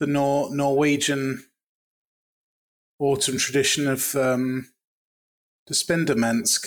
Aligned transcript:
the 0.00 0.06
Nor- 0.06 0.54
Norwegian 0.54 1.44
autumn 2.98 3.38
tradition 3.38 3.86
of 3.86 4.14
um, 4.14 4.68
the 5.66 5.74
Spindermensk, 5.74 6.66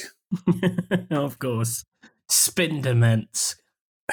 of 1.11 1.39
course. 1.39 1.85
Spinderments. 2.27 3.55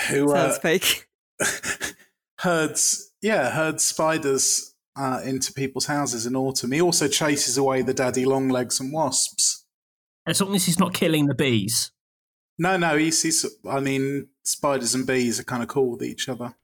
who 0.09 0.33
uh, 0.33 0.53
fake. 0.59 1.09
herds, 2.39 3.13
yeah, 3.21 3.51
herds 3.51 3.85
spiders 3.85 4.75
uh, 4.97 5.21
into 5.25 5.53
people's 5.53 5.87
houses 5.87 6.27
in 6.27 6.35
autumn. 6.35 6.73
He 6.73 6.81
also 6.81 7.09
chases 7.09 7.59
away 7.59 7.83
the 7.83 7.95
daddy 7.95 8.25
longlegs 8.25 8.81
and 8.81 8.93
wasps. 8.93 9.65
As 10.27 10.41
long 10.41 10.55
as 10.55 10.65
he's 10.65 10.79
not 10.79 10.95
killing 10.95 11.27
the 11.27 11.35
bees. 11.35 11.93
No, 12.59 12.77
no, 12.79 12.97
he's, 12.97 13.23
he's 13.23 13.45
I 13.69 13.81
mean, 13.81 14.29
spiders 14.43 14.95
and 14.95 15.07
bees 15.07 15.39
are 15.39 15.45
kind 15.45 15.63
of 15.63 15.69
cool 15.69 15.91
with 15.91 16.03
each 16.03 16.29
other. 16.29 16.55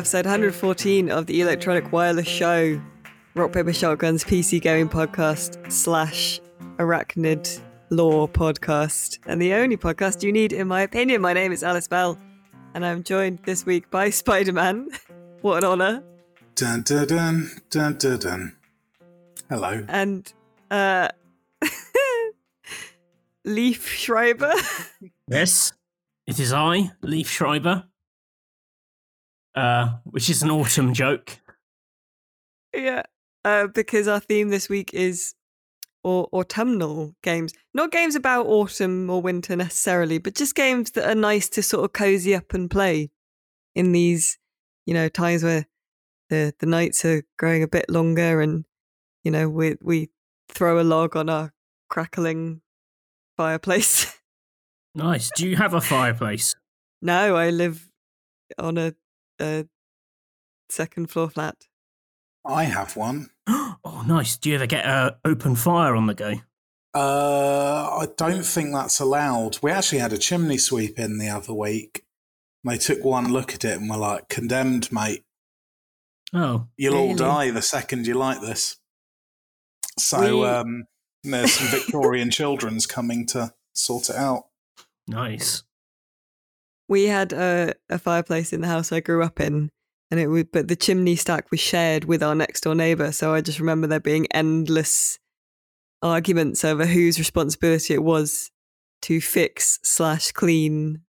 Episode 0.00 0.24
114 0.24 1.10
of 1.10 1.26
the 1.26 1.42
Electronic 1.42 1.92
Wireless 1.92 2.26
Show, 2.26 2.80
Rock 3.34 3.52
Paper 3.52 3.68
Shotgun's 3.68 4.24
PC 4.24 4.58
gaming 4.58 4.88
podcast 4.88 5.70
slash 5.70 6.40
arachnid 6.78 7.60
law 7.90 8.26
podcast, 8.26 9.18
and 9.26 9.42
the 9.42 9.52
only 9.52 9.76
podcast 9.76 10.22
you 10.22 10.32
need, 10.32 10.54
in 10.54 10.68
my 10.68 10.80
opinion. 10.80 11.20
My 11.20 11.34
name 11.34 11.52
is 11.52 11.62
Alice 11.62 11.86
Bell, 11.86 12.18
and 12.72 12.82
I'm 12.86 13.02
joined 13.02 13.40
this 13.44 13.66
week 13.66 13.90
by 13.90 14.08
Spider 14.08 14.54
Man. 14.54 14.88
what 15.42 15.58
an 15.58 15.64
honor! 15.64 16.02
Dun 16.54 16.80
dun 16.80 17.06
dun 17.06 17.50
dun 17.68 17.98
dun 17.98 18.18
dun. 18.18 18.56
Hello. 19.50 19.84
And 19.86 20.32
uh, 20.70 21.08
Leaf 23.44 23.86
Schreiber. 23.86 24.54
Yes, 25.28 25.74
it 26.26 26.40
is 26.40 26.54
I, 26.54 26.92
Leaf 27.02 27.28
Schreiber. 27.28 27.84
Uh, 29.54 29.94
which 30.04 30.30
is 30.30 30.42
an 30.42 30.50
autumn 30.50 30.94
joke. 30.94 31.38
Yeah, 32.74 33.02
uh, 33.44 33.66
because 33.66 34.06
our 34.06 34.20
theme 34.20 34.48
this 34.50 34.68
week 34.68 34.94
is 34.94 35.34
or 36.02 36.28
autumnal 36.32 37.14
games, 37.22 37.52
not 37.74 37.90
games 37.90 38.14
about 38.14 38.46
autumn 38.46 39.10
or 39.10 39.20
winter 39.20 39.54
necessarily, 39.56 40.18
but 40.18 40.34
just 40.34 40.54
games 40.54 40.92
that 40.92 41.08
are 41.08 41.14
nice 41.14 41.48
to 41.50 41.62
sort 41.62 41.84
of 41.84 41.92
cozy 41.92 42.34
up 42.34 42.54
and 42.54 42.70
play 42.70 43.10
in 43.74 43.92
these, 43.92 44.38
you 44.86 44.94
know, 44.94 45.08
times 45.08 45.42
where 45.42 45.66
the 46.28 46.54
the 46.58 46.66
nights 46.66 47.04
are 47.04 47.22
growing 47.38 47.62
a 47.62 47.68
bit 47.68 47.90
longer, 47.90 48.40
and 48.40 48.64
you 49.24 49.30
know 49.30 49.48
we 49.48 49.76
we 49.82 50.10
throw 50.48 50.80
a 50.80 50.84
log 50.84 51.16
on 51.16 51.28
our 51.28 51.52
crackling 51.88 52.62
fireplace. 53.36 54.16
Nice. 54.92 55.30
Do 55.36 55.48
you 55.48 55.54
have 55.54 55.72
a 55.72 55.80
fireplace? 55.80 56.56
no, 57.00 57.36
I 57.36 57.50
live 57.50 57.88
on 58.58 58.76
a, 58.76 58.92
a 59.40 59.66
second 60.68 61.10
floor 61.10 61.30
flat. 61.30 61.56
I 62.46 62.64
have 62.64 62.96
one. 62.96 63.30
oh, 63.46 64.04
nice. 64.06 64.36
Do 64.36 64.48
you 64.50 64.54
ever 64.56 64.66
get 64.66 64.86
a 64.86 65.18
open 65.24 65.56
fire 65.56 65.94
on 65.94 66.06
the 66.06 66.14
go? 66.14 66.34
Uh, 66.94 67.98
I 68.00 68.08
don't 68.16 68.44
think 68.44 68.72
that's 68.72 68.98
allowed. 69.00 69.58
We 69.62 69.70
actually 69.70 69.98
had 69.98 70.12
a 70.12 70.18
chimney 70.18 70.58
sweep 70.58 70.98
in 70.98 71.18
the 71.18 71.28
other 71.28 71.54
week. 71.54 72.04
They 72.64 72.78
took 72.78 73.04
one 73.04 73.32
look 73.32 73.54
at 73.54 73.64
it 73.64 73.78
and 73.80 73.88
were 73.88 73.96
like, 73.96 74.28
condemned, 74.28 74.90
mate. 74.92 75.24
Oh, 76.34 76.66
You'll 76.76 76.96
all 76.96 77.14
die 77.14 77.50
the 77.50 77.62
second 77.62 78.06
you 78.06 78.14
light 78.14 78.40
this. 78.40 78.76
So 79.98 80.40
We- 80.40 80.46
um, 80.46 80.84
there's 81.22 81.52
some 81.52 81.68
Victorian 81.68 82.30
children's 82.32 82.86
coming 82.86 83.26
to 83.28 83.52
sort 83.72 84.10
it 84.10 84.16
out. 84.16 84.44
nice. 85.06 85.62
We 86.90 87.04
had 87.04 87.32
a, 87.32 87.72
a 87.88 87.98
fireplace 87.98 88.52
in 88.52 88.60
the 88.60 88.66
house 88.66 88.90
I 88.90 88.98
grew 88.98 89.22
up 89.22 89.40
in, 89.40 89.70
and 90.10 90.18
it 90.18 90.26
would, 90.26 90.50
but 90.50 90.66
the 90.66 90.74
chimney 90.76 91.14
stack 91.14 91.50
was 91.52 91.60
shared 91.60 92.04
with 92.04 92.20
our 92.20 92.34
next 92.34 92.62
door 92.62 92.74
neighbour. 92.74 93.12
So 93.12 93.32
I 93.32 93.40
just 93.40 93.60
remember 93.60 93.86
there 93.86 94.00
being 94.00 94.26
endless 94.32 95.20
arguments 96.02 96.64
over 96.64 96.86
whose 96.86 97.18
responsibility 97.18 97.94
it 97.94 98.02
was 98.02 98.50
to 99.02 99.20
fix 99.20 99.78
slash 99.84 100.32
clean 100.32 101.02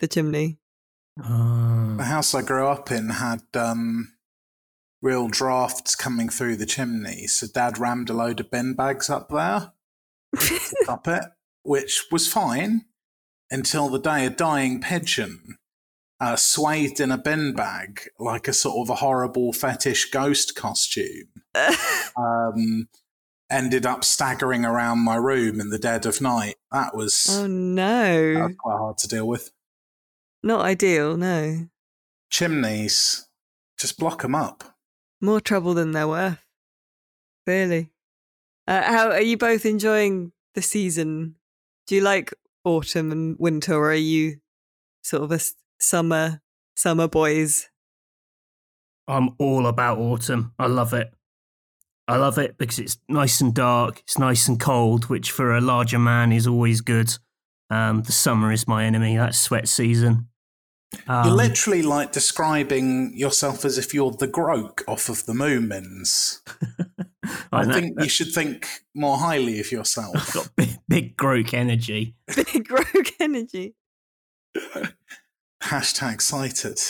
the 0.00 0.08
chimney. 0.08 0.58
The 1.16 1.24
Uh, 1.24 2.02
house 2.02 2.34
I 2.34 2.42
grew 2.42 2.66
up 2.66 2.90
in 2.90 3.10
had 3.10 3.42
um, 3.54 4.12
real 5.00 5.28
drafts 5.28 5.94
coming 5.94 6.28
through 6.28 6.56
the 6.56 6.66
chimney. 6.66 7.28
So 7.28 7.46
Dad 7.46 7.78
rammed 7.78 8.10
a 8.10 8.14
load 8.14 8.40
of 8.40 8.50
bin 8.50 8.74
bags 8.74 9.08
up 9.08 9.28
there 9.28 9.72
to 10.36 10.58
stop 10.82 11.06
it, 11.06 11.22
which 11.62 12.06
was 12.10 12.26
fine 12.26 12.84
until 13.50 13.88
the 13.88 13.98
day 13.98 14.26
a 14.26 14.30
dying 14.30 14.80
pigeon, 14.80 15.56
uh, 16.20 16.36
swathed 16.36 17.00
in 17.00 17.10
a 17.12 17.18
bin 17.18 17.52
bag 17.54 18.08
like 18.18 18.48
a 18.48 18.52
sort 18.52 18.84
of 18.86 18.90
a 18.90 18.96
horrible 18.96 19.52
fetish 19.52 20.10
ghost 20.10 20.54
costume, 20.56 21.28
um, 22.16 22.88
ended 23.50 23.86
up 23.86 24.04
staggering 24.04 24.64
around 24.64 24.98
my 24.98 25.16
room 25.16 25.60
in 25.60 25.70
the 25.70 25.78
dead 25.78 26.04
of 26.06 26.20
night. 26.20 26.56
That 26.72 26.94
was, 26.96 27.26
oh 27.30 27.42
that 27.42 27.48
no, 27.48 28.32
was 28.46 28.56
quite 28.58 28.76
hard 28.76 28.98
to 28.98 29.08
deal 29.08 29.26
with. 29.28 29.50
not 30.42 30.64
ideal. 30.64 31.16
No, 31.16 31.68
Chimneys, 32.30 33.26
just 33.78 33.98
block 33.98 34.22
them 34.22 34.34
up. 34.34 34.76
more 35.20 35.40
trouble 35.40 35.74
than 35.74 35.92
they're 35.92 36.08
worth. 36.08 36.44
Really. 37.46 37.90
Uh, 38.66 38.82
how 38.82 39.10
are 39.10 39.22
you 39.22 39.38
both 39.38 39.64
enjoying 39.64 40.32
the 40.54 40.60
season? 40.60 41.36
Do 41.86 41.94
you 41.94 42.02
like 42.02 42.34
autumn 42.68 43.10
and 43.10 43.36
winter, 43.38 43.74
or 43.74 43.90
are 43.90 43.94
you 43.94 44.36
sort 45.02 45.22
of 45.22 45.32
a 45.32 45.40
summer 45.80 46.40
summer 46.76 47.08
boys? 47.08 47.68
I'm 49.08 49.30
all 49.38 49.66
about 49.66 49.98
autumn. 49.98 50.52
I 50.58 50.66
love 50.66 50.92
it. 50.92 51.12
I 52.06 52.16
love 52.16 52.38
it 52.38 52.56
because 52.56 52.78
it's 52.78 52.98
nice 53.08 53.40
and 53.40 53.54
dark. 53.54 54.00
It's 54.00 54.18
nice 54.18 54.48
and 54.48 54.60
cold, 54.60 55.06
which 55.06 55.30
for 55.30 55.54
a 55.54 55.60
larger 55.60 55.98
man 55.98 56.32
is 56.32 56.46
always 56.46 56.80
good. 56.80 57.12
Um, 57.70 58.02
the 58.02 58.12
summer 58.12 58.52
is 58.52 58.68
my 58.68 58.84
enemy. 58.84 59.16
That's 59.16 59.38
sweat 59.38 59.68
season. 59.68 60.28
Um, 61.06 61.26
You're 61.26 61.36
literally 61.36 61.82
like 61.82 62.12
describing 62.12 63.12
yourself 63.14 63.64
as 63.66 63.76
if 63.76 63.92
you're 63.92 64.10
the 64.10 64.28
Groke 64.28 64.82
off 64.88 65.10
of 65.10 65.26
the 65.26 65.34
Moomins. 65.34 66.40
I 67.52 67.64
know, 67.64 67.74
think 67.74 68.00
you 68.00 68.08
should 68.08 68.32
think 68.32 68.66
more 68.94 69.16
highly 69.18 69.60
of 69.60 69.70
yourself. 69.72 70.32
got 70.34 70.50
big, 70.56 70.78
big 70.88 71.16
Groke 71.16 71.54
energy. 71.54 72.14
Big 72.34 72.70
rogue 72.70 73.08
energy. 73.20 73.74
Hashtag 75.62 76.20
cited. 76.20 76.80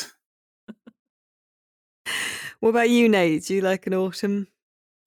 What 2.60 2.70
about 2.70 2.90
you, 2.90 3.08
Nate? 3.08 3.46
Do 3.46 3.54
you 3.54 3.60
like 3.60 3.86
an 3.86 3.94
autumn? 3.94 4.48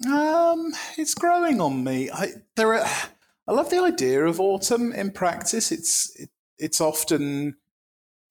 Um, 0.08 0.74
it's 0.98 1.14
growing 1.14 1.62
on 1.62 1.84
me. 1.84 2.10
I 2.10 2.30
there 2.56 2.74
are. 2.74 2.88
I 3.48 3.54
love 3.54 3.70
the 3.70 3.82
idea 3.82 4.26
of 4.26 4.40
autumn 4.40 4.94
in 4.94 5.12
practice. 5.12 5.72
It's 5.72 6.18
it, 6.20 6.30
it's 6.58 6.82
often 6.82 7.58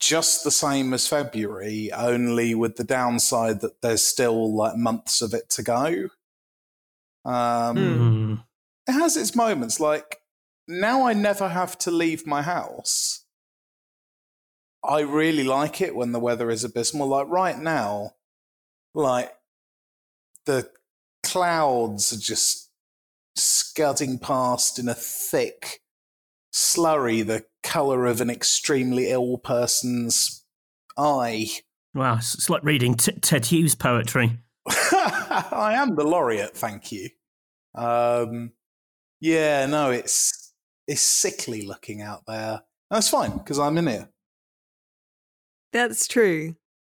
just 0.01 0.43
the 0.43 0.51
same 0.51 0.95
as 0.95 1.07
February, 1.07 1.93
only 1.93 2.55
with 2.55 2.77
the 2.77 2.85
downside 2.85 3.61
that 3.61 3.83
there's 3.83 4.05
still 4.05 4.55
like 4.55 4.77
months 4.77 5.21
of 5.21 5.35
it 5.35 5.51
to 5.51 5.63
go. 5.63 6.09
Um. 7.25 7.77
Mm. 7.77 8.45
it 8.89 8.93
has 8.93 9.17
its 9.17 9.35
moments. 9.37 9.81
Like 9.81 10.19
now, 10.67 11.07
I 11.07 11.13
never 11.13 11.49
have 11.49 11.77
to 11.79 11.91
leave 11.91 12.27
my 12.27 12.43
house. 12.43 13.25
I 14.83 15.01
really 15.01 15.45
like 15.45 15.81
it 15.81 15.95
when 15.95 16.13
the 16.13 16.21
weather 16.21 16.51
is 16.51 16.65
abysmal. 16.65 17.09
Like 17.09 17.29
right 17.29 17.59
now, 17.59 18.13
like 18.95 19.33
the 20.47 20.71
clouds 21.23 22.13
are 22.13 22.21
just 22.21 22.71
scudding 23.37 24.19
past 24.19 24.79
in 24.79 24.89
a 24.89 24.95
thick 24.95 25.81
slurry, 26.53 27.25
the 27.27 27.45
color 27.63 28.07
of 28.07 28.21
an 28.21 28.31
extremely 28.31 29.11
ill 29.11 29.39
person's 29.39 30.45
eye. 30.97 31.49
Wow, 31.95 32.17
it's, 32.17 32.35
it's 32.35 32.51
like 32.51 32.65
reading 32.65 32.95
t- 32.95 33.13
Ted 33.13 33.47
Hughes 33.47 33.75
poetry. 33.75 34.39
I 35.53 35.75
am 35.75 35.95
the 35.95 36.05
laureate, 36.05 36.57
thank 36.57 36.91
you. 36.91 37.09
Um, 37.75 38.53
yeah, 39.21 39.67
no, 39.67 39.91
it's 39.91 40.53
it's 40.89 41.03
sickly 41.03 41.67
looking 41.67 42.03
out 42.03 42.23
there. 42.27 42.63
That's 42.91 43.09
fine 43.09 43.39
because 43.39 43.59
I'm 43.59 43.79
in 43.79 43.87
here. 43.87 44.09
That's 45.73 46.09
true. 46.09 46.57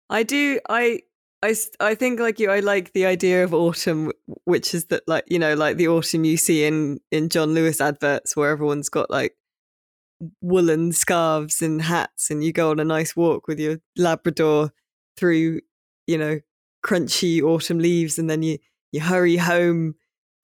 I 0.08 0.22
do. 0.22 0.60
I 0.68 1.00
I, 1.42 1.56
I 1.80 1.94
think 1.94 2.20
like 2.20 2.38
you 2.38 2.50
I 2.50 2.60
like 2.60 2.92
the 2.92 3.04
idea 3.04 3.42
of 3.42 3.52
autumn 3.52 4.12
which 4.44 4.74
is 4.74 4.86
that 4.86 5.02
like 5.08 5.24
you 5.26 5.38
know 5.38 5.54
like 5.54 5.76
the 5.76 5.88
autumn 5.88 6.24
you 6.24 6.36
see 6.36 6.64
in 6.64 7.00
in 7.10 7.28
John 7.28 7.52
Lewis 7.52 7.80
adverts 7.80 8.36
where 8.36 8.50
everyone's 8.50 8.88
got 8.88 9.10
like 9.10 9.34
woolen 10.40 10.92
scarves 10.92 11.60
and 11.60 11.82
hats 11.82 12.30
and 12.30 12.44
you 12.44 12.52
go 12.52 12.70
on 12.70 12.78
a 12.78 12.84
nice 12.84 13.16
walk 13.16 13.48
with 13.48 13.58
your 13.58 13.78
labrador 13.96 14.72
through 15.16 15.60
you 16.06 16.16
know 16.16 16.38
crunchy 16.84 17.40
autumn 17.42 17.78
leaves 17.78 18.18
and 18.18 18.28
then 18.28 18.42
you 18.42 18.58
you 18.90 19.00
hurry 19.00 19.36
home 19.36 19.94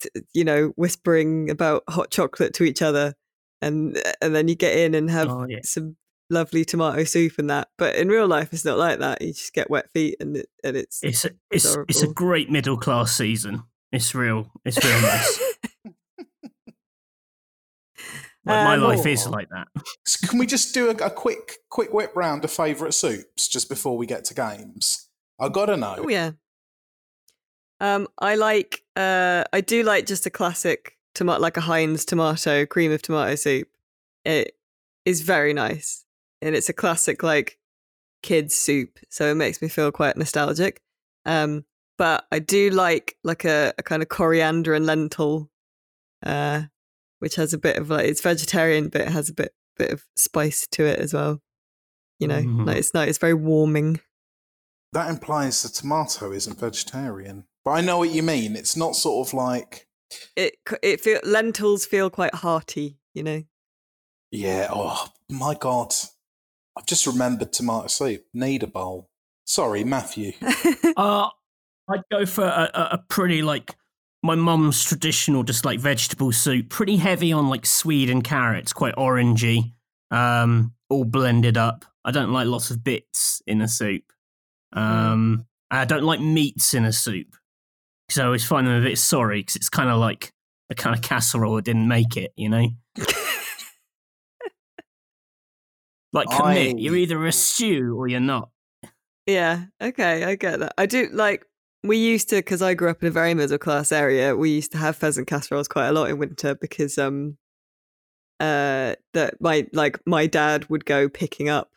to, 0.01 0.11
you 0.33 0.45
know 0.45 0.69
whispering 0.77 1.51
about 1.51 1.83
hot 1.89 2.11
chocolate 2.11 2.55
to 2.55 2.65
each 2.65 2.81
other 2.83 3.15
and 3.61 4.01
and 4.23 4.35
then 4.35 4.47
you 4.49 4.55
get 4.55 4.77
in 4.79 4.95
and 4.95 5.11
have 5.11 5.29
Oh, 5.29 5.47
yeah. 5.49 5.59
some 5.65 5.97
lovely 6.31 6.65
tomato 6.65 7.05
soup 7.05 7.33
and 7.39 7.49
that 7.51 7.69
but 7.79 7.97
in 7.97 8.09
real 8.09 8.27
life 8.29 8.53
it's 8.53 8.65
not 8.65 8.79
like 8.79 8.99
that 9.01 9.21
you 9.23 9.33
just 9.33 9.53
get 9.55 9.71
wet 9.71 9.91
feet 9.93 10.17
and 10.21 10.37
it, 10.37 10.47
and 10.63 10.77
it's 10.77 11.03
It's 11.03 11.25
a, 11.25 11.31
it's 11.51 11.77
it's 11.89 12.03
a 12.03 12.07
great 12.13 12.51
middle 12.51 12.77
class 12.77 13.17
season. 13.17 13.63
It's 13.91 14.15
real. 14.15 14.53
It's 14.67 14.85
real 14.85 15.01
nice. 15.01 15.41
Like, 18.45 18.65
my 18.65 18.75
Um, 18.77 18.83
life 18.83 19.07
is 19.07 19.27
like 19.27 19.49
that. 19.51 19.69
So 20.07 20.27
can 20.29 20.39
we 20.39 20.47
just 20.47 20.73
do 20.73 20.89
a, 20.89 20.95
a 21.05 21.11
quick 21.11 21.59
quick 21.71 21.93
whip 21.93 22.13
round 22.15 22.45
of 22.45 22.51
favourite 22.51 22.95
soups 22.95 23.49
just 23.49 23.69
before 23.69 23.97
we 23.99 24.07
get 24.07 24.25
to 24.27 24.35
games? 24.35 25.08
I 25.41 25.49
gotta 25.49 25.77
know. 25.77 25.97
Oh 25.99 26.09
yeah. 26.09 26.33
Um, 27.81 28.09
I 28.19 28.35
like. 28.35 28.83
Uh, 28.97 29.45
I 29.53 29.61
do 29.61 29.83
like 29.83 30.07
just 30.07 30.27
a 30.27 30.31
classic 30.31 30.97
tomato, 31.15 31.41
like 31.41 31.57
a 31.57 31.61
Heinz 31.63 32.05
tomato 32.05 32.67
cream 32.67 32.91
of 32.93 33.03
tomato 33.03 33.35
soup. 33.37 33.69
It 34.25 34.57
is 35.05 35.23
very 35.23 35.53
nice, 35.53 36.05
and 36.43 36.55
it's 36.57 36.69
a 36.69 36.73
classic 36.73 37.23
like 37.23 37.59
kids 38.23 38.55
soup, 38.55 38.99
so 39.09 39.31
it 39.31 39.37
makes 39.37 39.63
me 39.63 39.69
feel 39.69 39.93
quite 39.93 40.17
nostalgic. 40.17 40.83
Um, 41.25 41.65
but 41.99 42.27
I 42.33 42.41
do 42.41 42.71
like 42.71 43.17
like 43.23 43.45
a, 43.45 43.73
a 43.79 43.83
kind 43.83 44.03
of 44.03 44.09
coriander 44.09 44.75
and 44.75 44.85
lentil, 44.87 45.51
uh, 46.27 46.63
which 47.21 47.37
has 47.37 47.53
a 47.55 47.59
bit 47.59 47.77
of 47.77 47.91
like 47.91 48.07
it's 48.09 48.21
vegetarian, 48.21 48.89
but 48.89 49.03
it 49.03 49.09
has 49.09 49.29
a 49.29 49.35
bit 49.35 49.55
bit 49.77 49.91
of 49.93 50.05
spice 50.17 50.67
to 50.73 50.85
it 50.85 50.99
as 50.99 51.15
well. 51.15 51.41
You 52.19 52.27
know, 52.27 52.43
Mhm. 52.43 52.67
like 52.67 52.79
it's 52.79 52.93
nice. 52.93 53.11
It's 53.11 53.19
very 53.19 53.35
warming. 53.35 54.01
That 54.93 55.11
implies 55.11 55.63
the 55.63 55.69
tomato 55.69 56.33
isn't 56.33 56.59
vegetarian. 56.59 57.45
But 57.65 57.73
I 57.73 57.81
know 57.83 57.99
what 57.99 58.11
you 58.11 58.23
mean. 58.23 58.57
It's 58.57 58.77
not 58.77 58.97
sort 58.97 59.29
of 59.29 59.35
like 59.35 59.87
it 60.37 60.55
it 60.83 61.01
feel 61.01 61.21
lentils 61.25 61.85
feel 61.85 62.09
quite 62.11 62.35
hearty, 62.35 62.99
you 63.15 63.23
know. 63.23 63.43
yeah. 64.31 64.69
Oh 64.71 65.09
my 65.29 65.55
god! 65.55 65.93
I've 66.77 66.87
just 66.87 67.07
remembered 67.07 67.53
tomato 67.53 67.89
soup. 67.89 68.25
Need 68.33 68.63
a 68.63 68.67
bowl. 68.67 69.11
Sorry, 69.45 69.85
Matthew. 69.85 70.33
Uh, 70.97 71.29
I'd 71.89 72.03
go 72.11 72.27
for 72.27 72.43
a, 72.45 72.71
a, 72.75 72.81
a 72.93 73.05
pretty 73.09 73.41
like 73.41 73.77
my 74.25 74.35
mum's 74.35 74.83
traditional, 74.83 75.45
just 75.45 75.65
like 75.65 75.79
vegetable 75.79 76.33
soup. 76.33 76.71
Pretty 76.71 76.97
heavy 76.97 77.33
on 77.33 77.49
like 77.49 77.65
swede 77.67 78.11
and 78.11 78.25
carrots, 78.25 78.73
quite 78.73 78.97
orangey, 78.97 79.75
um, 80.11 80.73
all 80.89 81.05
blended 81.05 81.57
up. 81.57 81.85
I 82.05 82.11
don't 82.11 82.33
like 82.33 82.49
lots 82.49 82.71
of 82.71 82.83
bits 82.83 83.43
in 83.47 83.61
a 83.61 83.69
soup. 83.69 84.03
Um, 84.73 85.47
I 85.71 85.85
don't 85.85 86.05
like 86.05 86.21
meats 86.21 86.75
in 86.75 86.85
a 86.85 86.93
soup 86.93 87.29
because 88.07 88.21
I 88.21 88.25
always 88.27 88.45
find 88.45 88.67
them 88.67 88.81
a 88.81 88.85
bit 88.85 88.99
sorry 88.99 89.41
because 89.41 89.57
it's 89.57 89.69
kind 89.69 89.91
of 89.91 89.99
like 89.99 90.33
a 90.71 90.75
kind 90.75 90.95
of 90.97 91.03
casserole 91.03 91.57
that 91.57 91.65
didn't 91.65 91.89
make 91.89 92.17
it, 92.17 92.33
you 92.37 92.49
know. 92.49 92.67
Like 96.13 96.29
commit, 96.31 96.77
I- 96.77 96.79
you're 96.79 96.97
either 96.97 97.25
a 97.27 97.33
stew 97.33 97.95
or 97.99 98.09
you're 98.09 98.19
not. 98.21 98.49
yeah, 99.27 99.65
okay, 99.81 100.25
I 100.25 100.37
get 100.37 100.59
that. 100.61 100.73
I 100.79 100.87
do 100.87 101.09
like 101.13 101.45
we 101.85 101.99
used 101.99 102.31
to 102.31 102.37
because 102.37 102.63
I 102.63 102.73
grew 102.75 102.89
up 102.89 103.03
in 103.03 103.09
a 103.09 103.11
very 103.11 103.35
middle 103.35 103.59
class 103.59 103.93
area. 103.93 104.35
We 104.35 104.51
used 104.51 104.73
to 104.73 104.79
have 104.79 104.97
pheasant 104.97 105.27
casseroles 105.29 105.69
quite 105.69 105.89
a 105.89 105.93
lot 105.93 106.09
in 106.09 106.19
winter 106.19 106.55
because 106.55 106.97
um 106.97 107.37
uh 108.41 108.95
that 109.13 109.35
my 109.41 109.67
like 109.75 110.01
my 110.07 110.27
dad 110.27 110.69
would 110.71 110.87
go 110.87 111.09
picking 111.11 111.51
up 111.51 111.71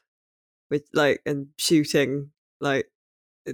with 0.70 0.84
like 0.94 1.22
and 1.26 1.48
shooting 1.58 2.32
like 2.62 2.88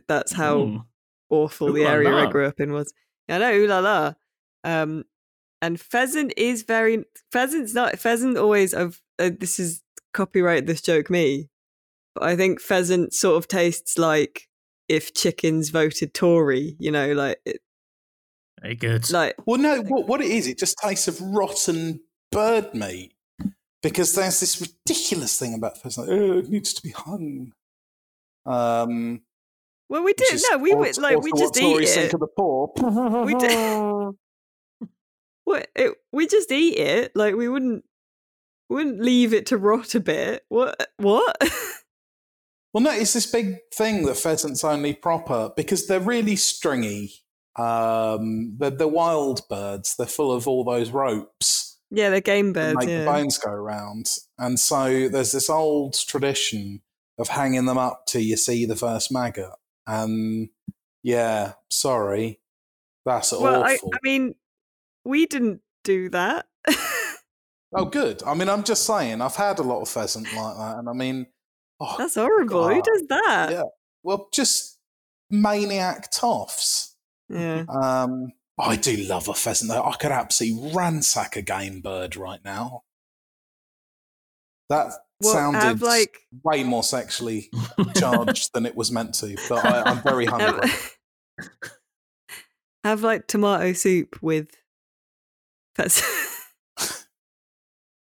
that's 0.08 0.34
how 0.34 0.58
Mm. 0.58 0.86
awful 1.30 1.70
Ooh 1.70 1.74
the 1.74 1.84
la 1.84 1.92
area 1.92 2.14
I 2.16 2.26
grew 2.30 2.46
up 2.46 2.60
in 2.60 2.72
was. 2.74 2.94
I 3.30 3.38
know, 3.40 3.54
ooh 3.54 3.68
la 3.68 3.80
la. 3.80 4.14
Um, 4.64 5.06
and 5.62 5.80
pheasant 5.80 6.34
is 6.38 6.64
very 6.64 7.04
pheasant's 7.32 7.74
not 7.74 7.98
pheasant. 7.98 8.38
Always, 8.38 8.74
I've 8.74 9.02
uh, 9.20 9.32
this 9.40 9.60
is 9.60 9.82
copyright 10.14 10.68
this 10.68 10.82
joke 10.82 11.10
me, 11.10 11.50
but 12.14 12.24
I 12.24 12.36
think 12.36 12.60
pheasant 12.62 13.14
sort 13.14 13.38
of 13.38 13.48
tastes 13.48 13.98
like 13.98 14.48
if 14.88 15.14
chickens 15.14 15.70
voted 15.70 16.14
Tory. 16.14 16.76
You 16.80 16.92
know, 16.92 17.14
like 17.14 17.40
it, 17.46 17.62
Very 18.62 18.76
good. 18.76 19.10
like 19.12 19.36
Well, 19.46 19.60
no, 19.60 19.82
what, 19.82 20.08
what 20.08 20.22
it 20.22 20.30
is, 20.30 20.48
it 20.48 20.60
just 20.60 20.78
tastes 20.84 21.08
of 21.08 21.20
rotten 21.22 22.02
bird 22.32 22.74
meat. 22.74 23.14
Because 23.84 24.16
there's 24.16 24.40
this 24.40 24.60
ridiculous 24.60 25.38
thing 25.40 25.54
about 25.54 25.78
pheasant. 25.78 26.10
Oh, 26.10 26.40
it 26.40 26.50
needs 26.50 26.74
to 26.74 26.82
be 26.82 26.90
hung. 26.90 27.54
Um, 28.48 29.22
well, 29.90 30.04
we 30.04 30.14
did 30.14 30.34
is 30.34 30.48
no, 30.52 30.58
we 30.58 30.74
would 30.74 30.88
also- 30.88 31.02
like 31.02 31.22
we 31.22 31.32
just 31.34 31.58
eat 31.58 31.82
it. 31.82 32.14
of 32.14 32.20
the 32.20 32.28
poor. 32.28 32.72
We 33.26 33.36
did. 33.36 34.16
What 35.46 35.70
it, 35.78 35.94
we 36.12 36.28
just 36.28 36.52
eat 36.52 36.78
it. 36.78 37.14
Like 37.16 37.36
we 37.36 37.48
wouldn't 37.48 37.86
wouldn't 38.70 39.00
leave 39.00 39.34
it 39.34 39.46
to 39.46 39.58
rot 39.58 39.96
a 39.96 40.02
bit. 40.02 40.44
What 40.50 40.90
what? 40.98 41.38
Well, 42.74 42.84
no, 42.84 42.92
it's 42.92 43.14
this 43.14 43.26
big 43.26 43.56
thing 43.74 44.06
that 44.06 44.18
pheasants 44.18 44.64
only 44.64 44.94
proper 44.94 45.50
because 45.56 45.88
they're 45.88 46.02
really 46.02 46.36
stringy. 46.36 47.12
Um, 47.56 48.56
they're, 48.60 48.70
they're 48.70 48.88
wild 48.88 49.48
birds. 49.50 49.96
They're 49.96 50.06
full 50.06 50.32
of 50.32 50.48
all 50.48 50.64
those 50.64 50.92
ropes 50.92 51.68
yeah, 51.90 52.10
they're 52.10 52.22
game 52.22 52.54
birds. 52.54 52.78
make 52.78 52.88
the 52.88 53.06
bones 53.06 53.38
go 53.38 53.52
around. 53.52 54.18
And 54.38 54.60
so 54.60 55.08
there's 55.08 55.32
this 55.32 55.50
old 55.50 55.94
tradition 55.94 56.82
of 57.18 57.30
hanging 57.30 57.66
them 57.66 57.78
up 57.78 58.06
till 58.08 58.22
you 58.22 58.38
see 58.38 58.66
the 58.66 58.76
first 58.76 59.12
maggot. 59.12 59.54
And 59.86 60.50
yeah, 61.04 61.54
sorry, 61.70 62.40
that's 63.06 63.34
all 63.34 63.44
Well, 63.44 63.64
I, 63.64 63.76
awful. 63.76 63.92
I 63.94 63.98
mean, 64.04 64.36
we 65.06 65.26
didn't 65.26 65.62
do 65.84 66.10
that. 66.10 66.48
oh, 67.74 67.86
good. 67.86 68.22
I 68.24 68.34
mean, 68.34 68.50
I'm 68.50 68.64
just 68.64 68.86
saying, 68.86 69.22
I've 69.22 69.36
had 69.36 69.60
a 69.60 69.64
lot 69.64 69.82
of 69.82 69.90
pheasant 69.90 70.26
like 70.34 70.58
that, 70.58 70.76
and 70.80 70.90
I 70.90 70.94
mean, 70.94 71.28
oh, 71.80 71.96
That's 71.98 72.16
horrible. 72.16 72.68
Who 72.68 72.82
does 72.82 73.04
that? 73.10 73.52
Yeah. 73.52 73.64
well, 74.04 74.28
just 74.34 74.80
maniac 75.30 76.12
toffs. 76.12 76.94
Yeah. 77.30 77.64
Um, 77.70 78.34
I 78.60 78.76
do 78.76 78.98
love 78.98 79.28
a 79.28 79.34
pheasant 79.34 79.70
though. 79.70 79.84
I 79.84 79.96
could 79.96 80.12
absolutely 80.12 80.74
ransack 80.74 81.36
a 81.36 81.42
game 81.42 81.82
bird 81.82 82.16
right 82.16 82.40
now. 82.44 82.84
That 84.70 84.92
Well, 85.22 85.34
sounded 85.34 85.60
have 85.64 85.82
like 85.82 86.20
way 86.44 86.64
more 86.64 86.84
sexually 86.84 87.50
charged 87.96 88.52
than 88.54 88.66
it 88.66 88.76
was 88.76 88.92
meant 88.92 89.16
to, 89.16 89.36
but 89.50 89.66
I, 89.66 89.82
I'm 89.84 90.02
very 90.04 90.26
hungry. 90.28 90.70
have, 92.84 93.02
like 93.04 93.28
tomato 93.28 93.74
soup 93.74 94.18
with 94.22 94.50
That's. 95.76 96.04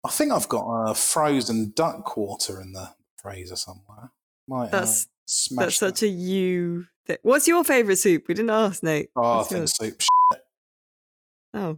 I 0.03 0.09
think 0.09 0.31
I've 0.31 0.49
got 0.49 0.89
a 0.89 0.95
frozen 0.95 1.73
duck 1.75 2.03
quarter 2.05 2.59
in 2.61 2.73
the 2.73 2.89
freezer 3.21 3.55
somewhere. 3.55 4.11
Might 4.47 4.65
uh, 4.67 4.71
That's- 4.71 5.07
smash 5.25 5.79
That's 5.79 5.99
such 5.99 6.03
a 6.03 6.07
you. 6.07 6.85
Thing. 7.07 7.17
What's 7.23 7.47
your 7.47 7.63
favorite 7.63 7.97
soup? 7.97 8.25
We 8.27 8.33
didn't 8.35 8.49
ask, 8.51 8.83
Nate. 8.83 9.09
that. 9.15 9.21
Oh, 9.21 9.23
I 9.23 9.37
What's 9.37 9.49
think 9.49 9.59
yours? 9.59 9.75
soup. 9.75 10.01
Oh, 11.53 11.77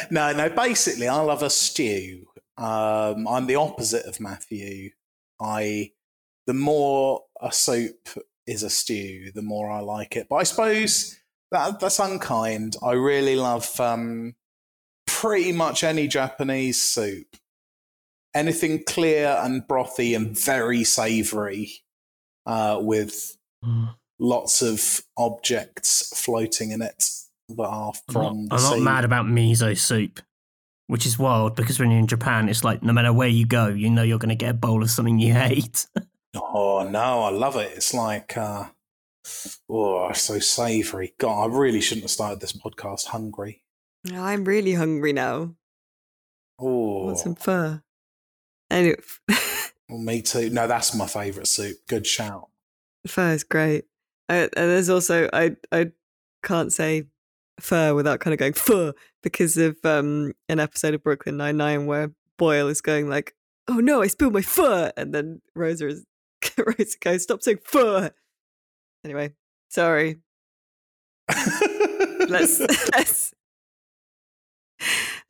no, 0.10 0.32
no. 0.32 0.48
Basically, 0.50 1.08
I 1.08 1.20
love 1.20 1.42
a 1.42 1.50
stew. 1.50 2.26
Um, 2.56 3.26
I'm 3.28 3.46
the 3.46 3.56
opposite 3.56 4.06
of 4.06 4.20
Matthew. 4.20 4.90
I 5.40 5.92
the 6.46 6.54
more 6.54 7.22
a 7.40 7.50
soup 7.52 8.08
is 8.46 8.62
a 8.62 8.70
stew, 8.70 9.32
the 9.34 9.42
more 9.42 9.70
I 9.70 9.80
like 9.80 10.16
it. 10.16 10.26
But 10.28 10.36
I 10.36 10.42
suppose 10.44 11.18
that 11.50 11.80
that's 11.80 11.98
unkind. 11.98 12.76
I 12.82 12.92
really 12.92 13.36
love 13.36 13.78
um, 13.80 14.34
pretty 15.06 15.52
much 15.52 15.82
any 15.84 16.06
Japanese 16.08 16.80
soup. 16.80 17.36
Anything 18.34 18.82
clear 18.84 19.38
and 19.40 19.62
brothy 19.62 20.14
and 20.16 20.36
very 20.38 20.84
savoury, 20.84 21.72
uh, 22.46 22.78
with 22.80 23.36
Mm. 23.64 23.94
lots 24.18 24.60
of 24.60 25.00
objects 25.16 26.12
floating 26.14 26.70
in 26.70 26.82
it 26.82 27.02
that 27.48 27.62
are 27.64 27.92
I'm 28.08 28.12
from 28.12 28.44
not, 28.48 28.58
the 28.60 28.66
I'm 28.66 28.78
not 28.78 28.84
mad 28.84 29.04
about 29.06 29.24
miso 29.24 29.74
soup, 29.78 30.20
which 30.86 31.06
is 31.06 31.18
wild 31.18 31.56
because 31.56 31.78
when 31.78 31.90
you're 31.90 32.00
in 32.00 32.06
Japan, 32.06 32.48
it's 32.48 32.64
like 32.64 32.82
no 32.82 32.92
matter 32.92 33.12
where 33.12 33.28
you 33.28 33.46
go, 33.46 33.68
you 33.68 33.90
know 33.90 34.02
you're 34.02 34.18
going 34.18 34.28
to 34.28 34.34
get 34.34 34.50
a 34.50 34.54
bowl 34.54 34.82
of 34.82 34.90
something 34.90 35.18
you 35.18 35.32
hate. 35.32 35.86
Oh 36.36 36.82
no, 36.88 37.22
I 37.22 37.30
love 37.30 37.54
it. 37.54 37.72
It's 37.76 37.94
like 37.94 38.36
uh 38.36 38.64
oh 39.68 40.12
so 40.14 40.40
savoury. 40.40 41.14
God, 41.18 41.44
I 41.44 41.46
really 41.46 41.80
shouldn't 41.80 42.02
have 42.02 42.10
started 42.10 42.40
this 42.40 42.52
podcast 42.52 43.06
hungry. 43.06 43.62
I'm 44.12 44.44
really 44.44 44.74
hungry 44.74 45.12
now. 45.12 45.54
I 46.58 46.62
Oh 46.64 47.04
want 47.04 47.18
some 47.18 47.36
pho. 47.36 47.80
Anyway, 48.68 48.96
well, 49.88 50.00
me 50.00 50.22
too. 50.22 50.50
No, 50.50 50.66
that's 50.66 50.92
my 50.94 51.06
favourite 51.06 51.46
soup. 51.46 51.76
Good 51.88 52.04
shout. 52.06 52.48
pho 53.06 53.28
is 53.28 53.44
great. 53.44 53.84
Uh, 54.28 54.48
and 54.56 54.70
there's 54.70 54.90
also 54.90 55.28
I 55.32 55.56
I 55.70 55.92
can't 56.42 56.72
say 56.72 57.04
pho 57.60 57.94
without 57.94 58.20
kind 58.20 58.32
of 58.34 58.38
going 58.38 58.52
pho 58.52 58.92
because 59.22 59.56
of 59.56 59.76
um 59.84 60.32
an 60.48 60.60
episode 60.60 60.94
of 60.94 61.02
Brooklyn 61.02 61.36
Nine 61.36 61.56
Nine 61.56 61.86
where 61.86 62.10
Boyle 62.36 62.68
is 62.68 62.80
going 62.80 63.08
like, 63.08 63.34
"Oh 63.68 63.80
no, 63.80 64.02
I 64.02 64.08
spilled 64.08 64.32
my 64.32 64.42
pho," 64.42 64.90
and 64.96 65.14
then 65.14 65.40
Rosa 65.54 65.88
is 65.88 66.04
Rosa 66.58 66.98
goes, 67.00 67.22
"Stop 67.22 67.42
saying 67.42 67.58
pho." 67.64 68.10
Anyway, 69.04 69.34
sorry. 69.68 70.18
Let's 72.28 72.60
let's 72.92 73.34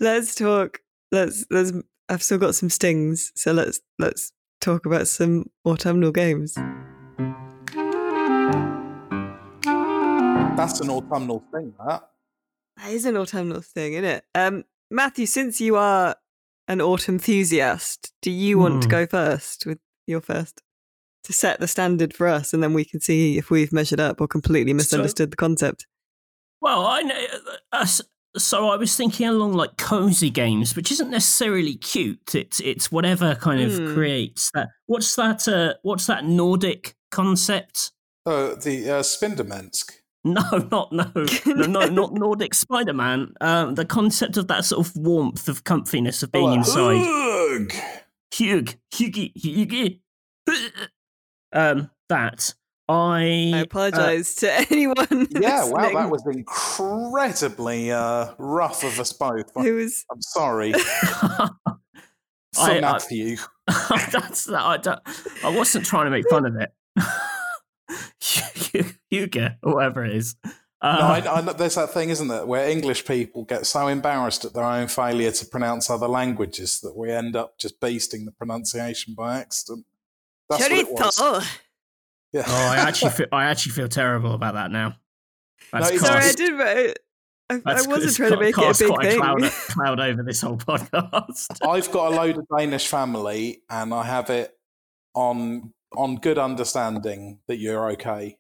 let's 0.00 0.34
talk. 0.34 0.80
Let's 1.12 1.44
let's. 1.50 1.72
I've 2.08 2.22
still 2.22 2.38
got 2.38 2.54
some 2.54 2.70
stings, 2.70 3.32
so 3.34 3.52
let's 3.52 3.80
let's 3.98 4.32
talk 4.60 4.86
about 4.86 5.08
some 5.08 5.50
autumnal 5.64 6.12
games. 6.12 6.54
That's 10.56 10.80
an 10.80 10.88
autumnal 10.90 11.42
thing, 11.52 11.74
that. 11.84 12.08
That 12.76 12.90
is 12.92 13.04
an 13.04 13.16
autumnal 13.16 13.60
thing, 13.60 13.94
isn't 13.94 14.04
it? 14.04 14.24
Um, 14.34 14.64
Matthew, 14.90 15.26
since 15.26 15.60
you 15.60 15.76
are 15.76 16.16
an 16.68 16.80
autumn 16.80 17.16
enthusiast, 17.16 18.12
do 18.22 18.30
you 18.30 18.58
want 18.58 18.82
to 18.82 18.86
Hmm. 18.88 18.90
go 18.90 19.06
first 19.06 19.66
with 19.66 19.78
your 20.06 20.20
first 20.20 20.62
to 21.24 21.32
set 21.32 21.60
the 21.60 21.68
standard 21.68 22.14
for 22.14 22.26
us, 22.26 22.52
and 22.52 22.62
then 22.62 22.74
we 22.74 22.84
can 22.84 23.00
see 23.00 23.38
if 23.38 23.50
we've 23.50 23.72
measured 23.72 24.00
up 24.00 24.20
or 24.20 24.28
completely 24.28 24.72
misunderstood 24.72 25.30
the 25.30 25.36
concept? 25.36 25.86
Well, 26.60 26.86
I 26.86 27.02
know. 27.02 27.26
Uh, 27.72 27.86
so 28.36 28.68
I 28.70 28.76
was 28.76 28.96
thinking 28.96 29.28
along 29.28 29.52
like 29.52 29.76
cozy 29.76 30.30
games, 30.30 30.74
which 30.74 30.90
isn't 30.90 31.10
necessarily 31.10 31.76
cute. 31.76 32.34
It's 32.34 32.60
it's 32.60 32.90
whatever 32.90 33.34
kind 33.36 33.60
of 33.62 33.72
Hmm. 33.78 33.94
creates 33.94 34.50
that. 34.54 34.68
What's 34.86 35.14
that? 35.16 35.46
Uh, 35.46 35.74
what's 35.82 36.06
that 36.06 36.24
Nordic 36.24 36.96
concept? 37.10 37.92
Oh, 38.26 38.54
the 38.54 38.90
uh, 38.90 39.02
Spindermensk. 39.02 39.92
No, 40.26 40.40
not 40.70 40.90
no, 40.90 41.10
no, 41.44 41.66
no 41.66 41.84
not 41.90 42.14
Nordic 42.14 42.54
Spider 42.54 42.94
Man. 42.94 43.34
Um, 43.42 43.74
the 43.74 43.84
concept 43.84 44.38
of 44.38 44.48
that 44.48 44.64
sort 44.64 44.86
of 44.86 44.96
warmth 44.96 45.48
of 45.48 45.64
comfiness 45.64 46.22
of 46.22 46.32
being 46.32 46.48
Oh, 46.48 46.52
inside. 46.54 47.06
Ugh. 47.06 47.72
Hugh, 48.32 48.64
Hughie, 48.90 49.32
Hughie. 49.36 50.00
Um, 51.52 51.88
that 52.08 52.52
I 52.88 53.52
I. 53.54 53.58
apologise 53.60 54.34
to 54.36 54.52
anyone. 54.70 55.28
Yeah, 55.30 55.64
wow, 55.68 55.90
that 55.92 56.10
was 56.10 56.26
incredibly 56.26 57.92
uh, 57.92 58.32
rough 58.38 58.82
of 58.82 58.98
us 58.98 59.12
both. 59.12 59.52
who 59.54 59.74
was 59.76 60.04
I'm 60.10 60.20
sorry. 60.20 60.74
Uh, 60.74 61.48
I- 62.58 62.80
that 62.80 62.84
I- 62.84 62.98
for 62.98 63.14
you. 63.14 63.36
That's 64.10 64.44
that. 64.46 64.62
I, 64.62 64.76
don't, 64.78 65.00
I 65.44 65.56
wasn't 65.56 65.84
trying 65.86 66.06
to 66.06 66.10
make 66.10 66.28
fun 66.28 66.44
of 66.46 66.56
it. 66.56 66.72
Hugo, 69.10 69.50
or 69.62 69.74
whatever 69.74 70.04
it 70.04 70.16
is. 70.16 70.36
Uh, 70.80 70.96
No, 71.22 71.30
I, 71.30 71.38
I, 71.38 71.40
there's 71.52 71.76
that 71.76 71.90
thing, 71.92 72.10
isn't 72.10 72.28
there, 72.28 72.44
where 72.46 72.68
English 72.68 73.04
people 73.06 73.44
get 73.44 73.66
so 73.66 73.88
embarrassed 73.88 74.44
at 74.44 74.52
their 74.54 74.64
own 74.64 74.88
failure 74.88 75.30
to 75.30 75.46
pronounce 75.46 75.88
other 75.90 76.08
languages 76.08 76.80
that 76.80 76.96
we 76.96 77.10
end 77.10 77.36
up 77.36 77.58
just 77.58 77.80
beasting 77.80 78.24
the 78.24 78.32
pronunciation 78.32 79.14
by 79.14 79.38
accident. 79.38 79.86
That's 80.50 80.62
what 80.62 80.72
it 80.72 80.90
was. 80.90 81.48
Yeah. 82.32 82.42
oh, 82.46 82.52
I 82.72 82.76
actually, 82.76 83.10
feel, 83.16 83.26
I 83.32 83.44
actually 83.46 83.72
feel 83.72 83.88
terrible 83.88 84.34
about 84.34 84.54
that 84.54 84.70
now. 84.70 84.96
That's 85.72 85.88
No, 85.90 85.94
it's- 85.94 86.06
Sorry, 86.06 86.24
I 86.24 86.32
did. 86.32 86.58
but 86.58 86.98
I, 87.66 87.74
I 87.74 87.82
wasn't 87.86 88.16
trying 88.16 88.30
to 88.30 88.36
ca- 88.36 88.40
make 88.40 88.58
it 88.58 88.76
a 88.76 88.78
big 88.84 88.88
quite 88.92 89.06
thing. 89.06 89.18
cloud, 89.20 89.42
cloud 89.68 90.00
over 90.00 90.22
this 90.22 90.40
whole 90.40 90.56
podcast. 90.56 91.46
I've 91.66 91.90
got 91.92 92.12
a 92.12 92.16
load 92.16 92.38
of 92.38 92.46
Danish 92.58 92.88
family, 92.88 93.62
and 93.70 93.94
I 93.94 94.02
have 94.04 94.30
it 94.30 94.50
on 95.14 95.72
on 95.96 96.16
good 96.16 96.38
understanding 96.38 97.40
that 97.48 97.58
you're 97.58 97.90
okay. 97.92 98.38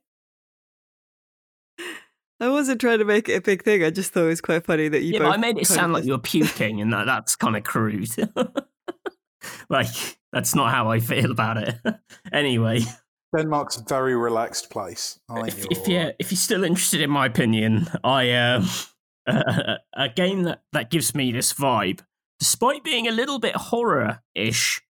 I 2.40 2.48
wasn't 2.48 2.80
trying 2.80 2.98
to 2.98 3.04
make 3.04 3.28
it 3.28 3.36
a 3.36 3.40
big 3.40 3.62
thing. 3.62 3.84
I 3.84 3.90
just 3.90 4.12
thought 4.12 4.24
it 4.24 4.28
was 4.28 4.40
quite 4.40 4.64
funny 4.64 4.88
that 4.88 5.02
you 5.02 5.14
yeah, 5.14 5.20
both. 5.20 5.28
but 5.28 5.34
I 5.34 5.36
made 5.38 5.50
it 5.50 5.54
kind 5.54 5.60
of 5.62 5.66
sound 5.68 5.92
like 5.92 6.04
you 6.04 6.12
were 6.12 6.18
puking, 6.18 6.80
and 6.80 6.92
that, 6.92 7.06
that's 7.06 7.36
kind 7.36 7.56
of 7.56 7.62
crude. 7.62 8.10
like 9.70 9.86
that's 10.32 10.54
not 10.54 10.72
how 10.72 10.90
I 10.90 11.00
feel 11.00 11.30
about 11.30 11.56
it. 11.58 11.76
anyway, 12.32 12.80
Denmark's 13.36 13.76
a 13.78 13.84
very 13.88 14.16
relaxed 14.16 14.70
place. 14.70 15.18
If, 15.30 15.58
you're 15.58 15.66
if 15.70 15.78
all 15.78 15.88
you're 15.88 16.12
if 16.18 16.32
you're 16.32 16.36
still 16.36 16.64
interested 16.64 17.00
in 17.00 17.10
my 17.10 17.26
opinion, 17.26 17.88
I 18.02 18.32
um 18.32 18.68
a, 19.26 19.78
a 19.96 20.08
game 20.08 20.42
that 20.42 20.62
that 20.72 20.90
gives 20.90 21.14
me 21.14 21.32
this 21.32 21.52
vibe, 21.52 22.00
despite 22.40 22.84
being 22.84 23.06
a 23.06 23.12
little 23.12 23.38
bit 23.38 23.56
horror-ish 23.56 24.82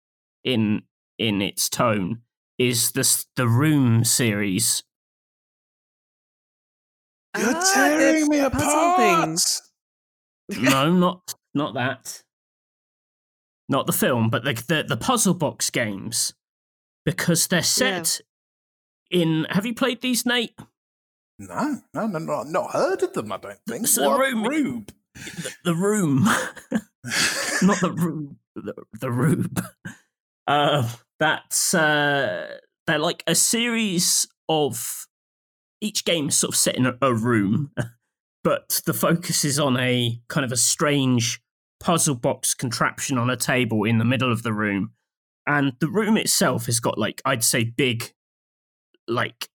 in 0.44 0.83
in 1.18 1.42
its 1.42 1.68
tone, 1.68 2.23
is 2.58 2.92
this 2.92 3.26
the 3.37 3.49
Room 3.49 4.04
series. 4.04 4.82
You're 7.37 7.52
Ah, 7.54 7.70
tearing 7.75 8.25
the 8.25 8.30
me 8.30 8.38
apart. 8.40 8.96
things. 8.96 9.62
no, 10.61 10.92
not 10.96 11.34
not 11.54 11.75
that. 11.75 12.23
Not 13.68 13.87
the 13.87 13.92
film, 13.92 14.28
but 14.30 14.44
the 14.44 14.52
the, 14.54 14.84
the 14.87 14.96
puzzle 14.96 15.34
box 15.34 15.70
games, 15.70 16.34
because 17.04 17.46
they're 17.46 17.62
set 17.62 18.20
in. 19.11 19.46
Have 19.50 19.66
you 19.66 19.75
played 19.75 20.00
these, 20.02 20.25
Nate? 20.26 20.54
No, 21.38 21.80
no, 21.92 22.06
no, 22.06 22.18
no, 22.18 22.42
not 22.44 22.70
heard 22.70 23.02
of 23.02 23.12
them. 23.14 23.32
I 23.32 23.38
don't 23.38 23.58
think. 23.68 23.87
So 23.88 24.02
the 24.02 24.18
room- 24.18 24.44
Rube? 24.44 24.92
The, 25.14 25.54
the 25.64 25.75
Room, 25.75 26.25
not 27.62 27.80
the 27.80 27.92
Room, 27.96 28.38
the, 28.54 28.75
the 29.00 29.11
Rube. 29.11 29.64
Uh, 30.46 30.88
that's 31.18 31.75
uh, 31.75 32.59
they're 32.87 32.99
like 32.99 33.23
a 33.26 33.35
series 33.35 34.26
of 34.49 35.06
each 35.80 36.04
game 36.04 36.28
is 36.28 36.37
sort 36.37 36.54
of 36.54 36.56
set 36.56 36.76
in 36.76 36.87
a, 36.87 36.97
a 37.02 37.14
room, 37.14 37.71
but 38.44 38.80
the 38.87 38.94
focus 38.94 39.44
is 39.44 39.59
on 39.59 39.78
a 39.78 40.21
kind 40.28 40.44
of 40.44 40.52
a 40.52 40.56
strange 40.56 41.40
puzzle 41.80 42.14
box 42.14 42.54
contraption 42.54 43.18
on 43.18 43.28
a 43.28 43.37
table 43.37 43.85
in 43.85 43.99
the 43.99 44.04
middle 44.04 44.33
of 44.33 44.42
the 44.42 44.52
room. 44.52 44.92
And 45.47 45.75
the 45.80 45.88
room 45.88 46.16
itself 46.16 46.66
has 46.66 46.80
got 46.80 46.99
like 46.99 47.21
I'd 47.25 47.44
say 47.44 47.64
big 47.64 48.12
like 49.06 49.49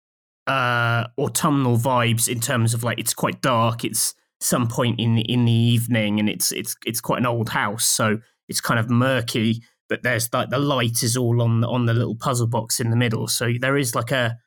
uh 0.49 1.07
autumnal 1.19 1.77
vibes 1.77 2.29
in 2.29 2.41
terms 2.41 2.75
of 2.75 2.83
like 2.83 2.99
it's 2.99 3.15
quite 3.15 3.41
dark, 3.41 3.85
it's 3.85 4.15
some 4.41 4.69
point 4.69 5.01
in 5.01 5.15
the 5.15 5.23
in 5.23 5.45
the 5.45 5.53
evening 5.53 6.19
and 6.21 6.29
it's 6.29 6.53
it's 6.53 6.77
it's 6.85 7.01
quite 7.01 7.21
an 7.21 7.27
old 7.27 7.51
house, 7.51 7.87
so 7.87 8.19
it's 8.49 8.61
kind 8.61 8.79
of 8.79 8.91
murky, 8.91 9.63
but 9.89 10.03
there's 10.03 10.33
like 10.33 10.51
the 10.51 10.59
light 10.59 11.03
is 11.03 11.17
all 11.17 11.43
on 11.43 11.65
on 11.65 11.87
the 11.87 11.95
little 11.95 12.17
puzzle 12.17 12.47
box 12.47 12.81
in 12.81 12.91
the 12.91 12.97
middle. 12.97 13.29
So 13.29 13.53
there 13.61 13.77
is 13.77 13.95
like 13.95 14.11
a 14.11 14.39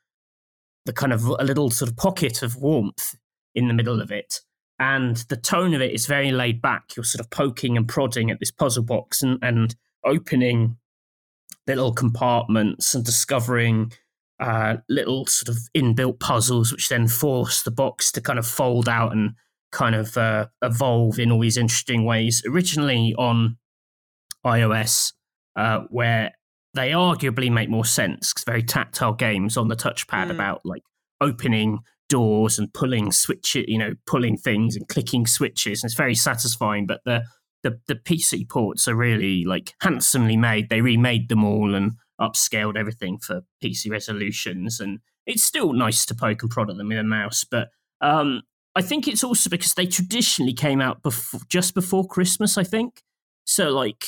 the 0.86 0.92
kind 0.92 1.12
of 1.12 1.24
a 1.24 1.44
little 1.44 1.70
sort 1.70 1.90
of 1.90 1.96
pocket 1.96 2.42
of 2.42 2.56
warmth 2.56 3.14
in 3.54 3.68
the 3.68 3.74
middle 3.74 4.00
of 4.00 4.10
it. 4.10 4.40
And 4.78 5.16
the 5.28 5.36
tone 5.36 5.74
of 5.74 5.82
it 5.82 5.92
is 5.92 6.06
very 6.06 6.30
laid 6.30 6.62
back. 6.62 6.96
You're 6.96 7.04
sort 7.04 7.20
of 7.20 7.30
poking 7.30 7.76
and 7.76 7.86
prodding 7.86 8.30
at 8.30 8.40
this 8.40 8.50
puzzle 8.50 8.82
box 8.82 9.22
and, 9.22 9.38
and 9.42 9.76
opening 10.04 10.78
little 11.66 11.92
compartments 11.92 12.94
and 12.94 13.04
discovering 13.04 13.92
uh, 14.40 14.76
little 14.88 15.26
sort 15.26 15.54
of 15.54 15.62
inbuilt 15.76 16.18
puzzles, 16.18 16.72
which 16.72 16.88
then 16.88 17.06
force 17.06 17.62
the 17.62 17.70
box 17.70 18.10
to 18.12 18.22
kind 18.22 18.38
of 18.38 18.46
fold 18.46 18.88
out 18.88 19.12
and 19.12 19.32
kind 19.70 19.94
of 19.94 20.16
uh, 20.16 20.46
evolve 20.62 21.18
in 21.18 21.30
all 21.30 21.40
these 21.40 21.58
interesting 21.58 22.06
ways. 22.06 22.42
Originally 22.46 23.14
on 23.18 23.58
iOS, 24.46 25.12
uh, 25.56 25.80
where 25.90 26.32
they 26.74 26.90
arguably 26.90 27.50
make 27.50 27.68
more 27.68 27.84
sense 27.84 28.32
because 28.32 28.44
very 28.44 28.62
tactile 28.62 29.12
games 29.14 29.56
on 29.56 29.68
the 29.68 29.76
touchpad 29.76 30.26
Mm. 30.28 30.30
about 30.30 30.60
like 30.64 30.82
opening 31.20 31.80
doors 32.08 32.58
and 32.58 32.72
pulling 32.72 33.12
switches, 33.12 33.64
you 33.68 33.78
know, 33.78 33.92
pulling 34.06 34.36
things 34.36 34.76
and 34.76 34.88
clicking 34.88 35.26
switches. 35.26 35.82
And 35.82 35.88
it's 35.88 35.96
very 35.96 36.14
satisfying. 36.14 36.86
But 36.86 37.00
the, 37.04 37.24
the 37.62 37.78
the 37.88 37.94
PC 37.96 38.48
ports 38.48 38.86
are 38.88 38.94
really 38.94 39.44
like 39.44 39.74
handsomely 39.82 40.36
made. 40.36 40.68
They 40.68 40.80
remade 40.80 41.28
them 41.28 41.44
all 41.44 41.74
and 41.74 41.92
upscaled 42.20 42.76
everything 42.76 43.18
for 43.18 43.42
PC 43.62 43.90
resolutions. 43.90 44.80
And 44.80 45.00
it's 45.26 45.42
still 45.44 45.72
nice 45.72 46.04
to 46.06 46.14
poke 46.14 46.42
and 46.42 46.50
prod 46.50 46.70
at 46.70 46.76
them 46.76 46.88
with 46.88 46.98
a 46.98 47.04
mouse. 47.04 47.44
But 47.44 47.68
um, 48.00 48.42
I 48.76 48.82
think 48.82 49.06
it's 49.08 49.24
also 49.24 49.50
because 49.50 49.74
they 49.74 49.86
traditionally 49.86 50.52
came 50.54 50.80
out 50.80 51.02
before, 51.02 51.40
just 51.48 51.74
before 51.74 52.06
Christmas. 52.06 52.56
I 52.56 52.64
think 52.64 53.02
so. 53.44 53.70
Like 53.70 54.04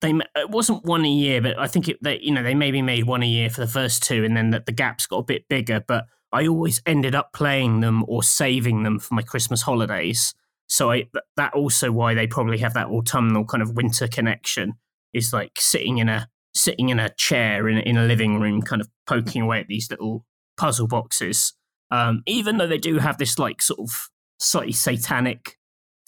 they 0.00 0.12
it 0.36 0.50
wasn't 0.50 0.84
one 0.84 1.04
a 1.04 1.10
year, 1.10 1.40
but 1.40 1.58
I 1.58 1.66
think 1.66 1.88
it 1.88 2.02
they 2.02 2.18
you 2.20 2.32
know 2.32 2.42
they 2.42 2.54
maybe 2.54 2.82
made 2.82 3.04
one 3.04 3.22
a 3.22 3.26
year 3.26 3.50
for 3.50 3.60
the 3.60 3.66
first 3.66 4.02
two, 4.02 4.24
and 4.24 4.36
then 4.36 4.50
that 4.50 4.66
the 4.66 4.72
gaps 4.72 5.06
got 5.06 5.18
a 5.18 5.24
bit 5.24 5.48
bigger. 5.48 5.80
But 5.86 6.06
I 6.32 6.46
always 6.46 6.82
ended 6.86 7.14
up 7.14 7.32
playing 7.32 7.80
them 7.80 8.04
or 8.06 8.22
saving 8.22 8.82
them 8.82 8.98
for 8.98 9.14
my 9.14 9.22
Christmas 9.22 9.62
holidays. 9.62 10.34
So 10.66 10.92
I 10.92 11.08
that 11.36 11.54
also 11.54 11.90
why 11.90 12.14
they 12.14 12.26
probably 12.26 12.58
have 12.58 12.74
that 12.74 12.88
autumnal 12.88 13.44
kind 13.44 13.62
of 13.62 13.74
winter 13.74 14.06
connection 14.06 14.74
is 15.12 15.32
like 15.32 15.52
sitting 15.58 15.98
in 15.98 16.08
a 16.08 16.28
sitting 16.54 16.90
in 16.90 16.98
a 16.98 17.10
chair 17.10 17.68
in, 17.68 17.78
in 17.78 17.96
a 17.96 18.04
living 18.04 18.40
room, 18.40 18.62
kind 18.62 18.82
of 18.82 18.88
poking 19.06 19.42
away 19.42 19.60
at 19.60 19.68
these 19.68 19.90
little 19.90 20.24
puzzle 20.56 20.86
boxes. 20.86 21.54
Um, 21.90 22.22
even 22.26 22.58
though 22.58 22.66
they 22.66 22.78
do 22.78 22.98
have 22.98 23.16
this 23.18 23.38
like 23.38 23.62
sort 23.62 23.80
of 23.80 24.10
slightly 24.38 24.72
satanic 24.72 25.56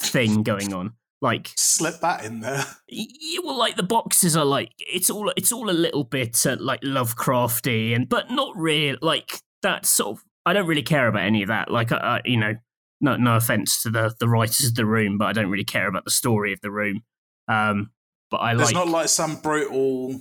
thing 0.00 0.42
going 0.42 0.75
on, 0.75 0.92
like 1.21 1.50
Slip 1.57 2.00
that 2.00 2.25
in 2.25 2.41
there. 2.41 2.65
yeah, 2.89 3.41
well, 3.45 3.59
like 3.59 3.77
the 3.77 3.83
boxes 3.83 4.37
are 4.37 4.45
like 4.45 4.73
it's 4.79 5.11
all 5.11 5.33
it's 5.37 5.53
all 5.53 5.69
a 5.69 5.73
little 5.73 6.05
bit 6.05 6.47
uh, 6.47 6.57
like 6.59 6.81
Lovecrafty, 6.83 7.95
and 7.95 8.09
but 8.09 8.31
not 8.31 8.57
real 8.57 8.97
like 9.03 9.41
that 9.62 9.87
sort 9.87 10.19
of. 10.19 10.25
I 10.47 10.55
don't 10.55 10.67
really 10.67 10.83
care 10.83 11.07
about 11.07 11.23
any 11.23 11.43
of 11.43 11.49
that. 11.49 11.71
Like, 11.71 11.93
uh, 11.93 12.21
you 12.25 12.39
know, 12.39 12.55
no 13.00 13.17
no 13.17 13.37
offense 13.37 13.83
to 13.83 13.91
the 13.91 14.15
the 14.19 14.29
writers 14.29 14.67
of 14.67 14.75
the 14.75 14.87
room, 14.87 15.19
but 15.19 15.27
I 15.27 15.33
don't 15.33 15.50
really 15.50 15.65
care 15.65 15.89
about 15.89 16.05
the 16.05 16.11
story 16.11 16.53
of 16.53 16.61
the 16.62 16.71
room. 16.71 17.03
Um, 17.49 17.91
but 18.31 18.39
I 18.39 18.55
There's 18.55 18.73
like 18.73 18.87
not 18.87 18.89
like 18.89 19.09
some 19.09 19.37
brutal, 19.37 20.21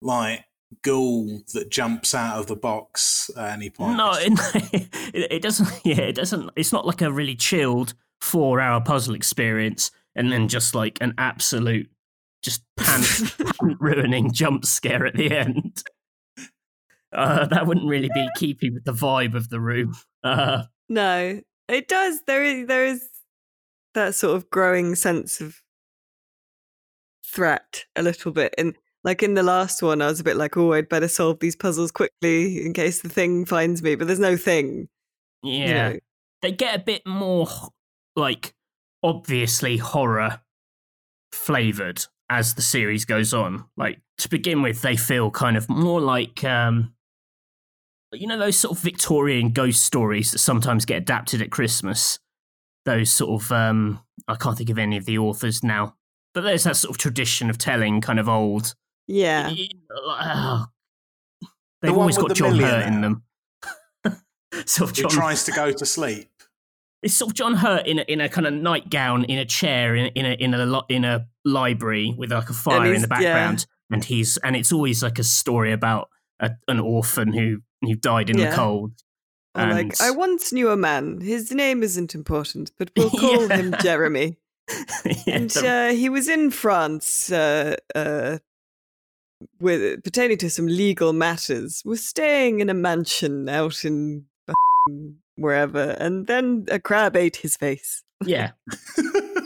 like 0.00 0.44
ghoul 0.82 1.42
that 1.52 1.70
jumps 1.70 2.14
out 2.14 2.38
of 2.38 2.46
the 2.46 2.56
box 2.56 3.30
at 3.36 3.52
any 3.52 3.70
point. 3.70 3.96
No, 3.96 4.12
it, 4.18 4.88
it 5.12 5.42
doesn't. 5.42 5.68
Yeah, 5.84 6.00
it 6.00 6.14
doesn't. 6.14 6.50
It's 6.56 6.72
not 6.72 6.86
like 6.86 7.02
a 7.02 7.12
really 7.12 7.36
chilled 7.36 7.94
four-hour 8.22 8.80
puzzle 8.82 9.14
experience, 9.14 9.90
and 10.14 10.32
then 10.32 10.48
just 10.48 10.74
like 10.74 10.98
an 11.00 11.12
absolute, 11.18 11.90
just 12.42 12.62
pant, 12.76 13.04
pant 13.38 13.76
ruining 13.80 14.30
jump 14.32 14.64
scare 14.64 15.04
at 15.04 15.14
the 15.16 15.30
end. 15.36 15.82
Uh, 17.12 17.44
that 17.46 17.66
wouldn't 17.66 17.86
really 17.88 18.08
be 18.14 18.26
keeping 18.36 18.72
with 18.72 18.84
the 18.84 18.92
vibe 18.92 19.34
of 19.34 19.50
the 19.50 19.60
room. 19.60 19.94
Uh, 20.24 20.62
No, 20.88 21.40
it 21.68 21.88
does. 21.88 22.20
There 22.26 22.42
is 22.42 22.66
there 22.68 22.86
is 22.86 23.06
that 23.94 24.14
sort 24.14 24.36
of 24.36 24.48
growing 24.50 24.94
sense 24.94 25.40
of 25.40 25.56
threat 27.24 27.84
a 27.96 28.02
little 28.02 28.32
bit. 28.32 28.54
And 28.56 28.74
like 29.04 29.22
in 29.22 29.34
the 29.34 29.42
last 29.42 29.82
one, 29.82 30.00
I 30.00 30.06
was 30.06 30.20
a 30.20 30.24
bit 30.24 30.36
like, 30.36 30.56
oh, 30.56 30.72
I'd 30.72 30.88
better 30.88 31.08
solve 31.08 31.40
these 31.40 31.56
puzzles 31.56 31.90
quickly 31.90 32.64
in 32.64 32.72
case 32.72 33.02
the 33.02 33.08
thing 33.08 33.44
finds 33.44 33.82
me. 33.82 33.94
But 33.94 34.06
there's 34.06 34.18
no 34.18 34.36
thing. 34.36 34.88
yeah, 35.42 35.66
You 35.66 35.74
know. 35.94 35.98
they 36.42 36.52
get 36.52 36.76
a 36.80 36.82
bit 36.82 37.06
more 37.06 37.48
like 38.16 38.54
obviously 39.02 39.78
horror 39.78 40.40
flavored 41.32 42.06
as 42.30 42.54
the 42.54 42.62
series 42.62 43.04
goes 43.04 43.34
on. 43.34 43.64
Like 43.76 44.00
to 44.18 44.28
begin 44.28 44.62
with, 44.62 44.82
they 44.82 44.96
feel 44.96 45.30
kind 45.30 45.56
of 45.56 45.68
more 45.68 46.00
like 46.00 46.44
um 46.44 46.94
you 48.12 48.26
know 48.26 48.38
those 48.38 48.58
sort 48.58 48.76
of 48.76 48.82
Victorian 48.82 49.50
ghost 49.50 49.82
stories 49.82 50.32
that 50.32 50.38
sometimes 50.38 50.84
get 50.84 50.98
adapted 50.98 51.40
at 51.42 51.50
Christmas. 51.50 52.18
Those 52.84 53.12
sort 53.12 53.42
of 53.42 53.52
um 53.52 54.00
I 54.28 54.36
can't 54.36 54.56
think 54.56 54.70
of 54.70 54.78
any 54.78 54.96
of 54.96 55.04
the 55.04 55.18
authors 55.18 55.62
now. 55.62 55.96
But 56.34 56.42
there's 56.42 56.64
that 56.64 56.76
sort 56.76 56.90
of 56.90 56.98
tradition 56.98 57.50
of 57.50 57.58
telling 57.58 58.00
kind 58.00 58.18
of 58.18 58.28
old 58.28 58.74
Yeah. 59.06 59.52
Oh, 59.90 60.66
they've 61.80 61.90
one 61.90 62.00
always 62.00 62.16
got 62.16 62.28
the 62.28 62.34
John 62.34 62.58
Hurt 62.58 62.86
in 62.86 63.00
them. 63.00 63.22
sort 64.66 64.90
of 64.90 64.96
Who 64.96 65.02
John 65.02 65.10
tries 65.10 65.44
to 65.44 65.52
go 65.52 65.72
to 65.72 65.86
sleep. 65.86 66.31
It's 67.02 67.14
sort 67.14 67.30
of 67.30 67.34
John 67.34 67.54
Hurt 67.54 67.86
in 67.86 67.98
a, 67.98 68.02
in 68.02 68.20
a 68.20 68.28
kind 68.28 68.46
of 68.46 68.54
nightgown 68.54 69.24
in 69.24 69.38
a 69.38 69.44
chair 69.44 69.94
in 69.96 70.06
in 70.14 70.24
a 70.24 70.32
in 70.34 70.54
a 70.54 70.64
lo- 70.64 70.84
in 70.88 71.04
a 71.04 71.26
library 71.44 72.14
with 72.16 72.30
like 72.32 72.48
a 72.48 72.52
fire 72.52 72.92
in 72.92 73.02
the 73.02 73.08
yeah. 73.10 73.34
background, 73.34 73.66
and 73.90 74.04
he's 74.04 74.36
and 74.38 74.54
it's 74.56 74.72
always 74.72 75.02
like 75.02 75.18
a 75.18 75.24
story 75.24 75.72
about 75.72 76.08
a, 76.40 76.50
an 76.68 76.80
orphan 76.80 77.32
who 77.32 77.58
who 77.82 77.94
died 77.96 78.30
in 78.30 78.38
Yeah. 78.38 78.50
the 78.50 78.56
cold. 78.56 78.92
Or 79.54 79.66
like, 79.66 80.00
I 80.00 80.10
once 80.12 80.52
knew 80.52 80.70
a 80.70 80.76
man. 80.76 81.20
His 81.20 81.52
name 81.52 81.82
isn't 81.82 82.14
important, 82.14 82.72
but 82.78 82.90
we'll 82.96 83.10
call 83.10 83.48
Yeah. 83.48 83.56
him 83.56 83.74
Jeremy. 83.82 84.36
Yeah, 85.04 85.36
and 85.36 85.56
uh, 85.58 85.88
he 85.88 86.08
was 86.08 86.28
in 86.28 86.50
France 86.50 87.30
uh, 87.32 87.76
uh, 87.96 88.38
with 89.60 90.02
pertaining 90.04 90.38
to 90.38 90.48
some 90.48 90.66
legal 90.66 91.12
matters. 91.12 91.82
Was 91.84 92.06
staying 92.06 92.60
in 92.60 92.70
a 92.70 92.74
mansion 92.74 93.48
out 93.48 93.84
in 93.84 94.26
wherever, 95.36 95.96
and 95.98 96.26
then 96.26 96.66
a 96.70 96.78
crab 96.78 97.16
ate 97.16 97.36
his 97.36 97.56
face. 97.56 98.02
yeah. 98.24 98.52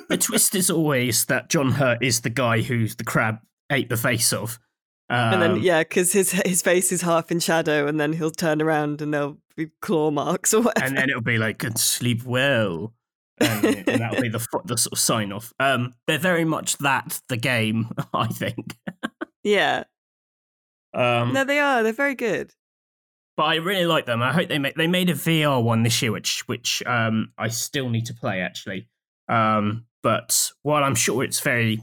the 0.09 0.19
twist 0.21 0.55
is 0.55 0.71
always 0.71 1.25
that 1.27 1.49
John 1.49 1.73
Hurt 1.73 2.03
is 2.03 2.21
the 2.21 2.31
guy 2.31 2.63
who 2.63 2.89
the 2.89 3.05
crab 3.05 3.39
ate 3.71 3.89
the 3.89 3.97
face 3.97 4.33
of. 4.33 4.59
Um, 5.09 5.35
and 5.35 5.43
then 5.43 5.57
yeah, 5.63 5.81
because 5.81 6.13
his 6.13 6.33
his 6.33 6.63
face 6.63 6.91
is 6.93 7.03
half 7.03 7.31
in 7.31 7.41
shadow, 7.41 7.87
and 7.87 8.01
then 8.01 8.13
he'll 8.13 8.31
turn 8.31 8.61
around 8.61 9.01
and 9.01 9.15
there'll 9.15 9.39
be 9.57 9.69
claw 9.81 10.11
marks 10.11 10.53
or 10.53 10.63
whatever. 10.63 10.87
and 10.87 10.97
then 10.97 11.09
it'll 11.09 11.23
be 11.23 11.39
like 11.39 11.63
"And 11.63 11.79
sleep 11.79 12.25
well 12.25 12.93
and, 13.39 13.65
and 13.65 14.01
that'll 14.01 14.21
be 14.21 14.29
the 14.29 14.45
the 14.65 14.77
sort 14.77 14.93
of 14.93 14.99
sign 14.99 15.31
off 15.31 15.53
um 15.61 15.93
they're 16.07 16.19
very 16.19 16.45
much 16.45 16.79
that 16.79 17.21
the 17.29 17.37
game 17.37 17.89
i 18.15 18.27
think 18.27 18.77
yeah, 19.47 19.85
um 20.93 21.33
no, 21.33 21.45
they 21.45 21.61
are. 21.61 21.85
They're 21.85 21.93
very 21.93 22.17
good. 22.17 22.53
But 23.37 23.45
i 23.45 23.57
really 23.57 23.87
like 23.87 24.07
them 24.07 24.23
i 24.23 24.33
hope 24.33 24.49
they 24.49 24.59
make 24.59 24.75
they 24.77 24.87
made 24.87 25.11
a 25.11 25.15
vr 25.15 25.63
one 25.63 25.83
this 25.83 26.01
year 26.03 26.13
which 26.13 26.43
which 26.47 26.83
um 26.87 27.33
i 27.39 27.49
still 27.49 27.89
need 27.89 28.07
to 28.07 28.15
play 28.15 28.41
actually 28.41 28.89
um 29.29 29.85
but 30.03 30.51
while 30.63 30.85
i'm 30.85 30.95
sure 30.95 31.23
it's 31.23 31.41
very 31.41 31.83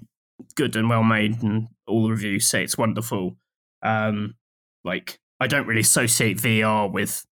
good 0.55 0.75
and 0.75 0.89
well 0.89 1.03
made 1.03 1.41
and 1.43 1.67
all 1.87 2.03
the 2.03 2.09
reviews 2.09 2.47
say 2.47 2.63
it's 2.63 2.77
wonderful 2.77 3.37
um 3.81 4.35
like 4.83 5.19
i 5.39 5.47
don't 5.47 5.67
really 5.67 5.81
associate 5.81 6.37
vr 6.37 6.91
with 6.91 7.25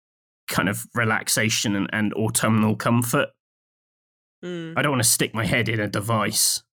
kind 0.47 0.67
of 0.67 0.85
relaxation 0.95 1.75
and, 1.75 1.89
and 1.93 2.13
autumnal 2.15 2.75
comfort 2.75 3.29
Mm. 4.43 4.73
I 4.77 4.81
don't 4.81 4.91
want 4.91 5.03
to 5.03 5.09
stick 5.09 5.33
my 5.33 5.45
head 5.45 5.67
in 5.69 5.79
a 5.79 5.87
device, 5.87 6.63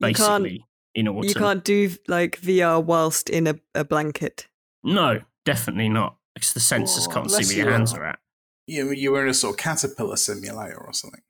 basically, 0.00 0.64
in 0.94 1.08
autumn. 1.08 1.28
You 1.28 1.34
can't 1.34 1.64
do 1.64 1.90
like 2.06 2.40
VR 2.40 2.82
whilst 2.82 3.28
in 3.28 3.46
a, 3.46 3.56
a 3.74 3.84
blanket. 3.84 4.48
No, 4.82 5.20
definitely 5.44 5.88
not. 5.88 6.16
Because 6.40 6.52
the 6.54 6.60
sensors 6.60 7.06
Oh, 7.08 7.12
can't 7.12 7.30
see 7.30 7.36
unless 7.36 7.48
where 7.48 7.56
your 7.56 7.66
you 7.66 7.72
hands 7.72 7.94
are- 7.94 8.02
are 8.02 8.06
at. 8.10 8.18
You, 8.66 8.90
you 8.90 9.12
were 9.12 9.22
in 9.22 9.30
a 9.30 9.34
sort 9.34 9.54
of 9.54 9.58
caterpillar 9.58 10.16
simulator 10.16 10.76
or 10.76 10.92
something. 10.92 11.22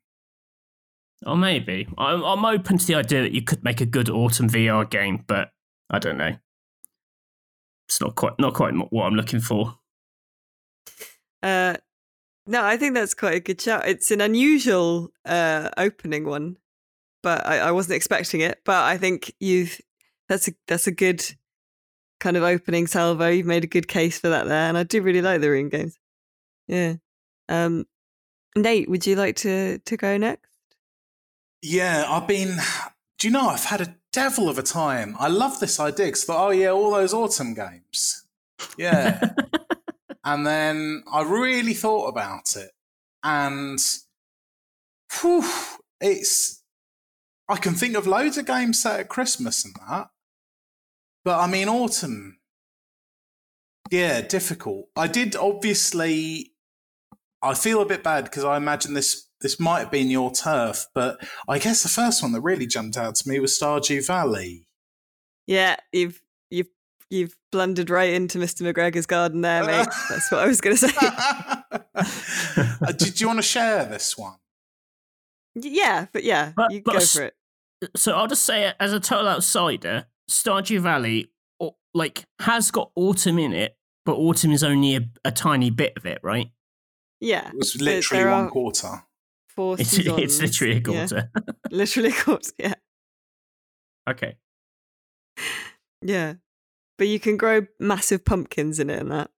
Or 1.25 1.37
maybe. 1.37 1.87
I'm, 1.97 2.21
I'm 2.23 2.43
open 2.45 2.77
to 2.77 2.85
the 2.85 2.95
idea 2.95 3.21
that 3.21 3.31
you 3.33 3.41
could 3.41 3.63
make 3.63 3.79
a 3.81 3.85
good 3.85 4.09
autumn 4.09 4.49
VR 4.49 4.89
game, 4.89 5.23
but 5.27 5.51
I 5.89 5.99
don't 5.99 6.17
know. 6.17 6.35
It's 7.87 7.99
not 8.01 8.15
quite 8.15 8.33
not 8.39 8.53
quite 8.53 8.73
what 8.91 9.05
I'm 9.05 9.15
looking 9.15 9.39
for. 9.39 9.79
Uh, 11.41 11.75
no, 12.45 12.63
I 12.63 12.77
think 12.77 12.93
that's 12.93 13.13
quite 13.13 13.35
a 13.35 13.39
good 13.39 13.59
shout. 13.61 13.87
It's 13.87 14.11
an 14.11 14.21
unusual 14.21 15.09
uh, 15.25 15.69
opening 15.77 16.25
one, 16.25 16.57
but 17.23 17.45
I, 17.47 17.59
I 17.59 17.71
wasn't 17.71 17.95
expecting 17.95 18.41
it. 18.41 18.59
But 18.65 18.83
I 18.83 18.97
think 18.97 19.33
you've 19.39 19.79
that's 20.27 20.47
a 20.47 20.51
that's 20.67 20.87
a 20.87 20.91
good 20.91 21.23
kind 22.19 22.37
of 22.37 22.43
opening 22.43 22.87
salvo. 22.87 23.27
You've 23.27 23.45
made 23.45 23.63
a 23.63 23.67
good 23.67 23.87
case 23.87 24.19
for 24.19 24.29
that 24.29 24.47
there, 24.47 24.67
and 24.69 24.77
I 24.77 24.83
do 24.83 25.01
really 25.01 25.21
like 25.21 25.41
the 25.41 25.49
Rune 25.49 25.69
games. 25.69 25.97
Yeah. 26.67 26.95
Um, 27.47 27.85
Nate, 28.55 28.89
would 28.89 29.05
you 29.05 29.15
like 29.15 29.35
to 29.37 29.79
to 29.79 29.97
go 29.97 30.17
next? 30.17 30.49
Yeah, 31.61 32.05
I've 32.07 32.27
been. 32.27 32.57
Do 33.17 33.27
you 33.27 33.33
know 33.33 33.49
I've 33.49 33.65
had 33.65 33.81
a 33.81 33.95
devil 34.11 34.49
of 34.49 34.57
a 34.57 34.63
time. 34.63 35.15
I 35.19 35.27
love 35.27 35.59
this 35.59 35.79
idea 35.79 36.07
because 36.07 36.25
oh 36.29 36.49
yeah, 36.49 36.69
all 36.69 36.91
those 36.91 37.13
autumn 37.13 37.53
games. 37.53 38.25
Yeah, 38.77 39.19
and 40.23 40.45
then 40.45 41.03
I 41.11 41.23
really 41.23 41.73
thought 41.73 42.07
about 42.07 42.55
it, 42.55 42.71
and 43.23 43.79
whew, 45.19 45.43
it's. 46.01 46.63
I 47.47 47.57
can 47.57 47.73
think 47.73 47.97
of 47.97 48.05
loads 48.05 48.37
of 48.37 48.45
games 48.45 48.79
set 48.79 48.99
at 48.99 49.09
Christmas 49.09 49.65
and 49.65 49.73
that, 49.87 50.09
but 51.29 51.39
I 51.39 51.45
mean 51.45 51.69
autumn. 51.69 52.39
Yeah, 53.91 54.21
difficult. 54.21 54.87
I 54.95 55.05
did 55.07 55.35
obviously. 55.35 56.53
I 57.43 57.53
feel 57.53 57.81
a 57.81 57.85
bit 57.85 58.01
bad 58.03 58.23
because 58.23 58.43
I 58.43 58.57
imagine 58.57 58.95
this 58.95 59.27
this 59.41 59.59
might 59.59 59.79
have 59.81 59.91
been 59.91 60.09
your 60.09 60.31
turf, 60.31 60.87
but 60.95 61.19
I 61.47 61.59
guess 61.59 61.83
the 61.83 61.89
first 61.89 62.23
one 62.23 62.31
that 62.31 62.41
really 62.41 62.65
jumped 62.65 62.97
out 62.97 63.13
to 63.15 63.29
me 63.29 63.39
was 63.39 63.57
Stardew 63.57 64.05
Valley. 64.07 64.65
Yeah, 65.45 65.75
you've 65.93 66.19
you've 66.49 66.69
you've 67.11 67.35
blundered 67.51 67.91
right 67.91 68.11
into 68.11 68.39
Mr. 68.39 68.63
McGregor's 68.63 69.05
garden 69.05 69.41
there, 69.41 69.63
mate. 69.63 69.87
That's 70.09 70.31
what 70.31 70.41
I 70.41 70.47
was 70.47 70.61
going 70.61 70.75
to 70.77 70.87
say. 70.89 70.95
Uh, 72.81 72.91
did 72.97 73.21
you 73.21 73.27
want 73.27 73.37
to 73.37 73.43
share 73.43 73.85
this 73.85 74.17
one? 74.17 74.37
yeah, 75.55 76.07
but 76.11 76.23
yeah, 76.23 76.53
But- 76.55 76.71
you 76.71 76.81
but 76.83 76.93
go 76.95 76.99
for 77.01 77.21
it. 77.23 77.35
so 77.95 78.13
I'll 78.15 78.27
just 78.27 78.43
say 78.43 78.67
it 78.67 78.75
as 78.79 78.93
a 78.93 78.99
total 78.99 79.27
outsider, 79.29 80.07
Stardew 80.29 80.79
Valley 80.79 81.31
like 81.93 82.23
has 82.39 82.69
got 82.71 82.91
autumn 82.95 83.39
in 83.39 83.51
it, 83.53 83.75
but 84.05 84.13
autumn 84.15 84.51
is 84.51 84.63
only 84.63 84.95
a, 84.95 85.01
a 85.25 85.31
tiny 85.31 85.71
bit 85.71 85.93
of 85.97 86.05
it, 86.05 86.19
right? 86.23 86.51
Yeah, 87.19 87.49
It 87.49 87.55
was 87.57 87.81
literally 87.81 88.23
there 88.23 88.31
one 88.31 88.49
quarter. 88.49 89.03
four 89.49 89.77
It's, 89.79 89.89
seasons. 89.89 90.19
it's 90.19 90.39
literally 90.41 90.73
a 90.73 90.75
Yeah, 90.77 91.07
quarter. 91.07 91.31
literally 91.71 92.09
a 92.09 92.13
quarter. 92.13 92.51
Yeah, 92.59 92.73
okay. 94.09 94.37
yeah. 96.01 96.35
But 96.97 97.07
you 97.07 97.19
can 97.19 97.37
grow 97.37 97.65
massive 97.79 98.25
pumpkins 98.25 98.79
in 98.79 98.89
it 98.89 98.99
and 98.99 99.11
that. 99.11 99.31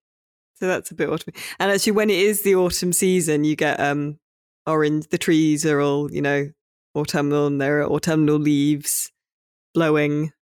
So 0.55 0.67
that's 0.67 0.91
a 0.91 0.95
bit 0.95 1.09
autumn. 1.09 1.33
And 1.59 1.71
actually, 1.71 1.93
when 1.93 2.09
it 2.09 2.19
is 2.19 2.41
the 2.41 2.55
autumn 2.55 2.93
season, 2.93 3.43
you 3.43 3.55
get 3.55 3.79
um 3.79 4.19
orange. 4.67 5.07
The 5.09 5.17
trees 5.17 5.65
are 5.65 5.79
all 5.79 6.11
you 6.11 6.21
know 6.21 6.51
autumnal, 6.95 7.47
and 7.47 7.59
there 7.61 7.81
are 7.81 7.89
autumnal 7.89 8.37
leaves 8.37 9.11
blowing. 9.73 10.33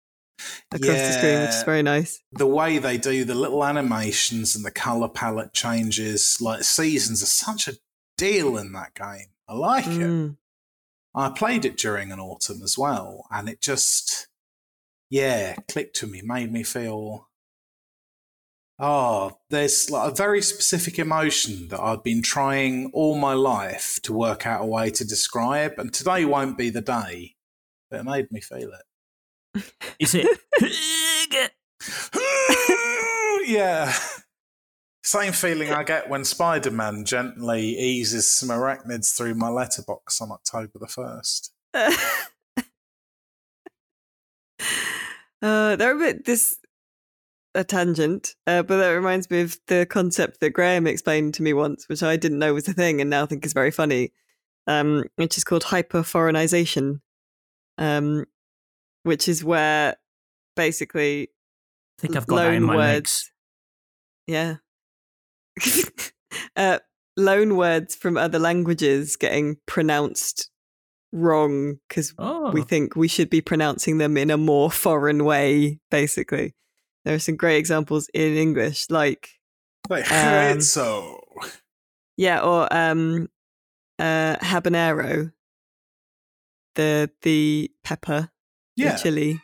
Across 0.71 0.97
the 0.97 1.11
screen, 1.13 1.41
which 1.41 1.49
is 1.49 1.63
very 1.63 1.83
nice. 1.83 2.21
the 2.31 2.47
way 2.47 2.77
they 2.77 2.97
do 2.97 3.23
the 3.25 3.35
little 3.35 3.63
animations 3.63 4.55
and 4.55 4.63
the 4.65 4.71
color 4.71 5.09
palette 5.09 5.53
changes, 5.53 6.37
like 6.41 6.63
seasons, 6.63 7.23
are 7.23 7.27
such 7.27 7.67
a 7.67 7.77
deal 8.17 8.57
in 8.57 8.73
that 8.73 8.93
game. 8.93 9.27
I 9.47 9.53
like 9.53 9.87
it. 9.87 9.99
Mm. 9.99 10.37
I 11.15 11.29
played 11.29 11.65
it 11.65 11.77
during 11.77 12.11
an 12.11 12.19
autumn 12.19 12.61
as 12.63 12.77
well, 12.77 13.25
and 13.31 13.49
it 13.49 13.61
just, 13.61 14.27
yeah, 15.09 15.55
clicked 15.67 15.95
to 15.97 16.07
me, 16.07 16.21
made 16.23 16.51
me 16.51 16.63
feel. 16.63 17.27
Oh, 18.81 19.39
there's 19.49 19.89
like 19.89 20.11
a 20.11 20.15
very 20.15 20.41
specific 20.41 20.99
emotion 20.99 21.67
that 21.69 21.81
I've 21.81 22.03
been 22.03 22.21
trying 22.21 22.91
all 22.93 23.17
my 23.17 23.33
life 23.33 23.99
to 24.03 24.13
work 24.13 24.45
out 24.45 24.61
a 24.61 24.65
way 24.65 24.89
to 24.91 25.03
describe, 25.03 25.73
and 25.77 25.91
today 25.91 26.23
won't 26.25 26.57
be 26.57 26.69
the 26.69 26.81
day. 26.81 27.35
But 27.89 28.01
it 28.01 28.05
made 28.05 28.31
me 28.31 28.39
feel 28.39 28.69
it. 28.69 28.85
Is 29.99 30.15
it? 30.15 31.51
yeah. 33.47 33.93
Same 35.03 35.33
feeling 35.33 35.71
I 35.71 35.83
get 35.83 36.09
when 36.09 36.23
Spider 36.23 36.71
Man 36.71 37.03
gently 37.05 37.77
eases 37.79 38.29
some 38.29 38.49
arachnids 38.49 39.15
through 39.15 39.33
my 39.33 39.49
letterbox 39.49 40.21
on 40.21 40.31
October 40.31 40.77
the 40.79 40.85
1st. 40.85 41.49
uh, 45.41 45.75
they're 45.75 45.95
a 45.95 45.99
bit 45.99 46.25
this 46.25 46.57
a 47.55 47.63
tangent, 47.63 48.35
uh, 48.45 48.61
but 48.61 48.77
that 48.77 48.89
reminds 48.89 49.29
me 49.29 49.41
of 49.41 49.57
the 49.67 49.85
concept 49.89 50.39
that 50.39 50.51
Graham 50.51 50.85
explained 50.85 51.33
to 51.35 51.43
me 51.43 51.53
once, 51.53 51.89
which 51.89 52.03
I 52.03 52.15
didn't 52.15 52.39
know 52.39 52.53
was 52.53 52.67
a 52.67 52.73
thing 52.73 53.01
and 53.01 53.09
now 53.09 53.25
think 53.25 53.45
is 53.45 53.53
very 53.53 53.71
funny, 53.71 54.13
um, 54.67 55.05
which 55.15 55.37
is 55.37 55.43
called 55.43 55.63
hyperforeignization, 55.63 57.01
um, 57.77 58.25
which 59.09 59.27
is 59.27 59.43
where 59.43 59.95
basically 60.55 61.23
I 61.97 62.01
think 62.01 62.15
I've 62.15 62.27
got 62.27 62.35
that 62.37 62.53
in 62.53 62.61
loan 62.67 62.67
my 62.67 62.75
words. 62.75 63.31
legs. 64.27 64.59
Yeah. 65.57 66.11
uh, 66.55 66.79
loan 67.17 67.55
words 67.57 67.95
from 67.95 68.17
other 68.17 68.39
languages 68.39 69.15
getting 69.17 69.57
pronounced 69.65 70.49
wrong 71.11 71.79
because 71.89 72.13
Oh, 72.19 72.51
we 72.51 72.61
think 72.61 72.95
we 72.95 73.07
should 73.07 73.29
be 73.31 73.41
pronouncing 73.41 73.97
them 73.97 74.15
in 74.15 74.29
a 74.29 74.37
more 74.37 74.69
foreign 74.71 75.25
way, 75.25 75.79
basically. 75.89 76.53
There 77.03 77.15
are 77.15 77.19
some 77.19 77.35
great 77.35 77.57
examples 77.57 78.09
in 78.13 78.35
English, 78.37 78.89
like, 78.89 79.29
Like, 79.89 80.05
Um, 80.11 80.61
so. 80.61 81.19
yeah, 82.15 82.41
or 82.41 82.71
um, 82.71 83.27
uh, 83.97 84.35
habanero, 84.37 85.31
the 86.75 87.09
the 87.23 87.71
pepper, 87.83 88.29
Yeah. 88.79 88.93
the 88.95 88.99
chili, 88.99 89.41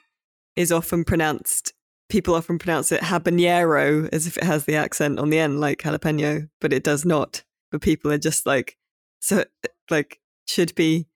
is 0.55 0.71
often 0.71 1.03
pronounced. 1.03 1.73
People 2.09 2.35
often 2.35 2.59
pronounce 2.59 2.91
it 2.91 3.01
habanero 3.01 4.07
as 4.13 4.27
if 4.27 4.37
it 4.37 4.43
has 4.43 4.65
the 4.65 4.75
accent 4.75 5.19
on 5.19 5.29
the 5.31 5.39
end, 5.39 5.59
like 5.59 5.81
jalapeno, 5.81 6.49
but 6.61 6.71
it 6.71 6.83
does 6.83 7.03
not. 7.05 7.43
But 7.71 7.81
people 7.81 8.11
are 8.11 8.17
just 8.17 8.45
like, 8.45 8.77
so 9.19 9.43
like 9.89 10.19
should 10.47 10.73
be, 10.75 11.07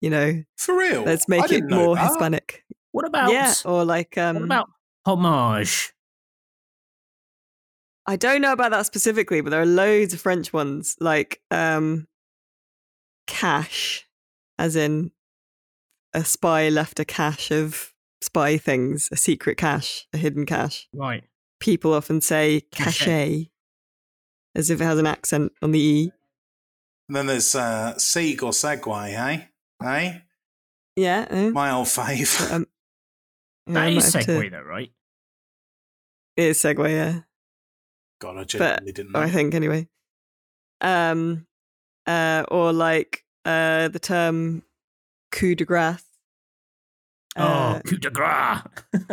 you 0.00 0.08
know, 0.10 0.42
For 0.56 0.76
real. 0.76 1.02
let's 1.04 1.28
make 1.28 1.52
it 1.52 1.64
more 1.68 1.94
that. 1.96 2.08
Hispanic. 2.08 2.64
what 2.92 3.06
about 3.06 3.30
yeah, 3.32 3.52
or 3.64 3.84
like 3.84 4.16
um, 4.16 4.36
what 4.36 4.44
about 4.44 4.68
homage? 5.04 5.92
I 8.06 8.16
don't 8.16 8.40
know 8.40 8.52
about 8.52 8.70
that 8.70 8.86
specifically, 8.86 9.42
but 9.42 9.50
there 9.50 9.60
are 9.60 9.66
loads 9.66 10.14
of 10.14 10.20
French 10.20 10.50
ones 10.52 10.96
like 10.98 11.42
um 11.50 12.06
cache, 13.26 14.06
as 14.58 14.76
in 14.76 15.10
a 16.14 16.24
spy 16.24 16.68
left 16.68 16.98
a 17.00 17.04
cache 17.04 17.50
of 17.50 17.92
spy 18.20 18.56
things, 18.58 19.08
a 19.12 19.16
secret 19.16 19.56
cache, 19.56 20.06
a 20.12 20.16
hidden 20.18 20.46
cache. 20.46 20.88
Right. 20.94 21.24
People 21.60 21.92
often 21.94 22.20
say 22.20 22.62
Cache. 22.72 22.98
cache 23.04 23.46
as 24.54 24.70
if 24.70 24.80
it 24.80 24.84
has 24.84 24.98
an 24.98 25.06
accent 25.06 25.52
on 25.62 25.72
the 25.72 25.80
E. 25.80 26.12
And 27.08 27.16
then 27.16 27.26
there's 27.26 27.54
uh, 27.54 27.96
Sieg 27.98 28.42
or 28.42 28.50
Segway, 28.50 29.10
hey? 29.10 29.48
Hey? 29.82 30.22
Yeah. 30.96 31.26
eh? 31.30 31.50
My 31.50 31.70
old 31.70 31.86
fave. 31.86 32.50
Um, 32.52 32.66
yeah, 33.66 33.74
That 33.74 33.82
I 33.84 33.88
is 33.90 34.14
might 34.14 34.24
to- 34.24 34.50
though, 34.50 34.62
right? 34.62 34.90
It 36.36 36.44
is 36.44 36.58
Segway, 36.58 36.90
yeah. 36.90 37.20
God, 38.20 38.36
I 38.38 38.44
genuinely 38.44 38.92
didn't 38.92 39.12
know. 39.12 39.20
I 39.20 39.30
think 39.30 39.54
anyway. 39.54 39.88
Um, 40.80 41.46
uh, 42.06 42.44
or 42.50 42.72
like 42.72 43.24
uh, 43.44 43.88
the 43.88 43.98
term 43.98 44.62
coup 45.30 45.54
de 45.54 45.64
grace. 45.64 46.04
Uh, 47.36 47.74
oh, 47.76 47.88
coup 47.88 47.96
de 47.98 48.10
grace. 48.10 48.62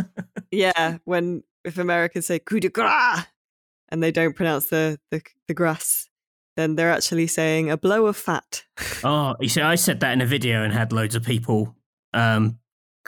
yeah, 0.52 0.98
when 1.06 1.44
if 1.64 1.78
Americans 1.78 2.26
say 2.28 2.40
coup 2.40 2.60
de 2.60 2.70
grace 2.70 3.26
and 3.90 4.02
they 4.02 4.12
don't 4.12 4.36
pronounce 4.36 4.66
the 4.70 5.00
the, 5.12 5.22
the 5.48 5.54
grass, 5.54 6.10
then 6.56 6.76
they're 6.76 6.92
actually 6.92 7.28
saying 7.28 7.70
a 7.70 7.78
blow 7.78 8.06
of 8.08 8.18
fat. 8.18 8.64
oh, 9.04 9.36
you 9.40 9.50
see, 9.50 9.62
I 9.62 9.76
said 9.76 10.00
that 10.00 10.14
in 10.14 10.22
a 10.22 10.26
video 10.26 10.64
and 10.64 10.74
had 10.74 10.92
loads 10.92 11.16
of 11.16 11.24
people 11.24 11.76
um, 12.14 12.60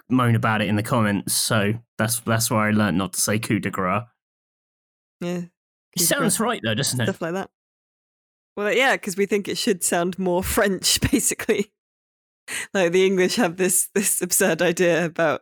moan 0.09 0.35
about 0.35 0.61
it 0.61 0.67
in 0.67 0.75
the 0.75 0.83
comments. 0.83 1.33
So 1.33 1.73
that's 1.97 2.19
that's 2.21 2.51
why 2.51 2.67
I 2.67 2.71
learned 2.71 2.97
not 2.97 3.13
to 3.13 3.21
say 3.21 3.39
coup 3.39 3.59
de 3.59 3.69
grace. 3.69 4.03
yeah, 5.21 5.41
It 5.95 6.01
sounds 6.01 6.39
right 6.39 6.61
though, 6.63 6.75
doesn't 6.75 7.01
it? 7.01 7.05
stuff 7.05 7.21
like 7.21 7.33
that. 7.33 7.49
Well, 8.55 8.73
yeah, 8.73 8.95
because 8.95 9.15
we 9.15 9.27
think 9.27 9.47
it 9.47 9.57
should 9.57 9.83
sound 9.83 10.17
more 10.17 10.41
French, 10.43 10.99
basically. 11.11 11.71
like 12.73 12.91
the 12.91 13.05
English 13.05 13.35
have 13.35 13.57
this 13.57 13.89
this 13.93 14.21
absurd 14.21 14.61
idea 14.61 15.05
about 15.05 15.41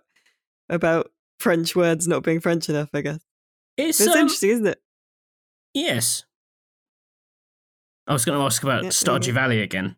about 0.70 1.12
French 1.40 1.76
words 1.76 2.08
not 2.08 2.24
being 2.24 2.40
French 2.40 2.70
enough. 2.70 2.90
I 2.94 3.02
guess 3.02 3.20
It's, 3.78 4.00
it's 4.00 4.14
um, 4.14 4.20
interesting, 4.20 4.50
isn't 4.52 4.68
it? 4.68 4.82
Yes. 5.74 6.24
I 8.08 8.14
was 8.14 8.24
going 8.24 8.38
to 8.38 8.46
ask 8.46 8.62
about 8.64 8.84
Yeah, 8.84 8.90
Stardew 8.90 9.32
mhm. 9.32 9.34
Valley 9.34 9.62
again. 9.62 9.96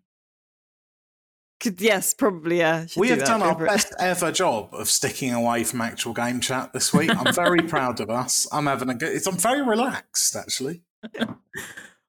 Could, 1.59 1.81
yes, 1.81 2.13
probably. 2.13 2.59
Yeah, 2.59 2.85
We 2.95 3.09
have 3.09 3.19
that, 3.19 3.27
done 3.27 3.41
our 3.41 3.61
it. 3.63 3.67
best 3.67 3.93
ever 3.99 4.31
job 4.31 4.73
of 4.73 4.87
sticking 4.89 5.33
away 5.33 5.63
from 5.63 5.81
actual 5.81 6.13
game 6.13 6.39
chat 6.39 6.71
this 6.71 6.93
week. 6.93 7.09
I'm 7.09 7.33
very 7.33 7.61
proud 7.67 7.99
of 7.99 8.09
us. 8.09 8.47
I'm 8.51 8.67
having 8.67 8.89
a 8.89 8.95
good. 8.95 9.13
It's, 9.13 9.27
I'm 9.27 9.37
very 9.37 9.63
relaxed, 9.63 10.35
actually. 10.35 10.83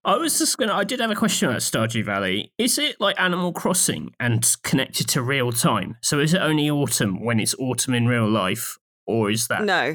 I 0.09 0.17
was 0.17 0.39
just 0.39 0.57
going 0.57 0.71
to, 0.71 0.75
I 0.75 0.85
did 0.85 1.01
have 1.01 1.11
a 1.11 1.15
question 1.15 1.51
about 1.51 1.61
Stardew 1.61 2.03
Valley. 2.03 2.51
Is 2.57 2.79
it 2.79 2.99
like 2.99 3.21
Animal 3.21 3.53
Crossing 3.53 4.15
and 4.19 4.57
connected 4.63 5.07
to 5.09 5.21
real 5.21 5.53
time? 5.53 5.99
So 6.01 6.19
is 6.19 6.33
it 6.33 6.41
only 6.41 6.71
autumn 6.71 7.23
when 7.23 7.39
it's 7.39 7.55
autumn 7.59 7.93
in 7.93 8.07
real 8.07 8.27
life? 8.27 8.79
Or 9.07 9.31
is 9.31 9.49
that. 9.49 9.65
No, 9.65 9.95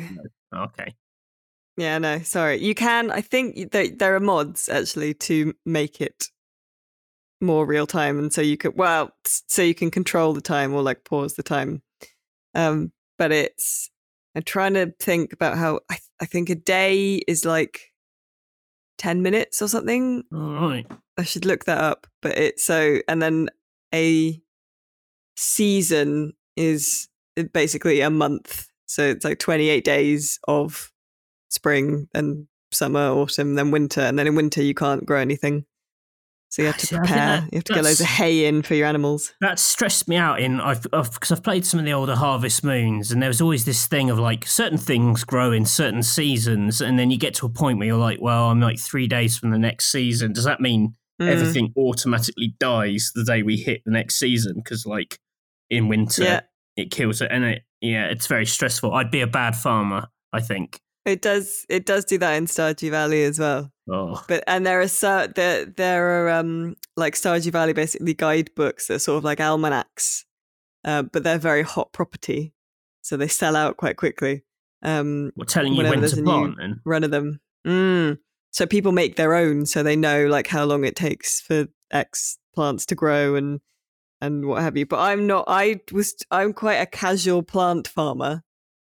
Okay. 0.56 0.94
Yeah, 1.78 1.98
no, 1.98 2.20
sorry. 2.20 2.64
You 2.64 2.76
can. 2.76 3.10
I 3.10 3.22
think 3.22 3.72
there, 3.72 3.88
there 3.90 4.16
are 4.16 4.20
mods 4.20 4.70
actually 4.70 5.16
to 5.16 5.56
make 5.66 6.00
it 6.00 6.26
more 7.42 7.66
real 7.66 7.88
time, 7.88 8.20
and 8.20 8.32
so 8.32 8.42
you 8.42 8.56
could 8.56 8.78
well, 8.78 9.10
so 9.26 9.64
you 9.64 9.74
can 9.74 9.90
control 9.90 10.34
the 10.34 10.42
time 10.42 10.76
or 10.76 10.84
like 10.84 11.04
pause 11.06 11.34
the 11.34 11.42
time. 11.42 11.82
Um, 12.54 12.92
but 13.18 13.32
it's. 13.32 13.90
I'm 14.36 14.44
trying 14.44 14.76
to 14.76 14.94
think 15.00 15.34
about 15.34 15.58
how 15.58 15.80
I, 15.90 15.98
I 16.22 16.26
think 16.26 16.52
a 16.52 16.56
day 16.56 17.16
is 17.28 17.46
like 17.46 17.93
ten 19.04 19.22
minutes 19.22 19.62
or 19.62 19.68
something. 19.68 20.24
All 20.34 20.54
right. 20.54 20.88
I 21.18 21.24
should 21.24 21.46
look 21.46 21.66
that 21.66 21.78
up. 21.78 22.08
But 22.22 22.38
it's 22.38 22.66
so, 22.66 23.00
and 23.08 23.22
then 23.22 23.50
a 23.94 24.42
season 25.36 26.34
is 26.56 27.10
basically 27.52 28.00
a 28.00 28.10
month. 28.10 28.68
So 28.86 29.04
it's 29.04 29.26
like 29.26 29.40
28 29.40 29.84
days 29.84 30.40
of 30.48 30.92
spring, 31.50 32.08
and 32.14 32.48
summer, 32.72 33.10
autumn, 33.10 33.56
then 33.56 33.72
winter. 33.72 34.02
And 34.02 34.18
then 34.18 34.28
in 34.28 34.36
winter, 34.36 34.64
you 34.64 34.74
can't 34.74 35.06
grow 35.06 35.20
anything. 35.20 35.66
So 36.54 36.62
you 36.62 36.68
have 36.68 36.78
to 36.78 36.88
prepare. 36.98 37.16
that- 37.16 37.44
you 37.52 37.58
have 37.58 37.64
to 37.64 37.74
get 37.74 37.84
loads 37.84 38.00
of 38.00 38.06
hay 38.06 38.46
in 38.46 38.62
for 38.62 38.76
your 38.76 38.86
animals. 38.86 39.34
That 39.42 39.58
stressed 39.58 40.08
me 40.08 40.18
out 40.18 40.40
in 40.40 40.62
I've 40.62 40.84
because 40.84 41.32
I've, 41.32 41.42
played 41.42 41.66
some 41.66 41.80
of 41.80 41.86
the 41.88 41.94
older 41.94 42.16
Harvest 42.16 42.64
Moons, 42.64 43.12
and 43.12 43.20
there 43.24 43.28
was 43.28 43.42
always 43.42 43.66
this 43.66 43.88
thing 43.88 44.12
of 44.12 44.20
like 44.20 44.46
certain 44.46 44.78
things 44.78 45.24
grow 45.24 45.52
in 45.52 45.66
certain 45.66 46.04
seasons, 46.04 46.80
and 46.80 47.00
then 47.00 47.10
you 47.10 47.18
get 47.18 47.34
to 47.36 47.48
a 47.48 47.50
point 47.50 47.80
where 47.80 47.88
you're 47.88 47.98
like, 47.98 48.22
well, 48.22 48.50
I'm 48.52 48.60
like 48.60 48.78
three 48.80 49.08
days 49.08 49.36
from 49.36 49.50
the 49.50 49.58
next 49.58 49.92
season. 49.92 50.32
Does 50.32 50.44
that 50.44 50.62
mean 50.62 50.94
Mm. 51.20 51.28
everything 51.30 51.74
automatically 51.76 52.54
dies 52.60 53.12
the 53.16 53.24
day 53.24 53.42
we 53.42 53.58
hit 53.58 53.82
the 53.86 53.92
next 53.92 54.20
season? 54.20 54.54
Because 54.58 54.86
like 54.86 55.18
in 55.72 55.88
winter, 55.88 56.24
Yeah. 56.24 56.42
it 56.78 56.92
kills 56.92 57.20
it, 57.22 57.30
and 57.32 57.44
it 57.46 57.64
yeah, 57.82 58.06
it's 58.10 58.28
very 58.28 58.46
stressful. 58.46 58.94
I'd 58.94 59.10
be 59.10 59.22
a 59.22 59.28
bad 59.28 59.56
farmer, 59.56 60.08
I 60.32 60.40
think. 60.42 60.80
It 61.06 61.22
does. 61.22 61.66
It 61.70 61.86
does 61.86 62.06
do 62.06 62.18
that 62.20 62.34
in 62.34 62.46
Stardew 62.46 62.92
Valley 62.92 63.24
as 63.24 63.40
well. 63.40 63.72
Oh, 63.90 64.24
But 64.28 64.44
and 64.48 64.66
there 64.66 64.82
are 64.82 65.28
there 65.28 65.66
there 65.66 66.26
are 66.26 66.30
um 66.30 66.76
like 66.96 67.16
Stardew 67.16 67.52
Valley 67.52 67.74
basically 67.74 68.14
guidebooks 68.14 68.88
that 68.88 68.96
are 68.96 69.00
sort 69.00 69.18
of 69.18 69.24
like 69.24 69.40
almanacs, 69.40 70.26
uh, 70.86 71.04
but 71.04 71.24
they're 71.24 71.38
very 71.38 71.64
hot 71.64 71.92
property, 71.92 72.54
so 73.02 73.18
they 73.18 73.28
sell 73.28 73.56
out 73.56 73.78
quite 73.78 73.98
quickly. 73.98 74.44
Um, 74.82 75.32
we're 75.36 75.46
telling 75.46 75.74
you 75.74 75.84
when 75.84 76.02
to 76.02 76.24
plant, 76.24 76.56
then. 76.58 76.82
run 76.86 77.04
of 77.04 77.12
them. 77.12 77.40
Mm. 77.66 78.20
So 78.52 78.66
people 78.66 78.92
make 78.92 79.16
their 79.16 79.34
own, 79.34 79.66
so 79.66 79.84
they 79.84 79.96
know 79.96 80.28
like 80.28 80.48
how 80.48 80.64
long 80.64 80.86
it 80.86 80.96
takes 80.96 81.42
for 81.42 81.68
X 81.92 82.38
plants 82.54 82.86
to 82.88 82.96
grow 82.96 83.36
and 83.36 83.60
and 84.22 84.46
what 84.46 84.62
have 84.62 84.78
you. 84.78 84.86
But 84.86 85.00
I'm 85.00 85.28
not. 85.28 85.46
I 85.48 85.82
was. 85.92 86.16
I'm 86.32 86.54
quite 86.54 86.76
a 86.76 86.86
casual 86.86 87.44
plant 87.44 87.88
farmer. 87.88 88.44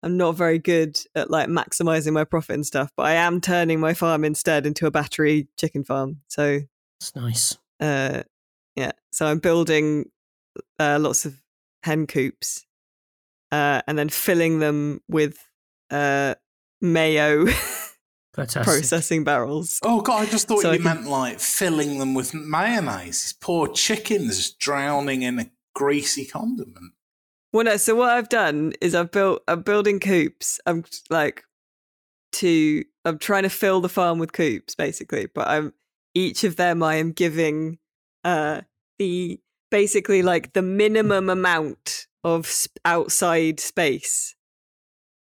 I'm 0.05 0.17
not 0.19 0.33
very 0.37 0.59
good 0.59 0.99
at 1.15 1.31
like 1.31 1.49
maximizing 1.49 2.13
my 2.13 2.25
profit 2.25 2.55
and 2.55 2.67
stuff, 2.67 2.91
but 2.97 3.07
I 3.07 3.13
am 3.15 3.41
turning 3.41 3.81
my 3.81 3.95
farm 3.95 4.23
instead 4.25 4.67
into 4.67 4.87
a 4.87 4.91
battery 4.91 5.49
chicken 5.59 5.83
farm. 5.83 6.21
So 6.29 6.61
It's 7.01 7.17
nice. 7.17 7.57
uh, 7.81 8.23
yeah, 8.77 8.93
so 9.13 9.25
I'm 9.27 9.39
building 9.39 10.11
uh, 10.79 10.99
lots 11.01 11.25
of 11.25 11.41
hen 11.85 12.07
coops, 12.07 12.67
uh, 13.51 13.81
and 13.87 13.97
then 13.99 14.09
filling 14.11 14.59
them 14.59 15.01
with 15.09 15.39
uh, 15.91 16.35
mayo 16.83 17.47
processing 18.35 19.25
barrels. 19.25 19.79
Oh 19.85 20.01
god, 20.01 20.27
I 20.27 20.31
just 20.31 20.49
thought 20.49 20.61
So 20.63 20.73
you 20.73 20.79
can- 20.81 20.85
meant 20.97 21.07
like 21.09 21.41
filling 21.41 21.99
them 21.99 22.15
with 22.15 22.35
mayonnaise. 22.35 23.23
These 23.23 23.33
poor 23.35 23.69
chickens 23.69 24.51
drowning 24.53 25.23
in 25.23 25.39
a 25.39 25.51
greasy 25.75 26.25
condiment. 26.25 26.94
Well, 27.55 27.63
no. 27.65 27.77
So 27.77 27.95
what 27.95 28.11
I've 28.11 28.29
done 28.29 28.73
is 28.81 28.97
I've 28.97 29.13
built. 29.13 29.45
I'm 29.47 29.63
building 29.63 30.01
coops. 30.01 30.59
I'm 30.67 30.85
like 31.09 31.45
to. 32.33 32.85
I'm 33.05 33.17
trying 33.17 33.45
to 33.45 33.49
fill 33.49 33.81
the 33.81 33.89
farm 33.89 34.19
with 34.19 34.33
coops, 34.33 34.75
basically. 34.75 35.29
But 35.33 35.47
I'm 35.47 35.73
each 36.15 36.43
of 36.43 36.57
them. 36.57 36.83
I 36.83 36.97
am 36.97 37.13
giving 37.13 37.79
uh 38.25 38.63
the 38.99 39.39
basically 39.71 40.21
like 40.21 40.53
the 40.53 40.63
minimum 40.63 41.31
amount 41.31 42.09
of 42.25 42.49
sp- 42.51 42.83
outside 42.85 43.61
space, 43.61 44.35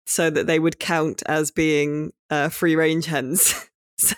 so 0.06 0.28
that 0.28 0.46
they 0.46 0.58
would 0.58 0.78
count 0.78 1.22
as 1.24 1.50
being 1.50 2.12
uh, 2.28 2.50
free 2.50 2.76
range 2.76 3.06
hens. 3.06 3.70
so. 3.98 4.16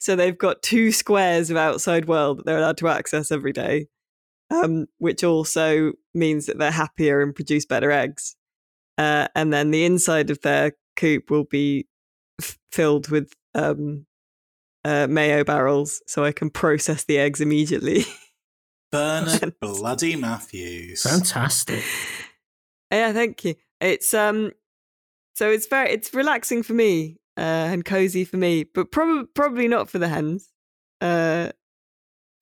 So 0.00 0.16
they've 0.16 0.36
got 0.36 0.62
two 0.62 0.90
squares 0.90 1.50
of 1.50 1.56
outside 1.56 2.06
world 2.06 2.38
that 2.38 2.46
they're 2.46 2.58
allowed 2.58 2.78
to 2.78 2.88
access 2.88 3.30
every 3.30 3.52
day 3.52 3.86
um, 4.50 4.86
which 4.98 5.24
also 5.24 5.92
means 6.14 6.46
that 6.46 6.58
they're 6.58 6.70
happier 6.70 7.20
and 7.20 7.34
produce 7.34 7.66
better 7.66 7.90
eggs. 7.90 8.36
Uh, 8.98 9.28
and 9.34 9.52
then 9.52 9.70
the 9.70 9.84
inside 9.84 10.30
of 10.30 10.40
their 10.42 10.72
coop 10.96 11.30
will 11.30 11.44
be 11.44 11.86
f- 12.40 12.58
filled 12.70 13.08
with 13.08 13.32
um, 13.54 14.06
uh, 14.84 15.06
mayo 15.06 15.44
barrels, 15.44 16.02
so 16.06 16.24
I 16.24 16.32
can 16.32 16.50
process 16.50 17.04
the 17.04 17.18
eggs 17.18 17.40
immediately. 17.40 18.04
Bernard 18.92 19.54
Bloody 19.60 20.16
Matthews. 20.16 21.02
Fantastic. 21.02 21.84
yeah, 22.90 23.12
thank 23.12 23.44
you. 23.44 23.54
It's 23.80 24.12
um, 24.12 24.52
so 25.34 25.50
it's 25.50 25.66
very 25.66 25.90
it's 25.90 26.12
relaxing 26.12 26.62
for 26.62 26.74
me 26.74 27.18
uh, 27.36 27.70
and 27.70 27.84
cozy 27.84 28.24
for 28.24 28.36
me, 28.36 28.64
but 28.64 28.90
probably 28.90 29.26
probably 29.34 29.68
not 29.68 29.88
for 29.88 29.98
the 29.98 30.08
hens. 30.08 30.50
Uh, 31.00 31.50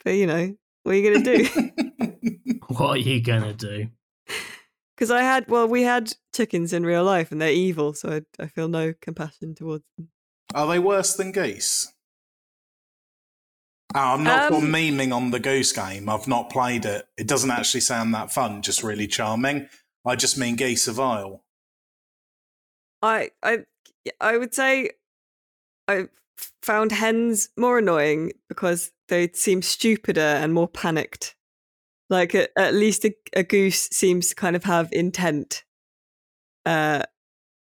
but 0.05 0.15
you 0.15 0.27
know, 0.27 0.57
what 0.89 0.95
are 0.95 0.99
you 0.99 1.13
gonna 1.13 1.25
do? 1.25 1.49
What 2.69 2.91
are 2.91 2.97
you 2.99 3.21
gonna 3.23 3.55
do? 3.55 3.89
Because 4.95 5.11
I 5.11 5.23
had, 5.23 5.49
well, 5.49 5.67
we 5.67 5.83
had 5.83 6.13
chickens 6.35 6.73
in 6.73 6.85
real 6.85 7.03
life 7.05 7.33
and 7.33 7.41
they're 7.41 7.51
evil, 7.53 7.95
so 7.95 8.11
I, 8.11 8.43
I 8.43 8.47
feel 8.49 8.69
no 8.69 8.93
compassion 9.01 9.55
towards 9.55 9.85
them. 9.97 10.11
Are 10.55 10.67
they 10.67 10.79
worse 10.79 11.15
than 11.15 11.33
geese? 11.33 11.93
Oh, 13.95 14.01
I'm 14.01 14.23
not 14.25 14.53
Um, 14.53 14.65
memeing 14.65 15.15
on 15.15 15.31
the 15.31 15.41
goose 15.41 15.73
game. 15.73 16.09
I've 16.09 16.29
not 16.29 16.51
played 16.51 16.85
it. 16.85 17.07
It 17.17 17.27
doesn't 17.27 17.51
actually 17.51 17.81
sound 17.81 18.15
that 18.15 18.31
fun, 18.33 18.61
just 18.61 18.83
really 18.83 19.07
charming. 19.07 19.69
I 20.05 20.15
just 20.15 20.37
mean 20.37 20.57
geese 20.57 20.87
are 20.89 20.93
vile. 20.93 21.45
I, 23.01 23.31
I, 23.43 23.65
I 24.21 24.37
would 24.37 24.55
say 24.55 24.91
I 25.87 26.09
found 26.63 26.93
hens 26.93 27.49
more 27.57 27.79
annoying 27.79 28.33
because 28.49 28.93
they 29.09 29.29
seem 29.33 29.63
stupider 29.63 30.21
and 30.21 30.53
more 30.55 30.69
panicked. 30.69 31.35
Like 32.11 32.35
at, 32.35 32.51
at 32.57 32.75
least 32.75 33.05
a, 33.05 33.15
a 33.35 33.43
goose 33.43 33.89
seems 33.93 34.31
to 34.31 34.35
kind 34.35 34.57
of 34.57 34.65
have 34.65 34.89
intent. 34.93 35.65
Uh, 36.65 37.03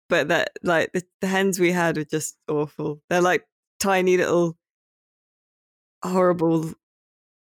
but 0.08 0.28
that 0.28 0.50
like 0.62 0.92
the, 0.92 1.02
the 1.20 1.26
hens 1.26 1.58
we 1.58 1.72
had 1.72 1.96
were 1.96 2.04
just 2.04 2.36
awful. 2.48 3.00
They're 3.10 3.20
like 3.20 3.44
tiny 3.80 4.16
little 4.16 4.56
horrible. 6.04 6.72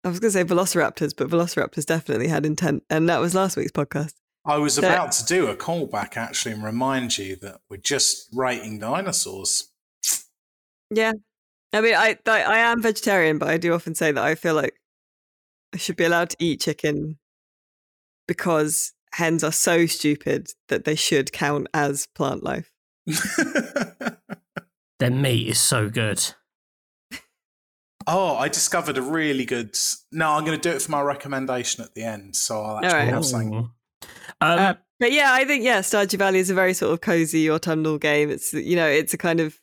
I 0.05 0.09
was 0.11 0.21
going 0.21 0.33
to 0.33 0.39
say 0.39 0.45
velociraptors, 0.45 1.15
but 1.17 1.29
velociraptors 1.29 1.87
definitely 1.87 2.29
had 2.29 2.45
intent, 2.45 2.83
and 2.91 3.09
that 3.09 3.21
was 3.21 3.35
last 3.35 3.57
week's 3.57 3.73
podcast. 3.73 4.13
I 4.45 4.59
was 4.59 4.75
So- 4.75 4.83
about 4.83 5.13
to 5.13 5.25
do 5.25 5.47
a 5.47 5.57
callback 5.57 6.19
actually 6.19 6.53
and 6.53 6.63
remind 6.63 7.17
you 7.17 7.37
that 7.37 7.61
we're 7.71 7.79
just 7.79 8.29
rating 8.35 8.79
dinosaurs. 8.79 9.71
Yeah, 10.91 11.13
I 11.75 11.81
mean, 11.81 11.95
I 11.95 12.17
I, 12.27 12.43
I 12.43 12.59
am 12.59 12.83
vegetarian, 12.83 13.39
but 13.39 13.49
I 13.49 13.57
do 13.57 13.75
often 13.75 13.95
say 13.95 14.13
that 14.13 14.25
I 14.25 14.35
feel 14.35 14.55
like 14.55 14.75
I 15.75 15.77
should 15.77 15.97
be 15.97 16.05
allowed 16.05 16.31
to 16.31 16.37
eat 16.39 16.61
chicken 16.61 17.19
because 18.29 18.93
hens 19.13 19.43
are 19.45 19.53
so 19.53 19.87
stupid 19.87 20.49
that 20.69 20.85
they 20.85 20.95
should 20.95 21.33
count 21.33 21.67
as 21.75 22.07
plant 22.15 22.43
life. 22.43 22.71
Their 24.99 25.11
meat 25.11 25.49
is 25.49 25.59
so 25.59 25.91
good. 25.91 26.25
oh, 28.07 28.37
I 28.37 28.49
discovered 28.49 28.97
a 28.97 29.03
really 29.03 29.45
good. 29.45 29.77
No, 30.13 30.31
I'm 30.31 30.45
going 30.45 30.59
to 30.59 30.71
do 30.71 30.75
it 30.75 30.83
for 30.83 30.93
my 30.93 31.03
recommendation 31.03 31.85
at 31.85 31.95
the 31.95 32.05
end. 32.05 32.37
So 32.37 32.63
I'll 32.63 32.77
actually 32.77 32.91
Alright. 32.91 33.15
have 33.15 33.25
something. 33.25 33.55
Um, 33.55 33.71
Uh, 34.41 34.75
but 35.01 35.13
yeah, 35.13 35.33
I 35.33 35.45
think 35.45 35.65
yeah, 35.65 35.81
Stardew 35.81 36.19
Valley 36.19 36.39
is 36.39 36.51
a 36.51 36.55
very 36.55 36.73
sort 36.73 36.93
of 36.93 37.01
cozy 37.01 37.51
autumnal 37.51 37.99
game. 37.99 38.31
It's 38.31 38.53
you 38.53 38.77
know, 38.77 38.87
it's 38.87 39.13
a 39.13 39.19
kind 39.19 39.41
of 39.41 39.59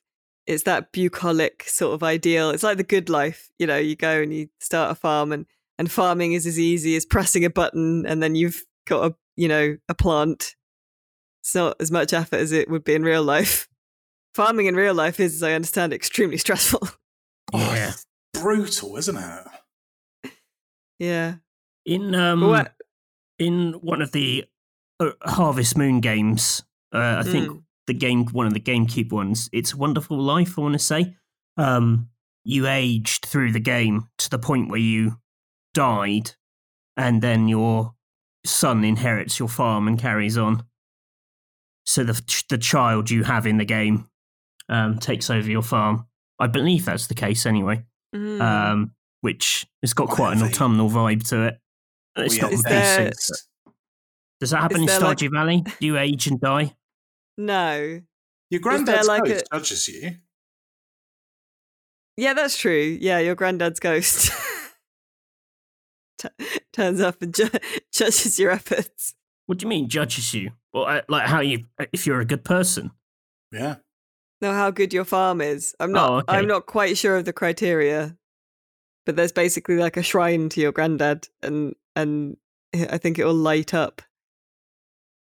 it's 0.48 0.64
that 0.64 0.92
bucolic 0.92 1.64
sort 1.68 1.94
of 1.94 2.04
ideal. 2.04 2.50
It's 2.50 2.64
like 2.64 2.78
the 2.78 2.84
good 2.84 3.10
life. 3.10 3.50
You 3.60 3.68
know, 3.68 3.78
you 3.78 3.96
go 3.96 4.22
and 4.22 4.34
you 4.34 4.50
start 4.60 4.92
a 4.92 4.96
farm, 4.96 5.32
and 5.32 5.46
and 5.78 5.92
farming 5.92 6.34
is 6.34 6.46
as 6.46 6.60
easy 6.60 6.96
as 6.96 7.06
pressing 7.06 7.46
a 7.46 7.50
button, 7.50 8.06
and 8.06 8.22
then 8.22 8.36
you've 8.36 8.64
got 8.88 9.12
a 9.12 9.16
you 9.36 9.48
know 9.48 9.78
a 9.90 9.96
plant. 9.96 10.56
It's 11.42 11.56
not 11.56 11.76
as 11.80 11.92
much 11.92 12.14
effort 12.14 12.38
as 12.38 12.52
it 12.52 12.70
would 12.70 12.84
be 12.84 12.94
in 12.94 13.04
real 13.04 13.24
life. 13.24 13.68
Farming 14.36 14.68
in 14.68 14.76
real 14.76 14.94
life 14.94 15.20
is, 15.20 15.36
as 15.36 15.44
I 15.44 15.54
understand, 15.54 15.92
extremely 15.92 16.38
stressful. 16.46 16.88
Oh, 17.54 17.74
yeah. 17.74 17.94
brutal, 18.34 18.96
isn't 18.98 19.18
it? 19.18 20.32
yeah. 21.00 21.36
In 21.86 22.14
um, 22.16 22.42
what? 22.42 22.74
in 23.40 23.74
one 23.82 24.02
of 24.02 24.12
the 24.12 24.46
uh, 25.00 25.12
Harvest 25.24 25.78
Moon 25.78 26.00
games, 26.00 26.64
uh, 26.94 27.18
I 27.20 27.24
think 27.24 27.50
Mm. 27.50 27.64
The 27.88 27.94
game, 27.94 28.26
one 28.28 28.48
of 28.48 28.54
the 28.54 28.60
GameCube 28.60 29.12
ones, 29.12 29.50
it's 29.52 29.74
a 29.74 29.78
Wonderful 29.78 30.18
Life. 30.18 30.58
I 30.58 30.62
want 30.62 30.74
to 30.74 30.80
say, 30.80 31.16
um, 31.58 32.10
you 32.44 32.68
aged 32.68 33.26
through 33.26 33.52
the 33.52 33.60
game 33.60 34.08
to 34.20 34.30
the 34.30 34.40
point 34.40 34.70
where 34.70 34.80
you 34.80 35.18
died, 35.74 36.32
and 36.98 37.22
then 37.22 37.48
your 37.48 37.94
son 38.46 38.84
inherits 38.84 39.40
your 39.40 39.50
farm 39.50 39.88
and 39.88 40.00
carries 40.00 40.38
on. 40.38 40.64
So 41.86 42.04
the 42.04 42.22
the 42.50 42.58
child 42.58 43.10
you 43.10 43.24
have 43.24 43.46
in 43.48 43.58
the 43.58 43.66
game 43.66 44.08
um, 44.70 44.98
takes 45.00 45.30
over 45.30 45.50
your 45.50 45.64
farm. 45.64 46.06
I 46.40 46.48
believe 46.48 46.86
that's 46.86 47.08
the 47.08 47.16
case 47.16 47.46
anyway. 47.46 47.86
Mm. 48.16 48.42
Um, 48.42 48.92
which 49.22 49.66
has 49.82 49.94
got 49.94 50.10
quite 50.10 50.36
an 50.36 50.44
autumnal 50.44 50.90
vibe 50.90 51.28
to 51.30 51.44
it. 51.44 51.60
It's 52.18 52.36
We 52.36 52.42
not 52.42 52.52
are 52.52 52.54
Is 52.54 52.62
there- 52.64 53.12
Does 54.40 54.50
that 54.50 54.62
happen 54.62 54.82
in 54.82 54.86
there 54.88 55.00
like- 55.00 55.18
Stardew 55.20 55.32
Valley? 55.32 55.62
Do 55.62 55.72
you 55.86 55.98
age 55.98 56.28
and 56.28 56.40
die? 56.42 56.76
No. 57.38 58.02
Your 58.50 58.60
granddad's 58.60 59.08
like 59.08 59.24
ghost 59.24 59.46
a- 59.52 59.58
judges 59.58 59.88
you. 59.88 60.12
Yeah, 62.18 62.34
that's 62.34 62.58
true. 62.58 62.98
Yeah, 63.00 63.20
your 63.20 63.36
granddad's 63.36 63.80
ghost 63.80 64.32
T- 66.18 66.28
turns 66.74 67.00
up 67.02 67.22
and 67.22 67.34
ju- 67.34 67.50
judges 67.94 68.38
your 68.38 68.52
efforts. 68.52 69.16
What 69.46 69.58
do 69.58 69.64
you 69.66 69.70
mean 69.70 69.88
judges 69.90 70.34
you? 70.34 70.52
Well, 70.74 70.86
uh, 70.86 71.02
like 71.08 71.28
how 71.28 71.40
you 71.42 71.66
if 71.94 72.06
you're 72.06 72.20
a 72.20 72.26
good 72.26 72.44
person? 72.44 72.92
Yeah. 73.52 73.76
Know 74.42 74.54
how 74.54 74.72
good 74.72 74.94
your 74.94 75.06
farm 75.06 75.40
is. 75.42 75.76
I'm 75.80 75.92
not. 75.92 76.10
Oh, 76.12 76.16
okay. 76.18 76.38
I'm 76.38 76.48
not 76.48 76.66
quite 76.66 76.98
sure 76.98 77.16
of 77.18 77.26
the 77.26 77.34
criteria, 77.34 78.18
but 79.06 79.16
there's 79.16 79.32
basically 79.32 79.78
like 79.78 79.98
a 79.98 80.04
shrine 80.04 80.50
to 80.50 80.62
your 80.62 80.72
granddad, 80.72 81.28
and 81.42 81.76
and 81.96 82.38
I 82.74 82.98
think 82.98 83.18
it 83.20 83.26
will 83.26 83.34
light 83.34 83.74
up 83.74 84.02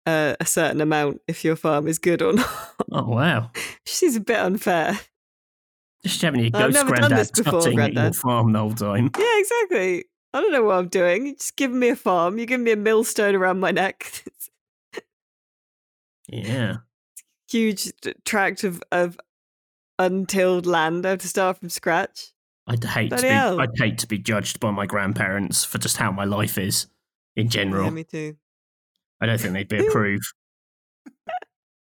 uh, 0.09 0.37
a 0.41 0.47
certain 0.47 0.81
amount 0.81 1.21
if 1.29 1.45
your 1.45 1.55
farm 1.57 1.87
is 1.87 1.99
good 1.99 2.23
or 2.23 2.33
not. 2.35 2.75
Oh 2.91 3.05
wow! 3.05 3.51
She's 3.85 4.17
a 4.17 4.21
bit 4.21 4.39
unfair. 4.39 4.99
Just 6.05 6.23
having 6.23 6.41
your 6.41 6.51
ghost 6.51 6.87
granddad 6.87 7.29
tutting 7.35 7.79
at 7.79 7.93
your 7.93 8.13
farm 8.13 8.53
the 8.53 8.59
whole 8.61 8.73
time. 8.73 9.11
Yeah, 9.19 9.39
exactly. 9.39 10.05
I 10.33 10.41
don't 10.41 10.53
know 10.53 10.63
what 10.63 10.77
I'm 10.77 10.89
doing. 10.89 11.27
You're 11.27 11.35
just 11.35 11.57
giving 11.57 11.79
me 11.79 11.89
a 11.89 11.97
farm. 11.97 12.39
You're 12.39 12.47
giving 12.47 12.65
me 12.65 12.73
a 12.73 12.77
millstone 12.77 13.35
around 13.35 13.61
my 13.61 13.71
neck. 13.71 14.25
Yeah. 16.31 16.77
huge 17.51 17.91
tract 18.27 18.63
of, 18.63 18.83
of 18.93 19.19
untilled 19.99 20.67
land. 20.67 21.07
I 21.07 21.11
have 21.11 21.21
to 21.21 21.27
start 21.29 21.57
from 21.57 21.71
scratch. 21.71 22.33
I'd 22.67 22.85
hate 22.85 23.09
to 23.09 23.23
be. 23.23 23.29
hell. 23.29 23.59
I'd 23.59 23.71
hate 23.79 23.97
to 23.99 24.07
be 24.07 24.19
judged 24.19 24.61
by 24.61 24.71
my 24.71 24.85
grandparents 24.85 25.65
for 25.65 25.79
just 25.79 25.97
how 25.97 26.13
my 26.13 26.25
life 26.27 26.59
is 26.59 26.87
in 27.35 27.49
general. 27.49 27.85
Yeah, 27.85 27.91
me 27.91 28.05
too. 28.05 28.37
I 29.21 29.27
don't 29.27 29.41
think 29.41 29.55
they'd 29.55 29.69
be 29.69 29.79
approve. 29.87 30.21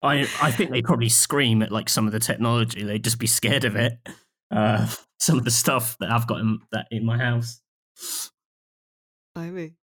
I 0.04 0.28
I 0.42 0.52
think 0.52 0.72
they'd 0.72 0.86
probably 0.86 1.10
scream 1.10 1.62
at 1.62 1.72
like 1.72 1.90
some 1.90 2.06
of 2.06 2.14
the 2.14 2.20
technology. 2.20 2.84
They'd 2.84 3.04
just 3.04 3.20
be 3.20 3.28
scared 3.28 3.66
of 3.66 3.76
it. 3.76 3.94
Uh, 4.52 4.88
some 5.20 5.38
of 5.38 5.46
the 5.46 5.52
stuff 5.52 5.98
that 6.00 6.12
I've 6.12 6.28
got 6.28 6.40
in 6.40 6.60
that 6.72 6.88
in 6.92 7.06
my 7.06 7.18
house. 7.18 7.62
Blimey. 9.36 9.74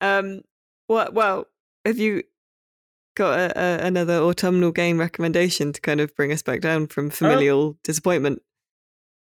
Um. 0.00 0.42
What? 0.86 1.14
Well, 1.14 1.46
have 1.84 1.98
you 1.98 2.22
got 3.16 3.38
a, 3.38 3.58
a, 3.58 3.86
another 3.86 4.18
autumnal 4.18 4.70
game 4.70 5.00
recommendation 5.00 5.72
to 5.72 5.80
kind 5.80 6.00
of 6.00 6.14
bring 6.14 6.30
us 6.32 6.42
back 6.42 6.60
down 6.60 6.86
from 6.86 7.10
familial 7.10 7.76
disappointment? 7.82 8.42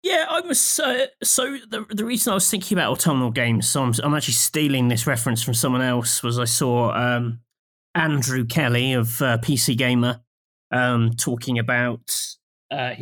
Yeah, 0.02 0.26
I 0.28 0.40
was 0.40 0.80
uh, 0.80 1.06
so 1.22 1.56
the 1.70 1.86
the 1.90 2.04
reason 2.04 2.32
I 2.32 2.34
was 2.34 2.50
thinking 2.50 2.76
about 2.76 2.90
autumnal 2.90 3.30
games. 3.30 3.68
So 3.68 3.82
I'm, 3.82 3.92
I'm 4.02 4.14
actually 4.14 4.34
stealing 4.34 4.88
this 4.88 5.06
reference 5.06 5.44
from 5.44 5.54
someone 5.54 5.82
else. 5.82 6.24
Was 6.24 6.40
I 6.40 6.44
saw 6.44 6.92
um, 6.92 7.40
Andrew 7.94 8.44
Kelly 8.44 8.92
of 8.92 9.20
uh, 9.20 9.38
PC 9.38 9.76
Gamer 9.76 10.20
um, 10.70 11.10
talking 11.10 11.58
about 11.58 12.10
uh, 12.70 12.94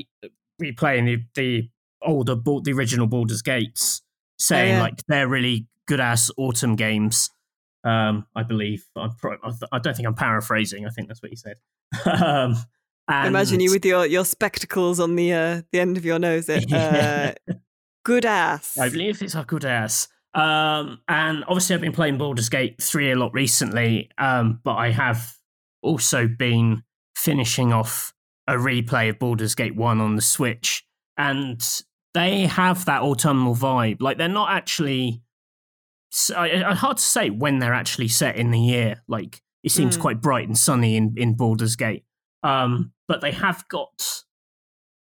replaying 0.61 1.07
the, 1.07 1.25
the 1.35 1.71
older, 2.03 2.35
the 2.35 2.73
original 2.73 3.07
Baldur's 3.07 3.43
Gates, 3.43 4.03
saying 4.39 4.75
yeah. 4.75 4.83
like 4.83 4.95
they're 5.09 5.29
really 5.29 5.67
good 5.87 6.01
ass 6.01 6.31
autumn 6.37 6.77
games. 6.77 7.31
Um, 7.85 8.27
I 8.37 8.43
believe 8.43 8.85
I'm 8.97 9.15
pro- 9.17 9.39
I 9.73 9.79
don't 9.79 9.97
think 9.97 10.07
I'm 10.07 10.15
paraphrasing. 10.15 10.87
I 10.87 10.91
think 10.91 11.09
that's 11.09 11.23
what 11.23 11.31
he 11.31 11.37
said. 11.37 11.57
um, 12.07 12.57
Imagine 13.09 13.61
you 13.61 13.73
with 13.73 13.85
your, 13.85 14.07
your 14.07 14.25
spectacles 14.25 15.01
on 15.01 15.17
the 15.17 15.33
uh, 15.33 15.63
the 15.73 15.81
end 15.81 15.97
of 15.97 16.05
your 16.05 16.19
nose. 16.19 16.49
Uh, 16.73 17.33
good 18.05 18.25
ass. 18.25 18.79
I 18.79 18.89
believe 18.89 19.23
it's 19.23 19.35
a 19.35 19.45
good 19.45 19.65
ass. 19.65 20.09
Um, 20.35 21.01
and 21.09 21.45
obviously, 21.45 21.75
I've 21.75 21.81
been 21.81 21.93
playing 21.93 22.19
Baldur's 22.19 22.49
Gate 22.49 22.81
3 22.81 23.13
a 23.13 23.17
lot 23.17 23.33
recently, 23.35 24.11
um, 24.19 24.61
but 24.63 24.75
I 24.75 24.91
have 24.91 25.35
also 25.83 26.29
been 26.29 26.83
finishing 27.17 27.73
off 27.73 28.13
a 28.47 28.55
replay 28.55 29.11
of 29.11 29.19
Baldur's 29.19 29.55
Gate 29.55 29.75
1 29.77 30.01
on 30.01 30.17
the 30.17 30.23
Switch. 30.23 30.85
And 31.17 31.61
they 32.15 32.43
have 32.47 32.85
that 32.87 33.03
autumnal 33.03 33.55
vibe. 33.55 33.99
Like, 34.01 34.19
they're 34.19 34.29
not 34.29 34.51
actually. 34.51 35.23
I- 36.37 36.75
hard 36.75 36.97
to 36.97 37.03
say 37.03 37.31
when 37.31 37.61
they're 37.61 37.73
actually 37.75 38.09
set 38.09 38.35
in 38.37 38.51
the 38.51 38.59
year. 38.59 39.03
Like, 39.07 39.41
it 39.63 39.71
seems 39.71 39.97
Mm. 39.97 40.01
quite 40.01 40.21
bright 40.21 40.49
and 40.49 40.59
sunny 40.59 40.97
in, 40.97 41.15
in 41.17 41.35
Baldur's 41.37 41.77
Gate. 41.77 42.05
Um, 42.43 42.93
but 43.07 43.21
they 43.21 43.31
have 43.33 43.69
got 43.69 44.23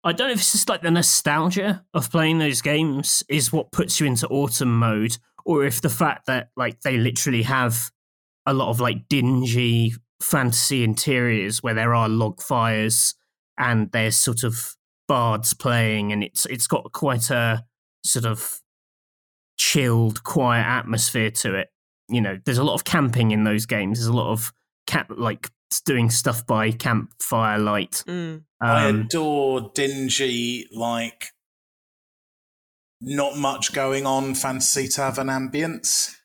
I 0.07 0.13
don't 0.13 0.29
know 0.29 0.35
if 0.35 0.39
it's 0.39 0.53
just 0.53 0.69
like 0.69 0.83
the 0.83 0.91
nostalgia 0.93 1.85
of 1.93 2.13
playing 2.13 2.39
those 2.39 2.63
games 2.63 3.25
is 3.29 3.53
what 3.53 3.73
puts 3.73 3.99
you 3.99 4.07
into 4.07 4.29
autumn 4.29 4.79
mode, 4.79 5.19
or 5.45 5.65
if 5.65 5.81
the 5.81 5.89
fact 5.89 6.27
that 6.27 6.51
like 6.57 6.81
they 6.83 6.97
literally 6.97 7.43
have 7.43 7.91
a 8.47 8.55
lot 8.55 8.71
of 8.71 8.79
like 8.79 9.09
dingy 9.09 9.95
fantasy 10.23 10.85
interiors 10.85 11.61
where 11.61 11.75
there 11.75 11.93
are 11.93 12.09
log 12.09 12.41
fires 12.41 13.17
and 13.59 13.91
there's 13.91 14.17
sort 14.17 14.45
of 14.45 14.77
bards 15.09 15.55
playing, 15.55 16.13
and 16.13 16.23
it's 16.23 16.47
it's 16.47 16.69
got 16.69 16.93
quite 16.93 17.29
a 17.31 17.65
sort 18.05 18.27
of 18.27 18.61
chilled, 19.57 20.23
quiet 20.23 20.67
atmosphere 20.67 21.33
to 21.33 21.57
it. 21.57 21.71
You 22.09 22.21
know, 22.21 22.39
there's 22.45 22.59
a 22.59 22.65
lot 22.65 22.75
of 22.75 22.85
camping 22.85 23.33
in 23.33 23.43
those 23.43 23.67
games. 23.67 23.99
There's 23.99 24.07
a 24.07 24.13
lot 24.13 24.31
of 24.31 24.53
camp 24.87 25.11
like 25.17 25.51
doing 25.85 26.11
stuff 26.11 26.47
by 26.47 26.71
campfire 26.71 27.59
light. 27.59 28.03
Mm. 28.07 28.45
I 28.61 28.89
Um, 28.89 29.01
adore 29.03 29.71
dingy, 29.75 30.67
like 30.73 31.33
not 33.01 33.37
much 33.37 33.73
going 33.73 34.07
on 34.07 34.35
fantasy 34.35 34.89
tavern 34.89 35.27
ambience. 35.29 36.17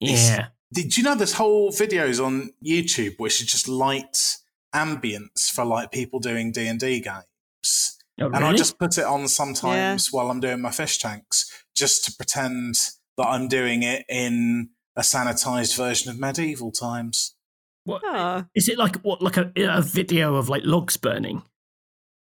It's- 0.00 0.28
yeah. 0.28 0.48
Did 0.72 0.96
you 0.96 1.02
know 1.02 1.14
there's 1.14 1.32
whole 1.34 1.70
videos 1.70 2.22
on 2.24 2.50
YouTube 2.64 3.18
which 3.18 3.40
is 3.40 3.46
just 3.46 3.68
light 3.68 4.36
ambience 4.74 5.50
for 5.50 5.64
like 5.64 5.90
people 5.90 6.20
doing 6.20 6.52
D 6.52 6.66
and 6.66 6.78
D 6.78 7.00
games, 7.00 7.98
Oh, 8.20 8.26
and 8.26 8.44
I 8.44 8.52
just 8.54 8.78
put 8.78 8.98
it 8.98 9.04
on 9.04 9.28
sometimes 9.28 10.12
while 10.12 10.30
I'm 10.30 10.40
doing 10.40 10.60
my 10.60 10.70
fish 10.70 10.98
tanks, 10.98 11.50
just 11.74 12.04
to 12.04 12.12
pretend 12.12 12.74
that 13.16 13.26
I'm 13.26 13.48
doing 13.48 13.82
it 13.82 14.04
in 14.10 14.70
a 14.94 15.00
sanitized 15.00 15.74
version 15.74 16.10
of 16.10 16.18
medieval 16.18 16.70
times. 16.70 17.34
What- 17.88 18.02
Ah. 18.04 18.46
Is 18.54 18.68
it 18.68 18.78
like 18.78 18.96
what, 18.96 19.22
like 19.22 19.36
a, 19.36 19.50
a 19.56 19.82
video 19.82 20.34
of 20.36 20.48
like 20.48 20.62
logs 20.64 20.96
burning? 20.96 21.42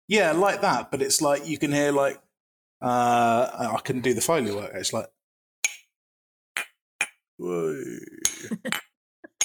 Yeah, 0.09 0.33
like 0.33 0.61
that, 0.61 0.91
but 0.91 1.03
it's 1.03 1.21
like 1.21 1.47
you 1.49 1.59
can 1.59 1.73
hear 1.73 1.93
like 1.93 2.19
uh 2.83 3.71
I 3.75 3.81
can 3.83 4.01
do 4.01 4.13
the 4.15 4.21
foley 4.21 4.53
work. 4.53 4.71
It's 4.75 4.93
like 4.93 5.07
whoa, 7.39 7.75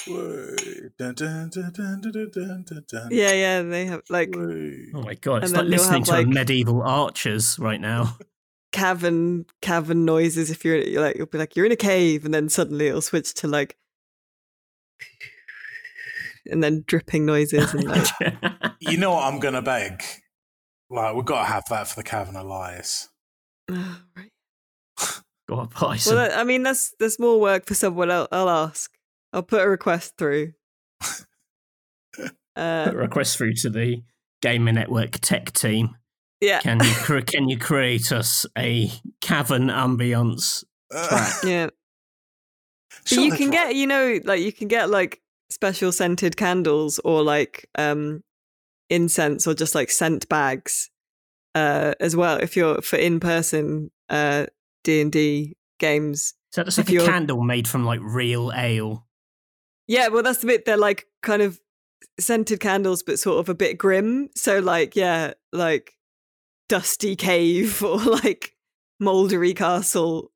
whoa, 0.06 0.56
dun, 0.98 1.14
dun, 1.14 1.50
dun, 1.50 1.72
dun, 1.72 2.00
dun, 2.00 2.12
dun, 2.12 2.30
dun, 2.32 2.64
dun, 2.68 2.84
dun, 2.88 3.08
Yeah, 3.10 3.32
yeah, 3.32 3.62
they 3.62 3.86
have 3.86 4.02
like 4.08 4.34
whoa. 4.34 4.72
Oh 4.94 5.02
my 5.02 5.14
god! 5.14 5.44
It's 5.44 5.52
like 5.52 5.66
listening 5.66 6.00
have, 6.04 6.08
to 6.08 6.12
like- 6.12 6.26
medieval 6.28 6.82
archers 6.82 7.58
right 7.58 7.80
now. 7.80 8.16
cavern 8.72 9.46
cavern 9.60 10.04
noises. 10.04 10.50
If 10.50 10.64
you're, 10.64 10.76
you're 10.78 11.02
like, 11.02 11.16
you'll 11.16 11.26
be 11.26 11.38
like, 11.38 11.56
you're 11.56 11.66
in 11.66 11.72
a 11.72 11.76
cave, 11.76 12.24
and 12.24 12.32
then 12.32 12.48
suddenly 12.48 12.86
it'll 12.88 13.02
switch 13.02 13.34
to 13.34 13.48
like, 13.48 13.76
and 16.50 16.62
then 16.62 16.84
dripping 16.86 17.24
noises 17.26 17.72
and 17.74 17.84
like, 17.84 18.08
You 18.80 18.96
know 18.98 19.12
what 19.12 19.24
I'm 19.32 19.38
gonna 19.40 19.62
beg? 19.62 20.02
Like 20.90 21.14
we've 21.14 21.24
got 21.24 21.46
to 21.46 21.52
have 21.52 21.64
that 21.70 21.88
for 21.88 21.96
the 21.96 22.02
Cavern 22.02 22.34
Lies. 22.46 23.08
oh, 23.70 24.00
right. 24.16 24.30
Buy 25.80 25.96
some 25.96 26.16
Well, 26.16 26.30
I 26.34 26.44
mean, 26.44 26.62
that's 26.62 26.94
that's 26.98 27.18
more 27.18 27.40
work 27.40 27.66
for 27.66 27.74
someone 27.74 28.10
else. 28.10 28.28
I'll 28.32 28.48
ask. 28.48 28.90
I'll 29.32 29.42
put 29.42 29.62
a 29.62 29.68
request 29.68 30.14
through. 30.18 30.52
Uh, 32.54 32.84
put 32.84 32.94
a 32.94 32.98
request 32.98 33.38
through 33.38 33.54
to 33.54 33.70
the 33.70 34.02
Gamer 34.42 34.72
Network 34.72 35.12
tech 35.12 35.52
team. 35.52 35.96
yeah, 36.42 36.60
Can 36.60 36.80
you 36.84 36.92
cre- 36.96 37.20
can 37.20 37.48
you 37.48 37.56
create 37.58 38.12
us 38.12 38.44
a 38.58 38.90
cavern 39.22 39.68
ambience? 39.68 40.62
Uh, 40.94 41.32
yeah. 41.44 41.68
But 42.90 43.08
sure 43.08 43.24
you 43.24 43.32
can 43.32 43.48
get, 43.48 43.74
you 43.74 43.86
know, 43.86 44.20
like 44.24 44.42
you 44.42 44.52
can 44.52 44.68
get 44.68 44.90
like 44.90 45.21
special 45.52 45.92
scented 45.92 46.36
candles 46.36 46.98
or 47.04 47.22
like 47.22 47.68
um 47.76 48.22
incense 48.90 49.46
or 49.46 49.54
just 49.54 49.74
like 49.74 49.90
scent 49.90 50.28
bags 50.28 50.90
uh 51.54 51.92
as 52.00 52.14
well 52.16 52.36
if 52.38 52.56
you're 52.56 52.80
for 52.82 52.96
in 52.96 53.20
person 53.20 53.90
uh 54.08 54.46
D&D 54.84 55.56
games. 55.78 56.34
So 56.50 56.60
that 56.60 56.64
just 56.66 56.78
If 56.78 56.86
like 56.86 56.90
a 56.90 56.92
you're- 56.94 57.06
candle 57.06 57.42
made 57.42 57.68
from 57.68 57.84
like 57.84 58.00
real 58.02 58.52
ale? 58.54 59.06
Yeah, 59.86 60.08
well 60.08 60.22
that's 60.22 60.38
the 60.40 60.46
bit 60.46 60.64
they're 60.64 60.76
like 60.76 61.06
kind 61.22 61.42
of 61.42 61.60
scented 62.20 62.60
candles 62.60 63.02
but 63.02 63.18
sort 63.18 63.38
of 63.38 63.48
a 63.48 63.54
bit 63.54 63.78
grim. 63.78 64.28
So 64.34 64.58
like 64.60 64.96
yeah, 64.96 65.34
like 65.52 65.94
dusty 66.68 67.16
cave 67.16 67.82
or 67.84 67.98
like 67.98 68.56
moldery 69.02 69.54
castle. 69.56 70.30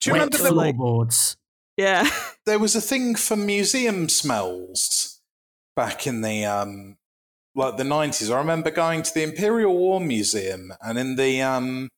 Do 0.00 0.10
you 0.10 0.12
Wet 0.14 0.20
remember 0.32 0.38
the, 0.38 0.52
like- 0.54 0.76
floorboards. 0.76 1.36
Yeah. 1.76 2.08
there 2.46 2.58
was 2.58 2.76
a 2.76 2.80
thing 2.80 3.14
for 3.14 3.36
museum 3.36 4.08
smells 4.08 5.20
back 5.76 6.06
in 6.06 6.20
the 6.20 6.44
um 6.44 6.96
like 7.56 7.76
the 7.76 7.82
90s 7.84 8.32
i 8.32 8.38
remember 8.38 8.70
going 8.70 9.02
to 9.02 9.12
the 9.14 9.22
imperial 9.22 9.76
war 9.76 10.00
museum 10.00 10.72
and 10.80 10.98
in 10.98 11.16
the 11.16 11.42
um 11.42 11.88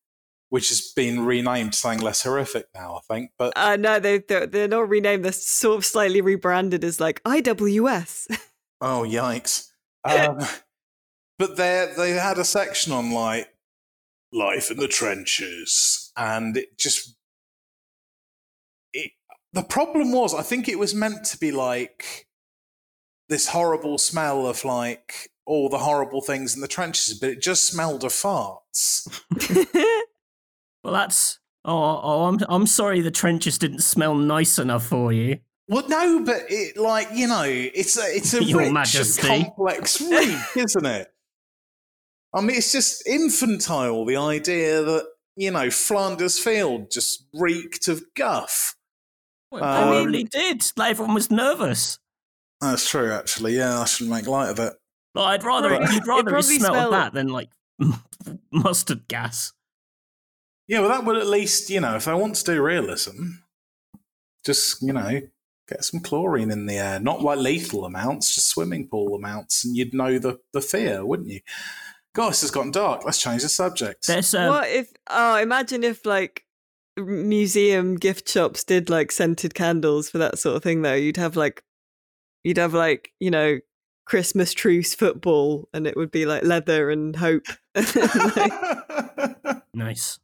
which 0.49 0.69
has 0.71 0.93
been 0.95 1.27
renamed 1.27 1.73
to 1.73 1.79
something 1.79 2.01
less 2.01 2.23
horrific 2.23 2.67
now 2.75 2.95
i 2.97 3.01
think 3.13 3.31
but 3.39 3.53
Uh 3.57 3.77
no, 3.77 3.99
they 3.99 4.19
they're, 4.19 4.47
they're 4.47 4.69
not 4.69 4.89
renamed, 4.89 5.25
they're 5.25 5.33
sort 5.33 5.77
of 5.77 5.85
slightly 5.85 6.21
rebranded 6.21 6.85
as 6.85 7.01
like 7.01 7.23
IWS. 7.25 8.39
oh 8.81 9.05
yikes 9.07 9.69
um, 10.05 10.39
but 11.39 11.57
they 11.57 11.93
they 11.97 12.11
had 12.13 12.39
a 12.39 12.45
section 12.45 12.93
on 12.93 13.11
like 13.11 13.49
life 14.33 14.71
in 14.71 14.77
the 14.77 14.89
trenches 14.89 16.13
and 16.17 16.57
it 16.57 16.79
just 16.79 17.16
the 19.57 19.63
problem 19.63 20.13
was 20.13 20.35
i 20.35 20.43
think 20.43 20.69
it 20.69 20.79
was 20.79 20.95
meant 20.95 21.25
to 21.25 21.39
be 21.39 21.51
like 21.51 22.29
this 23.29 23.49
horrible 23.49 23.99
smell 23.99 24.47
of 24.47 24.65
like 24.65 25.31
all 25.47 25.69
the 25.69 25.79
horrible 25.79 26.21
things 26.21 26.55
in 26.55 26.61
the 26.61 26.69
trenches 26.69 27.19
but 27.19 27.31
it 27.31 27.41
just 27.43 27.67
smelled 27.67 28.05
of 28.05 28.13
farts 28.13 29.09
Well, 30.85 30.93
that's 30.95 31.41
oh 31.65 32.01
oh 32.03 32.25
I'm 32.27 32.39
I'm 32.49 32.67
sorry 32.69 33.01
the 33.01 33.11
trenches 33.11 33.59
didn't 33.59 33.81
smell 33.81 34.15
nice 34.15 34.57
enough 34.61 34.87
for 34.87 35.13
you. 35.13 35.39
well 35.69 35.89
no 35.89 36.23
but 36.25 36.43
it 36.49 36.77
like 36.77 37.09
you 37.13 37.27
know 37.27 37.43
it's 37.45 37.97
a 37.99 38.03
it's 38.15 38.35
a 38.35 38.45
Your 38.53 38.61
rich 38.61 38.73
Majesty. 38.73 39.29
and 39.29 39.45
complex 39.47 40.01
read 40.01 40.39
isn't 40.57 40.87
it 40.87 41.09
i 42.33 42.41
mean 42.41 42.57
it's 42.57 42.71
just 42.71 43.05
infantile 43.09 44.05
the 44.05 44.17
idea 44.17 44.83
that 44.85 45.07
you 45.35 45.51
know 45.51 45.71
flanders 45.71 46.39
field 46.39 46.91
just 46.93 47.27
reeked 47.35 47.89
of 47.89 48.05
guff 48.15 48.77
Well, 49.51 49.63
it 49.63 49.67
Um, 49.67 49.89
probably 49.89 50.25
did. 50.25 50.65
Like 50.77 50.91
everyone 50.91 51.15
was 51.15 51.31
nervous. 51.31 51.99
that's 52.61 52.89
true 52.89 53.13
actually 53.13 53.55
yeah 53.57 53.81
i 53.81 53.85
shouldn't 53.85 54.15
make 54.17 54.27
light 54.27 54.49
of 54.49 54.59
it 54.59 54.73
But 55.15 55.25
I'd 55.25 55.45
rather 55.45 55.69
Probably- 55.69 55.95
you'd 55.95 56.07
rather 56.07 56.23
smell 56.23 56.29
it, 56.29 56.31
probably 56.31 56.59
smelled 56.59 56.75
smelled- 56.77 56.93
that 56.95 57.13
than 57.13 57.29
like 57.29 57.51
mustard 58.53 59.07
gas. 59.09 59.53
Yeah, 60.69 60.81
well, 60.81 60.89
that 60.89 61.05
would 61.05 61.17
at 61.17 61.27
least, 61.29 61.71
you 61.71 61.81
know, 61.81 61.95
if 61.95 62.09
I 62.09 62.15
want 62.15 62.35
to 62.37 62.45
do 62.45 62.61
realism, 62.63 63.35
just, 64.45 64.83
you 64.83 64.93
know, 64.93 65.21
get 65.69 65.85
some 65.85 66.01
chlorine 66.01 66.51
in 66.51 66.67
the 66.67 66.77
air. 66.79 66.99
Not 66.99 67.23
like 67.23 67.39
lethal 67.39 67.85
amounts, 67.85 68.35
just 68.35 68.49
swimming 68.49 68.89
pool 68.89 69.15
amounts, 69.15 69.65
and 69.65 69.77
you'd 69.77 69.95
know 69.95 70.19
the, 70.19 70.39
the 70.53 70.61
fear, 70.61 71.05
wouldn't 71.07 71.29
you? 71.29 71.41
God, 72.15 72.31
it's 72.31 72.51
gotten 72.51 72.71
dark. 72.73 73.05
Let's 73.05 73.21
change 73.21 73.43
the 73.43 73.49
subject. 73.49 74.09
Um, 74.09 74.49
what 74.49 74.69
if 74.69 74.91
oh 75.09 75.37
imagine 75.37 75.85
if 75.85 76.05
like 76.07 76.43
museum 76.97 77.97
gift 77.97 78.29
shops 78.29 78.65
did 78.65 78.89
like 78.91 79.13
scented 79.13 79.55
candles 79.55 80.11
for 80.11 80.19
that 80.19 80.39
sort 80.39 80.57
of 80.57 80.63
thing 80.63 80.83
though. 80.83 80.95
You'd 80.95 81.17
have 81.17 81.37
like 81.37 81.63
you'd 82.45 82.59
have 82.59 82.75
like, 82.75 83.13
you 83.19 83.31
know, 83.31 83.59
Christmas 84.07 84.55
truce 84.55 84.95
football, 84.95 85.69
and 85.75 85.87
it 85.87 85.97
would 85.97 86.11
be 86.11 86.27
like 86.27 86.45
leather 86.45 86.91
and 86.91 87.15
hope. 87.17 87.47
Like, 88.37 88.53
Nice. 89.75 90.19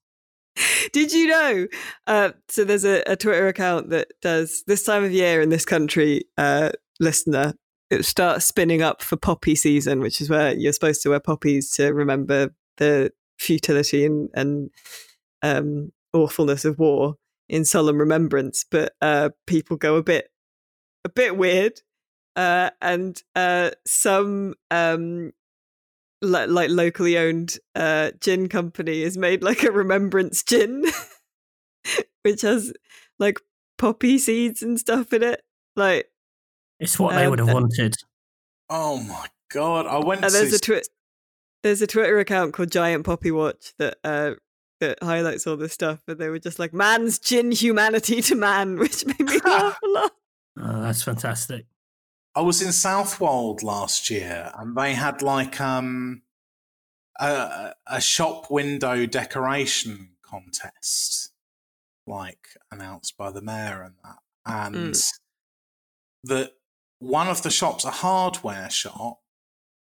did 0.92 1.12
you 1.12 1.26
know? 1.26 1.66
Uh, 2.06 2.30
so 2.48 2.64
there's 2.64 2.84
a, 2.84 3.02
a 3.06 3.16
Twitter 3.16 3.48
account 3.48 3.90
that 3.90 4.08
does 4.22 4.62
this 4.66 4.84
time 4.84 5.04
of 5.04 5.12
year 5.12 5.42
in 5.42 5.50
this 5.50 5.64
country, 5.66 6.24
uh, 6.38 6.70
listener. 7.00 7.54
It 7.90 8.04
starts 8.06 8.46
spinning 8.46 8.80
up 8.80 9.02
for 9.02 9.16
poppy 9.16 9.54
season, 9.54 10.00
which 10.00 10.20
is 10.22 10.30
where 10.30 10.54
you're 10.54 10.72
supposed 10.72 11.02
to 11.02 11.10
wear 11.10 11.20
poppies 11.20 11.70
to 11.72 11.92
remember 11.92 12.54
the 12.78 13.12
futility 13.38 14.06
and, 14.06 14.30
and 14.32 14.70
um, 15.42 15.92
awfulness 16.12 16.64
of 16.64 16.78
war 16.78 17.14
in 17.48 17.64
solemn 17.64 17.98
remembrance. 17.98 18.64
But 18.70 18.92
uh, 19.00 19.30
people 19.46 19.76
go 19.76 19.96
a 19.96 20.02
bit 20.02 20.28
a 21.04 21.08
bit 21.08 21.36
weird, 21.36 21.80
uh, 22.36 22.70
and 22.80 23.20
uh, 23.34 23.70
some 23.86 24.54
um, 24.70 25.32
li- 26.22 26.46
like 26.46 26.70
locally 26.70 27.18
owned 27.18 27.56
uh, 27.74 28.12
gin 28.20 28.48
company 28.48 29.02
has 29.02 29.16
made 29.18 29.42
like 29.42 29.62
a 29.64 29.72
remembrance 29.72 30.42
gin, 30.42 30.84
which 32.22 32.42
has 32.42 32.72
like 33.18 33.38
poppy 33.78 34.18
seeds 34.18 34.62
and 34.62 34.78
stuff 34.78 35.12
in 35.12 35.22
it. 35.22 35.42
Like, 35.74 36.06
It's 36.78 36.98
what 36.98 37.14
they 37.14 37.24
Um, 37.24 37.30
would 37.30 37.38
have 37.40 37.52
wanted. 37.52 37.94
oh 38.70 39.02
my 39.02 39.26
god! 39.50 39.86
I 39.86 39.98
went 39.98 40.22
and 40.22 40.30
to 40.32 40.38
there's 40.38 40.52
a 40.52 40.58
twi- 40.60 40.82
there's 41.62 41.82
a 41.82 41.86
Twitter 41.86 42.18
account 42.18 42.52
called 42.54 42.70
Giant 42.70 43.04
Poppy 43.04 43.30
Watch 43.30 43.72
that 43.78 43.96
uh, 44.04 44.32
that 44.82 45.02
highlights 45.02 45.46
all 45.46 45.56
this 45.56 45.72
stuff, 45.72 46.02
but 46.06 46.18
they 46.18 46.28
were 46.28 46.38
just 46.38 46.58
like 46.58 46.74
man's 46.74 47.18
gin 47.18 47.52
humanity 47.52 48.20
to 48.22 48.34
man, 48.34 48.78
which 48.78 49.06
made 49.06 49.20
me 49.20 49.38
laugh 49.44 49.78
a 49.82 49.88
lot. 49.88 50.12
Oh, 50.60 50.82
that's 50.82 51.02
fantastic. 51.02 51.66
I 52.34 52.40
was 52.40 52.60
in 52.60 52.72
Southwold 52.72 53.62
last 53.62 54.10
year, 54.10 54.52
and 54.58 54.76
they 54.76 54.94
had 54.94 55.22
like 55.22 55.60
um 55.60 56.22
a, 57.20 57.72
a 57.86 58.00
shop 58.00 58.50
window 58.50 59.06
decoration 59.06 60.10
contest, 60.22 61.32
like 62.06 62.48
announced 62.70 63.16
by 63.16 63.30
the 63.30 63.42
mayor 63.42 63.82
and 63.82 63.94
that, 64.02 64.18
and 64.46 64.94
that 66.24 66.52
one 66.98 67.28
of 67.28 67.42
the 67.42 67.50
shops, 67.50 67.84
a 67.84 67.90
hardware 67.90 68.70
shop, 68.70 69.20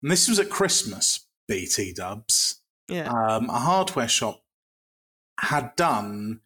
and 0.02 0.12
this 0.12 0.28
was 0.28 0.40
at 0.40 0.50
Christmas, 0.50 1.28
BT 1.48 1.94
Dubs, 1.94 2.62
Yeah, 2.88 3.10
um, 3.10 3.50
a 3.50 3.60
hardware 3.60 4.08
shop 4.08 4.42
had 5.40 5.76
done 5.76 6.42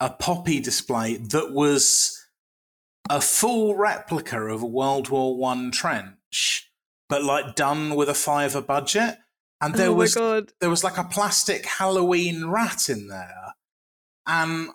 a 0.00 0.10
poppy 0.10 0.60
display 0.60 1.16
that 1.16 1.52
was 1.52 2.26
a 3.10 3.20
full 3.20 3.74
replica 3.76 4.40
of 4.40 4.62
a 4.62 4.66
World 4.66 5.08
War 5.08 5.36
One 5.36 5.70
trench, 5.70 6.70
but 7.08 7.24
like 7.24 7.54
done 7.54 7.94
with 7.94 8.08
a 8.08 8.14
fiver 8.14 8.60
budget. 8.60 9.18
And 9.60 9.74
there 9.74 9.88
oh 9.88 9.94
was 9.94 10.14
god, 10.14 10.52
there 10.60 10.70
was 10.70 10.84
like 10.84 10.98
a 10.98 11.04
plastic 11.04 11.66
Halloween 11.66 12.46
rat 12.46 12.88
in 12.88 13.08
there. 13.08 13.54
And 14.26 14.70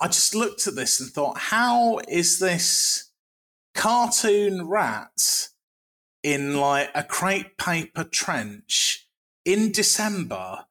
I 0.00 0.06
just 0.06 0.34
looked 0.34 0.66
at 0.66 0.74
this 0.74 1.00
and 1.00 1.10
thought, 1.10 1.36
how 1.36 2.00
is 2.08 2.38
this 2.38 3.10
cartoon 3.74 4.68
rat 4.68 5.48
in 6.22 6.56
like 6.56 6.90
a 6.94 7.02
crepe 7.02 7.58
paper 7.58 8.04
trench 8.04 9.08
in 9.44 9.72
December 9.72 10.66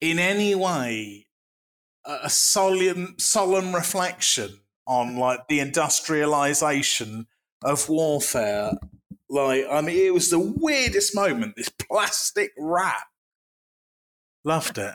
in 0.00 0.18
any 0.18 0.54
way 0.54 1.26
a 2.06 2.18
a 2.24 2.30
solemn 2.30 3.14
solemn 3.18 3.74
reflection 3.74 4.60
on 4.86 5.16
like 5.16 5.48
the 5.48 5.60
industrialization 5.60 7.26
of 7.62 7.88
warfare 7.88 8.72
like 9.28 9.64
i 9.70 9.80
mean 9.80 10.06
it 10.06 10.12
was 10.14 10.30
the 10.30 10.38
weirdest 10.38 11.14
moment 11.14 11.54
this 11.56 11.70
plastic 11.70 12.52
rat 12.58 13.04
loved 14.44 14.76
it 14.78 14.94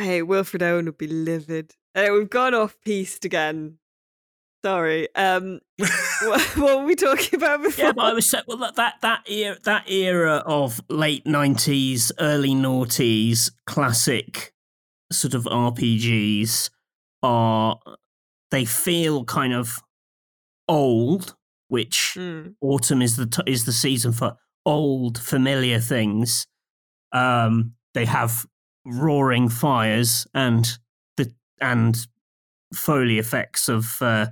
hey, 0.00 0.22
Wilfred 0.22 0.62
Owen 0.62 0.86
would 0.86 0.98
be 0.98 1.06
livid. 1.06 1.74
Uh, 1.94 2.08
we've 2.12 2.30
gone 2.30 2.54
off 2.54 2.76
piste 2.84 3.24
again. 3.24 3.78
Sorry. 4.64 5.14
Um, 5.14 5.60
what, 6.22 6.40
what 6.56 6.78
were 6.78 6.84
we 6.84 6.94
talking 6.94 7.38
about 7.38 7.62
before? 7.62 7.86
Yeah, 7.86 7.92
but 7.92 8.04
I 8.04 8.12
was 8.12 8.30
saying, 8.30 8.44
well, 8.46 8.58
that 8.58 8.76
that 8.76 8.94
that 9.00 9.30
era, 9.30 9.56
that 9.64 9.90
era 9.90 10.42
of 10.46 10.80
late 10.88 11.26
nineties, 11.26 12.12
early 12.18 12.50
noughties, 12.50 13.50
classic 13.66 14.52
sort 15.12 15.34
of 15.34 15.44
RPGs 15.44 16.70
are 17.22 17.78
they 18.50 18.64
feel 18.64 19.24
kind 19.24 19.52
of 19.52 19.78
old, 20.68 21.34
which 21.68 22.14
Mm, 22.16 22.54
autumn 22.60 23.02
is 23.02 23.16
the 23.16 23.26
t- 23.26 23.42
is 23.46 23.64
the 23.64 23.72
season 23.72 24.12
for 24.12 24.36
old 24.66 25.18
familiar 25.18 25.80
things. 25.80 26.46
Um, 27.12 27.74
they 27.94 28.04
have 28.04 28.46
roaring 28.84 29.48
fires 29.48 30.26
and 30.34 30.66
the 31.16 31.32
and 31.60 31.96
foley 32.74 33.18
effects 33.18 33.68
of 33.68 34.00
uh, 34.00 34.26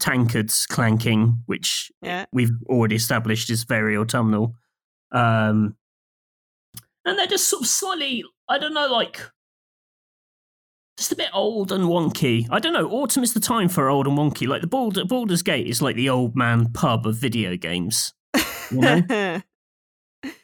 tankards 0.00 0.66
clanking, 0.66 1.42
which 1.46 1.92
yeah. 2.02 2.26
we've 2.32 2.50
already 2.68 2.96
established 2.96 3.50
is 3.50 3.64
very 3.64 3.96
autumnal. 3.96 4.54
Um, 5.12 5.76
and 7.04 7.18
they're 7.18 7.26
just 7.26 7.48
sort 7.48 7.62
of 7.62 7.68
slightly, 7.68 8.24
I 8.48 8.58
don't 8.58 8.74
know, 8.74 8.88
like 8.88 9.20
just 11.02 11.10
a 11.10 11.16
bit 11.16 11.30
old 11.34 11.72
and 11.72 11.86
wonky. 11.86 12.46
I 12.48 12.60
don't 12.60 12.72
know. 12.72 12.88
Autumn 12.88 13.24
is 13.24 13.34
the 13.34 13.40
time 13.40 13.68
for 13.68 13.90
old 13.90 14.06
and 14.06 14.16
wonky. 14.16 14.46
Like 14.46 14.60
the 14.60 14.68
Baldur, 14.68 15.04
Baldur's 15.04 15.42
Gate 15.42 15.66
is 15.66 15.82
like 15.82 15.96
the 15.96 16.08
old 16.08 16.36
man 16.36 16.72
pub 16.72 17.08
of 17.08 17.16
video 17.16 17.56
games. 17.56 18.14
You 18.70 18.78
know, 18.78 19.02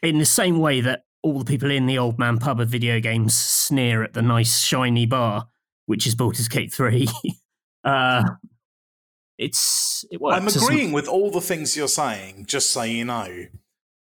in 0.02 0.18
the 0.18 0.26
same 0.26 0.58
way 0.58 0.80
that 0.80 1.04
all 1.22 1.38
the 1.38 1.44
people 1.44 1.70
in 1.70 1.86
the 1.86 1.98
old 1.98 2.18
man 2.18 2.38
pub 2.38 2.58
of 2.58 2.68
video 2.68 2.98
games 2.98 3.34
sneer 3.34 4.02
at 4.02 4.14
the 4.14 4.20
nice 4.22 4.58
shiny 4.58 5.06
bar, 5.06 5.46
which 5.86 6.08
is 6.08 6.16
Baldur's 6.16 6.48
Gate 6.48 6.72
Three. 6.72 7.06
uh, 7.84 8.24
it's 9.38 10.04
it 10.10 10.20
works. 10.20 10.36
i'm 10.36 10.64
agreeing 10.64 10.90
with 10.90 11.06
all 11.06 11.30
the 11.30 11.40
things 11.40 11.76
you're 11.76 11.86
saying 11.86 12.44
just 12.44 12.70
so 12.72 12.82
you 12.82 13.04
know 13.04 13.46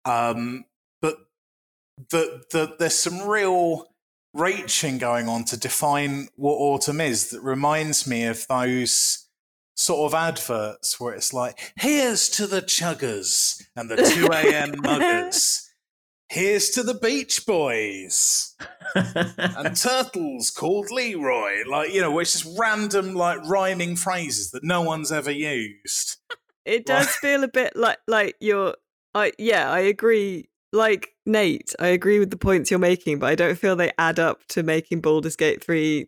um 0.03 0.65
but 0.99 1.15
the, 2.09 2.41
the 2.49 2.75
there's 2.79 2.95
some 2.95 3.21
real 3.21 3.85
reaching 4.37 4.97
going 4.97 5.27
on 5.27 5.43
to 5.45 5.57
define 5.57 6.27
what 6.35 6.55
autumn 6.55 7.01
is 7.01 7.29
that 7.31 7.41
reminds 7.41 8.07
me 8.07 8.25
of 8.25 8.45
those 8.47 9.27
sort 9.75 10.11
of 10.11 10.17
adverts 10.17 10.99
where 10.99 11.13
it's 11.13 11.33
like, 11.33 11.73
here's 11.77 12.29
to 12.29 12.47
the 12.47 12.61
chuggers 12.61 13.63
and 13.75 13.89
the 13.89 13.97
2 13.97 14.29
a.m. 14.31 14.71
muggers. 14.83 15.63
Here's 16.29 16.69
to 16.71 16.83
the 16.83 16.93
Beach 16.93 17.45
Boys 17.45 18.53
and 18.93 19.75
turtles 19.75 20.51
called 20.51 20.91
Leroy. 20.91 21.63
Like, 21.65 21.93
you 21.93 22.01
know, 22.01 22.19
it's 22.19 22.33
just 22.33 22.57
random, 22.59 23.15
like, 23.15 23.39
rhyming 23.47 23.95
phrases 23.95 24.51
that 24.51 24.63
no 24.63 24.81
one's 24.81 25.11
ever 25.11 25.31
used. 25.31 26.17
It 26.67 26.85
does 26.85 27.07
feel 27.15 27.45
a 27.45 27.47
bit 27.47 27.77
like 27.77 27.99
like 28.07 28.35
you're 28.41 28.75
I 29.15 29.31
yeah, 29.37 29.71
I 29.71 29.79
agree. 29.79 30.49
Like 30.73 31.09
Nate, 31.25 31.73
I 31.79 31.87
agree 31.87 32.19
with 32.19 32.29
the 32.29 32.37
points 32.37 32.69
you're 32.69 32.79
making, 32.79 33.19
but 33.19 33.27
I 33.27 33.35
don't 33.35 33.57
feel 33.57 33.75
they 33.75 33.91
add 33.97 34.19
up 34.19 34.45
to 34.49 34.63
making 34.63 35.01
Baldur's 35.01 35.35
Gate 35.35 35.63
3 35.63 36.07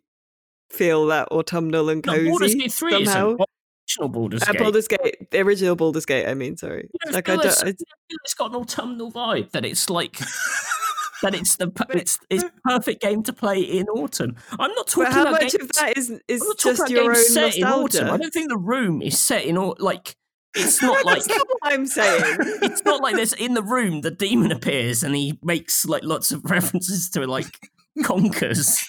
feel 0.72 1.07
that 1.07 1.28
autumnal 1.32 1.89
and 1.89 2.05
no, 2.05 2.14
cozy. 2.14 2.30
Baldur's 2.30 2.55
Gate 2.55 2.72
Three 2.74 2.91
somehow. 3.05 3.28
isn't. 3.30 3.41
Original 3.89 4.10
Baldur's 4.10 4.43
Uh, 4.43 4.51
Gate. 4.51 4.60
Baldur's 4.62 4.88
Gate, 4.88 5.32
the 5.32 5.39
original 5.39 5.76
Baldur's 5.76 6.05
Gate, 6.05 6.28
I 6.28 6.34
mean, 6.36 6.57
sorry. 6.57 6.89
You 6.93 6.99
don't 7.05 7.14
Like 7.16 7.30
I 7.30 7.36
don't 7.38 7.45
it's, 7.45 7.62
I, 7.64 7.66
feel 7.66 7.76
it's 8.24 8.34
got 8.36 8.51
an 8.51 8.55
autumnal 8.57 9.12
vibe. 9.12 9.49
That 9.51 9.66
it's 9.66 9.89
like 9.89 10.20
that 11.24 11.34
it's 11.34 11.55
the 11.55 11.72
it's 11.89 12.20
it's 12.30 12.43
perfect 12.64 13.01
game 13.01 13.24
to 13.24 13.34
play 13.34 13.62
in 13.62 13.88
autumn. 13.88 14.36
I'm 14.60 14.72
not 14.76 14.88
talking 14.88 15.05
but 15.05 15.14
how 15.14 15.22
about 15.22 15.32
much 15.41 15.53
games, 15.53 15.64
of 15.64 15.72
that 15.74 15.97
is 15.97 16.10
is 16.28 16.41
I'm 16.41 16.47
not 16.49 16.57
talking 16.60 16.78
just 16.78 16.91
your 16.91 17.10
own 17.10 17.16
set 17.16 17.57
in 17.57 17.64
autumn. 17.64 18.10
I 18.10 18.18
don't 18.18 18.32
think 18.34 18.49
the 18.49 18.57
room 18.57 19.01
is 19.01 19.20
set 19.20 19.45
in 19.45 19.57
au- 19.57 19.76
like 19.80 20.16
it's 20.55 20.81
not 20.81 21.05
like 21.05 21.23
That's 21.23 21.37
not 21.37 21.47
what 21.47 21.73
I'm 21.73 21.85
saying. 21.85 22.23
it's 22.63 22.83
not 22.85 23.01
like 23.01 23.15
there's 23.15 23.33
in 23.33 23.53
the 23.53 23.63
room 23.63 24.01
the 24.01 24.11
demon 24.11 24.51
appears 24.51 25.03
and 25.03 25.15
he 25.15 25.39
makes 25.43 25.85
like 25.85 26.03
lots 26.03 26.31
of 26.31 26.43
references 26.49 27.09
to 27.11 27.25
like 27.27 27.59
conkers. 28.03 28.79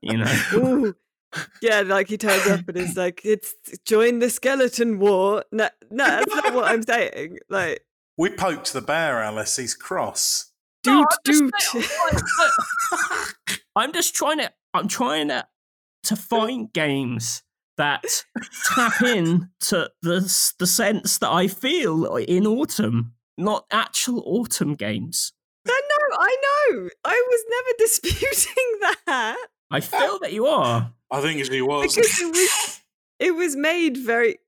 You 0.00 0.18
know. 0.18 0.42
Ooh. 0.54 0.94
Yeah, 1.62 1.82
like 1.82 2.08
he 2.08 2.16
turns 2.18 2.46
up 2.48 2.66
and 2.66 2.76
is 2.76 2.96
like, 2.96 3.20
"It's 3.24 3.54
join 3.84 4.18
the 4.18 4.30
skeleton 4.30 4.98
war." 4.98 5.44
No, 5.52 5.68
no, 5.88 6.04
that's 6.04 6.34
not 6.34 6.54
what 6.54 6.64
I'm 6.64 6.82
saying. 6.82 7.38
Like, 7.48 7.84
We 8.18 8.30
poked 8.30 8.72
the 8.72 8.80
bear, 8.80 9.22
Alice. 9.22 9.54
He's 9.54 9.74
cross. 9.74 10.50
No, 10.84 11.04
doot 11.22 11.44
I'm 11.44 11.50
just 11.50 11.72
doot. 11.72 13.48
I'm 13.76 13.92
just 13.92 14.14
trying 14.14 14.38
to. 14.38 14.50
I'm 14.74 14.88
trying 14.88 15.28
to 15.28 15.46
to 16.04 16.16
find 16.16 16.72
games 16.72 17.42
that 17.80 18.24
tap 18.66 19.02
in 19.02 19.50
to 19.60 19.90
the 20.02 20.20
the 20.58 20.66
sense 20.66 21.18
that 21.18 21.30
I 21.30 21.48
feel 21.48 22.16
in 22.16 22.46
autumn, 22.46 23.14
not 23.36 23.64
actual 23.72 24.22
autumn 24.26 24.74
games. 24.74 25.32
No, 25.66 25.74
no, 25.74 26.16
I 26.18 26.36
know. 26.44 26.88
I 27.04 27.22
was 27.30 27.44
never 27.50 27.76
disputing 27.78 28.78
that 29.06 29.36
I 29.70 29.80
feel 29.80 30.18
that 30.20 30.32
you 30.32 30.46
are. 30.46 30.92
I 31.10 31.20
think 31.20 31.44
he 31.50 31.60
was. 31.62 31.94
because 31.94 32.20
it 32.20 32.26
was 32.32 32.80
it 33.18 33.34
was 33.34 33.56
made 33.56 33.96
very. 33.96 34.38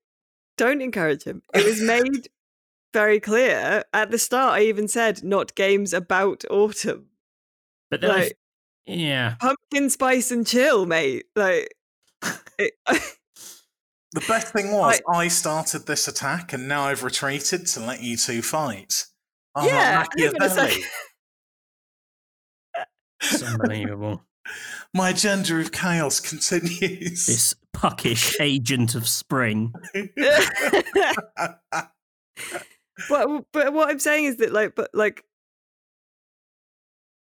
Don't 0.57 0.81
encourage 0.81 1.23
him. 1.23 1.41
It 1.53 1.65
was 1.65 1.81
made 1.81 2.27
very 2.93 3.19
clear. 3.19 3.83
At 3.93 4.11
the 4.11 4.19
start, 4.19 4.53
I 4.59 4.63
even 4.65 4.87
said 4.87 5.23
not 5.23 5.55
games 5.55 5.93
about 5.93 6.43
autumn. 6.49 7.07
But 7.89 8.01
then, 8.01 8.11
I 8.11 8.13
Like- 8.15 8.25
f- 8.25 8.31
yeah, 8.97 9.35
Pumpkin 9.39 9.89
spice 9.89 10.29
and 10.31 10.45
chill, 10.45 10.85
mate. 10.85 11.25
Like, 11.35 11.73
it, 12.59 12.73
The 14.13 14.23
best 14.27 14.53
thing 14.53 14.71
was, 14.71 15.01
I, 15.11 15.27
started 15.27 15.85
this 15.87 16.07
attack 16.07 16.53
and 16.53 16.67
now 16.67 16.83
I've 16.83 17.03
retreated 17.03 17.65
to 17.67 17.79
let 17.79 18.01
you 18.03 18.15
two 18.15 18.41
fight. 18.41 19.05
Oh, 19.55 19.65
Yeah, 19.65 20.05
I 20.05 20.23
was 20.23 20.33
gonna 20.33 20.49
say- 20.49 20.55
Machiavelli. 20.61 20.83
it's 23.21 23.43
unbelievable. 23.43 24.23
My 24.93 25.09
agenda 25.09 25.57
of 25.59 25.71
chaos 25.71 26.19
continues. 26.19 27.25
this 27.25 27.55
puckish 27.73 28.35
agent 28.39 28.93
of 28.93 29.07
spring. 29.07 29.73
but 33.09 33.45
but 33.51 33.73
what 33.73 33.89
I'm 33.89 33.99
saying 33.99 34.25
is 34.25 34.37
that 34.37 34.51
like, 34.53 34.75
but 34.75 34.89
like, 34.93 35.23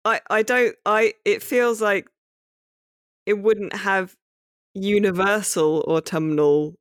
I 0.04 0.20
I 0.30 0.44
don't 0.44 0.76
I. 0.86 1.14
It 1.24 1.44
feels 1.44 1.82
like 1.82 2.10
it 3.26 3.40
wouldn't 3.40 3.74
have 3.74 4.16
universal 4.74 5.84
autumnal 5.88 6.76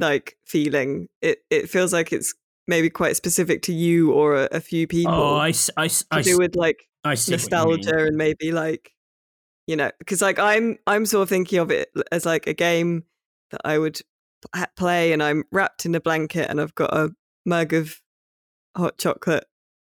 like 0.00 0.36
feeling. 0.44 1.08
It 1.22 1.38
it 1.50 1.70
feels 1.70 1.92
like 1.92 2.12
it's 2.12 2.34
maybe 2.66 2.90
quite 2.90 3.16
specific 3.16 3.62
to 3.62 3.72
you 3.72 4.12
or 4.12 4.36
a, 4.36 4.48
a 4.52 4.60
few 4.60 4.86
people. 4.86 5.12
Oh, 5.12 5.36
I, 5.36 5.52
I, 5.76 5.90
I, 6.10 6.22
do 6.22 6.38
with 6.38 6.54
like 6.56 6.86
I 7.04 7.14
see 7.14 7.32
what 7.32 7.40
you 7.42 7.48
mean. 7.48 7.50
nostalgia 7.50 8.06
and 8.06 8.16
maybe 8.16 8.52
like 8.52 8.92
you 9.66 9.76
know 9.76 9.90
because 9.98 10.20
like 10.20 10.38
i'm 10.38 10.78
i'm 10.86 11.06
sort 11.06 11.22
of 11.22 11.28
thinking 11.28 11.58
of 11.58 11.70
it 11.70 11.90
as 12.10 12.26
like 12.26 12.46
a 12.46 12.52
game 12.54 13.04
that 13.50 13.60
i 13.64 13.78
would 13.78 14.00
play 14.76 15.12
and 15.12 15.22
i'm 15.22 15.44
wrapped 15.52 15.86
in 15.86 15.94
a 15.94 16.00
blanket 16.00 16.48
and 16.50 16.60
i've 16.60 16.74
got 16.74 16.92
a 16.92 17.10
mug 17.46 17.72
of 17.72 18.00
hot 18.76 18.98
chocolate 18.98 19.44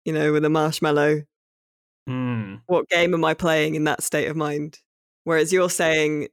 you 0.04 0.12
know 0.12 0.32
with 0.32 0.44
a 0.44 0.50
marshmallow 0.50 1.22
Hmm. 2.06 2.56
what 2.66 2.88
game 2.88 3.14
am 3.14 3.24
i 3.24 3.34
playing 3.34 3.74
in 3.74 3.84
that 3.84 4.02
state 4.02 4.28
of 4.28 4.36
mind 4.36 4.78
whereas 5.24 5.52
you're 5.52 5.70
saying 5.70 6.28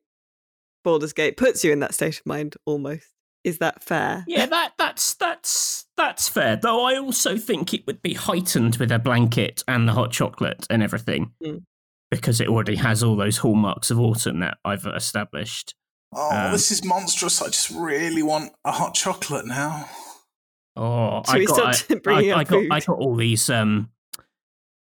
Baldur's 0.84 1.14
Gate 1.14 1.36
puts 1.38 1.64
you 1.64 1.72
in 1.72 1.80
that 1.80 1.94
state 1.96 2.20
of 2.20 2.26
mind 2.26 2.56
almost 2.66 3.08
is 3.44 3.58
that 3.60 3.84
fair 3.84 4.24
Yeah, 4.28 4.46
that 4.46 4.74
that's 4.78 5.14
that's 5.16 5.86
that's 5.98 6.28
fair. 6.30 6.56
Though 6.56 6.84
I 6.86 6.98
also 6.98 7.38
think 7.38 7.74
it 7.74 7.86
would 7.88 8.02
be 8.02 8.14
heightened 8.14 8.78
with 8.78 8.92
a 8.92 9.00
blanket 9.00 9.64
and 9.68 9.88
the 9.88 9.94
hot 9.94 10.12
chocolate 10.12 10.66
and 10.70 10.82
everything, 10.82 11.32
Mm. 11.44 11.64
because 12.10 12.40
it 12.42 12.48
already 12.48 12.76
has 12.78 13.04
all 13.04 13.16
those 13.16 13.38
hallmarks 13.38 13.92
of 13.92 14.00
autumn 14.00 14.40
that 14.40 14.58
I've 14.66 14.86
established. 14.86 15.76
oh, 16.16 16.32
Um, 16.48 16.52
this 16.52 16.72
is 16.72 16.84
monstrous. 16.86 17.42
I 17.42 17.48
just 17.48 17.70
really 17.72 18.24
want 18.24 18.54
a 18.66 18.72
hot 18.72 18.94
chocolate 18.94 19.46
now. 19.46 19.90
Oh, 20.76 21.22
Should 21.26 21.36
I 21.36 21.38
we 21.40 21.46
got, 21.46 21.86
I, 22.08 22.12
I, 22.12 22.38
I 22.38 22.42
up 22.42 22.48
got 22.48 22.64
I 22.72 22.80
got 22.80 22.98
all 22.98 23.16
these 23.16 23.50
um 23.50 23.90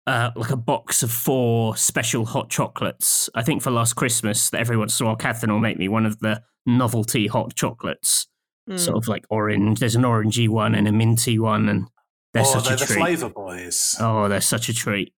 uh 0.05 0.31
like 0.35 0.51
a 0.51 0.57
box 0.57 1.03
of 1.03 1.11
four 1.11 1.77
special 1.77 2.25
hot 2.25 2.49
chocolates. 2.49 3.29
I 3.35 3.43
think 3.43 3.61
for 3.61 3.71
last 3.71 3.93
Christmas 3.93 4.49
that 4.49 4.59
every 4.59 4.77
once 4.77 4.99
in 4.99 5.05
a 5.05 5.07
while 5.07 5.15
Catherine 5.15 5.51
will 5.51 5.59
make 5.59 5.77
me 5.77 5.87
one 5.87 6.05
of 6.05 6.19
the 6.19 6.41
novelty 6.65 7.27
hot 7.27 7.55
chocolates. 7.55 8.27
Mm. 8.69 8.79
Sort 8.79 8.97
of 8.97 9.07
like 9.07 9.25
orange. 9.29 9.79
There's 9.79 9.95
an 9.95 10.03
orangey 10.03 10.49
one 10.49 10.75
and 10.75 10.87
a 10.87 10.91
minty 10.91 11.39
one, 11.39 11.69
and 11.69 11.87
they're 12.33 12.43
oh, 12.43 12.53
such 12.53 12.65
they're 12.65 12.75
a 12.75 12.79
the 12.79 12.85
treat. 12.85 12.97
flavour 12.97 13.29
boys. 13.29 13.95
Oh, 13.99 14.27
they're 14.27 14.41
such 14.41 14.69
a 14.69 14.73
treat. 14.73 15.13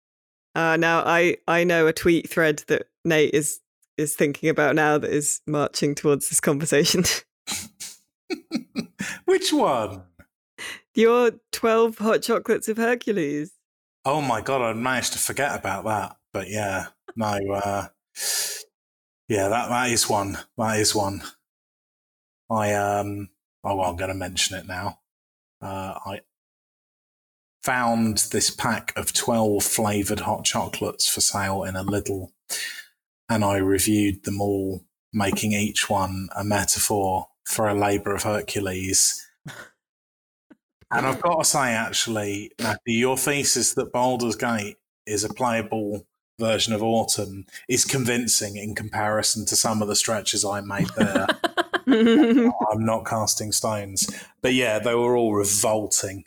Uh, 0.55 0.77
now 0.77 1.03
I 1.05 1.37
I 1.47 1.63
know 1.63 1.87
a 1.87 1.93
tweet 1.93 2.29
thread 2.29 2.63
that 2.67 2.87
Nate 3.05 3.33
is 3.33 3.59
is 3.97 4.15
thinking 4.15 4.49
about 4.49 4.75
now 4.75 4.97
that 4.97 5.09
is 5.09 5.41
marching 5.47 5.95
towards 5.95 6.29
this 6.29 6.39
conversation. 6.39 7.03
Which 9.25 9.51
one? 9.51 10.03
Your 10.95 11.31
twelve 11.51 11.97
hot 11.97 12.21
chocolates 12.21 12.67
of 12.67 12.77
Hercules. 12.77 13.51
Oh 14.05 14.21
my 14.21 14.41
god, 14.41 14.61
I 14.61 14.73
managed 14.73 15.13
to 15.13 15.19
forget 15.19 15.57
about 15.57 15.85
that. 15.85 16.17
But 16.33 16.49
yeah, 16.49 16.87
no, 17.15 17.39
uh, 17.53 17.87
yeah, 19.27 19.47
that 19.47 19.69
that 19.69 19.89
is 19.89 20.09
one. 20.09 20.37
That 20.57 20.79
is 20.79 20.93
one. 20.95 21.21
I 22.49 22.73
um, 22.73 23.29
oh 23.63 23.75
well, 23.75 23.89
I'm 23.89 23.95
going 23.95 24.09
to 24.09 24.15
mention 24.15 24.57
it 24.57 24.67
now. 24.67 24.99
Uh, 25.61 25.95
I 26.05 26.21
found 27.63 28.19
this 28.31 28.49
pack 28.49 28.93
of 28.95 29.13
twelve 29.13 29.63
flavored 29.63 30.21
hot 30.21 30.45
chocolates 30.45 31.07
for 31.07 31.21
sale 31.21 31.63
in 31.63 31.75
a 31.75 31.83
Lidl, 31.83 32.29
and 33.29 33.43
I 33.43 33.57
reviewed 33.57 34.23
them 34.23 34.41
all, 34.41 34.85
making 35.13 35.53
each 35.53 35.89
one 35.89 36.29
a 36.35 36.43
metaphor 36.43 37.27
for 37.45 37.67
a 37.67 37.73
labour 37.73 38.13
of 38.13 38.23
Hercules. 38.23 39.25
And 40.91 41.05
I've 41.05 41.21
got 41.21 41.37
to 41.37 41.45
say, 41.45 41.73
actually, 41.73 42.51
Matthew, 42.59 42.97
your 42.97 43.15
thesis 43.15 43.75
that 43.75 43.91
Baldur's 43.91 44.35
Gate 44.35 44.77
is 45.05 45.23
a 45.23 45.31
playable 45.31 46.07
version 46.39 46.73
of 46.73 46.81
Autumn 46.81 47.45
is 47.67 47.85
convincing 47.85 48.55
in 48.55 48.73
comparison 48.73 49.45
to 49.45 49.55
some 49.55 49.81
of 49.81 49.87
the 49.87 49.95
stretches 49.95 50.43
I 50.43 50.61
made 50.61 50.87
there. 50.97 51.27
I'm 52.71 52.85
not 52.85 53.05
casting 53.05 53.51
stones. 53.51 54.09
But 54.41 54.53
yeah, 54.53 54.79
they 54.79 54.95
were 54.95 55.15
all 55.15 55.33
revolting. 55.33 56.25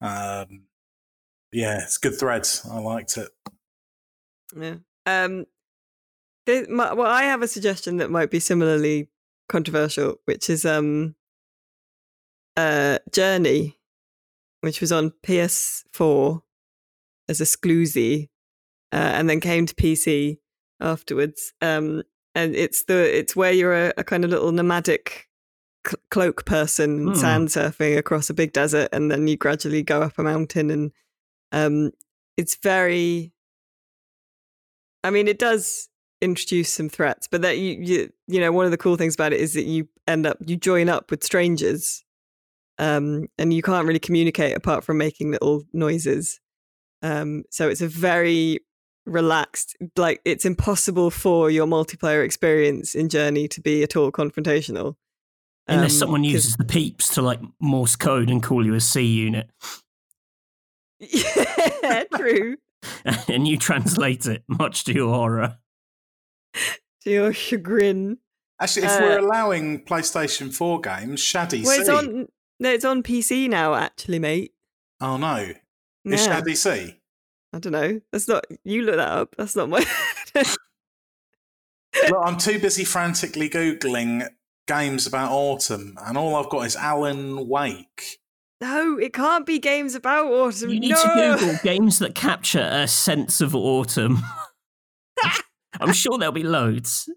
Um, 0.00 0.64
yeah, 1.52 1.82
it's 1.82 1.98
good 1.98 2.18
threads. 2.18 2.66
I 2.70 2.78
liked 2.78 3.16
it. 3.16 3.28
yeah. 4.56 4.76
Um. 5.06 5.46
My, 6.68 6.92
well, 6.92 7.10
I 7.10 7.22
have 7.22 7.40
a 7.40 7.48
suggestion 7.48 7.96
that 7.98 8.10
might 8.10 8.30
be 8.30 8.40
similarly 8.40 9.08
controversial, 9.48 10.16
which 10.24 10.50
is 10.50 10.64
um. 10.64 11.14
Uh, 12.56 12.98
Journey, 13.12 13.78
which 14.60 14.80
was 14.80 14.92
on 14.92 15.12
PS4 15.26 16.40
as 17.28 17.40
a 17.40 17.44
Scloozy, 17.44 18.28
uh, 18.92 18.96
and 18.96 19.28
then 19.28 19.40
came 19.40 19.66
to 19.66 19.74
PC 19.74 20.38
afterwards. 20.80 21.52
Um, 21.60 22.04
and 22.34 22.54
it's 22.54 22.84
the 22.84 23.18
it's 23.18 23.36
where 23.36 23.52
you're 23.52 23.88
a, 23.88 23.92
a 23.96 24.04
kind 24.04 24.24
of 24.24 24.30
little 24.30 24.52
nomadic 24.52 25.28
cl- 25.86 26.00
cloak 26.10 26.44
person 26.44 27.08
Hmm. 27.08 27.14
sand 27.14 27.48
surfing 27.48 27.96
across 27.96 28.30
a 28.30 28.34
big 28.34 28.52
desert, 28.52 28.88
and 28.92 29.10
then 29.10 29.26
you 29.28 29.36
gradually 29.36 29.82
go 29.82 30.02
up 30.02 30.18
a 30.18 30.22
mountain, 30.22 30.70
and 30.70 30.92
um, 31.52 31.92
it's 32.36 32.56
very. 32.56 33.32
I 35.02 35.10
mean, 35.10 35.28
it 35.28 35.38
does 35.38 35.88
introduce 36.20 36.72
some 36.72 36.88
threats, 36.88 37.28
but 37.28 37.42
that 37.42 37.58
you 37.58 37.76
you 37.80 38.12
you 38.26 38.40
know 38.40 38.52
one 38.52 38.64
of 38.64 38.70
the 38.70 38.78
cool 38.78 38.96
things 38.96 39.14
about 39.14 39.32
it 39.32 39.40
is 39.40 39.54
that 39.54 39.64
you 39.64 39.88
end 40.06 40.26
up 40.26 40.38
you 40.46 40.56
join 40.56 40.88
up 40.88 41.10
with 41.10 41.22
strangers, 41.22 42.04
um, 42.78 43.26
and 43.38 43.52
you 43.52 43.62
can't 43.62 43.86
really 43.86 43.98
communicate 43.98 44.56
apart 44.56 44.82
from 44.84 44.98
making 44.98 45.30
little 45.30 45.62
noises. 45.72 46.40
Um, 47.02 47.44
so 47.50 47.68
it's 47.68 47.82
a 47.82 47.88
very 47.88 48.60
relaxed 49.06 49.76
like 49.96 50.20
it's 50.24 50.44
impossible 50.44 51.10
for 51.10 51.50
your 51.50 51.66
multiplayer 51.66 52.24
experience 52.24 52.94
in 52.94 53.08
journey 53.08 53.46
to 53.48 53.60
be 53.60 53.82
at 53.82 53.96
all 53.96 54.10
confrontational 54.10 54.96
Unless 55.66 55.92
Um, 55.94 55.98
someone 55.98 56.22
'cause- 56.22 56.32
uses 56.32 56.56
the 56.56 56.64
peeps 56.64 57.08
to 57.14 57.22
like 57.22 57.40
Morse 57.60 57.96
code 57.96 58.28
and 58.30 58.42
call 58.42 58.64
you 58.66 58.74
a 58.74 58.80
C 58.80 59.02
unit, 59.02 59.50
yeah 61.00 62.04
true 62.16 62.56
and 63.28 63.46
you 63.48 63.56
translate 63.58 64.26
it, 64.26 64.44
much 64.46 64.84
to 64.84 64.92
your 64.92 65.12
horror. 65.12 65.58
to 67.02 67.10
your 67.10 67.32
chagrin 67.32 68.18
Actually, 68.60 68.86
if 68.86 68.92
Uh, 68.92 68.98
we're 69.02 69.18
allowing 69.18 69.84
PlayStation 69.84 70.54
4 70.54 70.80
games, 70.80 71.20
Shaddy 71.20 71.64
well 71.64 71.74
C. 71.74 71.80
it's 71.80 71.88
on 71.90 72.28
no 72.60 72.70
it's 72.70 72.84
on 72.84 73.02
pc 73.02 73.48
now 73.48 73.74
actually 73.74 74.18
mate 74.18 74.52
Oh 75.00 75.16
no. 75.16 75.52
Is 76.04 76.26
yeah, 76.26 76.40
Shaddy 76.40 76.56
C? 76.56 77.00
I 77.54 77.58
don't 77.58 77.72
know 77.72 78.00
that's 78.12 78.26
not 78.28 78.44
you 78.64 78.82
look 78.82 78.96
that 78.96 79.08
up 79.12 79.34
that's 79.38 79.54
not 79.56 79.68
my 79.68 79.84
Look, 82.08 82.20
I'm 82.24 82.36
too 82.38 82.58
busy 82.58 82.84
frantically 82.84 83.48
Googling 83.48 84.28
games 84.66 85.06
about 85.06 85.30
autumn, 85.30 85.96
and 86.04 86.18
all 86.18 86.34
I've 86.34 86.50
got 86.50 86.66
is 86.66 86.74
Alan 86.74 87.46
Wake. 87.48 88.18
no 88.60 88.98
it 88.98 89.12
can't 89.12 89.46
be 89.46 89.60
games 89.60 89.94
about 89.94 90.26
autumn 90.26 90.70
You 90.70 90.80
need 90.80 90.90
no 90.90 90.96
to 91.02 91.36
Google 91.38 91.58
games 91.62 92.00
that 92.00 92.16
capture 92.16 92.68
a 92.68 92.88
sense 92.88 93.40
of 93.40 93.54
autumn. 93.54 94.22
I'm 95.80 95.92
sure 95.92 96.18
there'll 96.18 96.32
be 96.32 96.42
loads. 96.42 97.08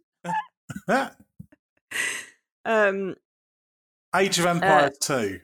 um 2.63 3.15
Age 4.15 4.38
of 4.39 4.45
Uh, 4.45 4.49
Empires 4.49 4.97
2. 5.01 5.39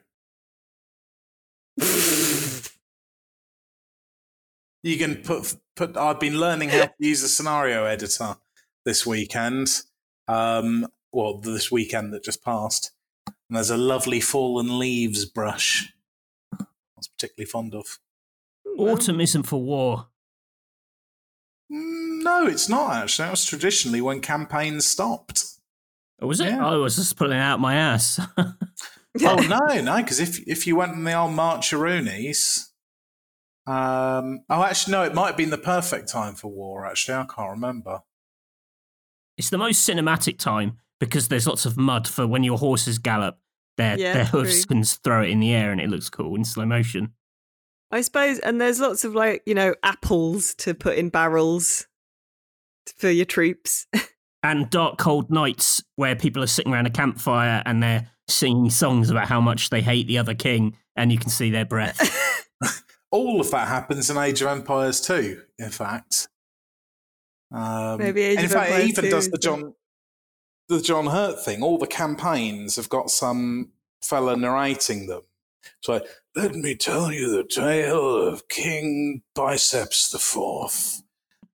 You 4.84 4.98
can 4.98 5.16
put 5.16 5.56
put. 5.76 5.96
I've 5.96 6.20
been 6.20 6.38
learning 6.38 6.68
how 6.68 6.84
to 6.84 6.92
use 6.98 7.22
a 7.22 7.28
scenario 7.28 7.86
editor 7.86 8.36
this 8.84 9.06
weekend. 9.06 9.80
Um, 10.28 10.86
well, 11.10 11.38
this 11.38 11.72
weekend 11.72 12.12
that 12.12 12.22
just 12.22 12.44
passed, 12.44 12.92
and 13.26 13.56
there's 13.56 13.70
a 13.70 13.78
lovely 13.78 14.20
fallen 14.20 14.78
leaves 14.78 15.24
brush. 15.24 15.92
I 16.52 16.66
was 16.96 17.08
particularly 17.08 17.46
fond 17.50 17.74
of. 17.74 17.98
Autumn 18.78 19.20
isn't 19.20 19.44
for 19.44 19.60
war. 19.62 20.08
Mm, 21.72 22.22
No, 22.22 22.46
it's 22.46 22.68
not 22.68 22.92
actually. 22.92 23.24
That 23.24 23.30
was 23.30 23.44
traditionally 23.46 24.02
when 24.02 24.20
campaigns 24.20 24.84
stopped. 24.84 25.44
Or 26.20 26.28
was 26.28 26.40
it? 26.40 26.48
Yeah. 26.48 26.66
I 26.66 26.76
was 26.76 26.96
just 26.96 27.16
pulling 27.16 27.38
out 27.38 27.58
my 27.58 27.74
ass. 27.74 28.20
Oh 29.22 29.36
no, 29.36 29.80
no, 29.80 29.96
because 29.98 30.18
if 30.18 30.40
if 30.48 30.66
you 30.66 30.74
went 30.74 30.94
in 30.94 31.04
the 31.04 31.14
old 31.14 31.30
Marcheroonies, 31.30 32.70
um, 33.66 34.40
oh 34.50 34.62
actually 34.62 34.92
no, 34.92 35.02
it 35.04 35.14
might 35.14 35.28
have 35.28 35.36
been 35.36 35.50
the 35.50 35.58
perfect 35.58 36.08
time 36.08 36.34
for 36.34 36.48
war. 36.48 36.86
Actually, 36.86 37.14
I 37.14 37.24
can't 37.24 37.50
remember. 37.50 38.00
It's 39.36 39.50
the 39.50 39.58
most 39.58 39.88
cinematic 39.88 40.38
time 40.38 40.78
because 41.00 41.28
there's 41.28 41.46
lots 41.46 41.66
of 41.66 41.76
mud 41.76 42.06
for 42.06 42.26
when 42.26 42.44
your 42.44 42.58
horses 42.58 42.98
gallop. 42.98 43.38
Their 43.76 43.98
Yeah, 43.98 44.14
their 44.14 44.24
hoofs 44.26 44.64
true. 44.64 44.76
can 44.76 44.84
throw 44.84 45.22
it 45.22 45.30
in 45.30 45.40
the 45.40 45.52
air 45.52 45.72
and 45.72 45.80
it 45.80 45.88
looks 45.88 46.08
cool 46.08 46.36
in 46.36 46.44
slow 46.44 46.66
motion. 46.66 47.12
I 47.90 48.00
suppose, 48.00 48.38
and 48.40 48.60
there's 48.60 48.80
lots 48.80 49.04
of 49.04 49.14
like 49.14 49.42
you 49.46 49.54
know 49.54 49.74
apples 49.82 50.54
to 50.56 50.74
put 50.74 50.96
in 50.96 51.08
barrels 51.08 51.86
for 52.96 53.10
your 53.10 53.24
troops. 53.24 53.86
and 54.42 54.68
dark 54.68 54.98
cold 54.98 55.30
nights 55.30 55.82
where 55.96 56.14
people 56.14 56.42
are 56.42 56.46
sitting 56.46 56.72
around 56.72 56.86
a 56.86 56.90
campfire 56.90 57.62
and 57.64 57.82
they're 57.82 58.10
singing 58.28 58.68
songs 58.68 59.10
about 59.10 59.26
how 59.26 59.40
much 59.40 59.70
they 59.70 59.80
hate 59.80 60.06
the 60.06 60.18
other 60.18 60.34
king 60.34 60.76
and 60.96 61.10
you 61.10 61.18
can 61.18 61.30
see 61.30 61.50
their 61.50 61.64
breath 61.64 61.98
All 63.14 63.40
of 63.40 63.52
that 63.52 63.68
happens 63.68 64.10
in 64.10 64.18
Age 64.18 64.42
of 64.42 64.48
Empires 64.48 65.00
too. 65.00 65.42
In 65.56 65.70
fact, 65.70 66.26
um, 67.52 67.98
Maybe 67.98 68.22
Age 68.22 68.38
and 68.38 68.44
in 68.46 68.50
fact, 68.50 68.72
it 68.72 68.88
even 68.88 69.08
does 69.08 69.30
the 69.30 69.38
John 69.38 69.72
the 70.68 70.80
John 70.80 71.06
Hurt 71.06 71.44
thing. 71.44 71.62
All 71.62 71.78
the 71.78 71.86
campaigns 71.86 72.74
have 72.74 72.88
got 72.88 73.10
some 73.10 73.70
fella 74.02 74.36
narrating 74.36 75.06
them. 75.06 75.20
So, 75.80 76.04
let 76.34 76.56
me 76.56 76.74
tell 76.74 77.12
you 77.12 77.30
the 77.30 77.44
tale 77.44 78.16
of 78.16 78.48
King 78.48 79.22
Biceps 79.32 80.10
the 80.10 80.18
Fourth, 80.18 81.00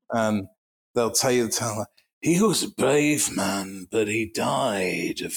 and 0.09 0.47
they'll 0.95 1.11
tell 1.11 1.33
you 1.33 1.45
the 1.45 1.53
tale. 1.53 1.85
He 2.23 2.41
was 2.41 2.63
a 2.63 2.71
brave 2.71 3.37
man, 3.37 3.87
but 3.91 4.09
he 4.09 4.25
died 4.25 5.21
of 5.21 5.35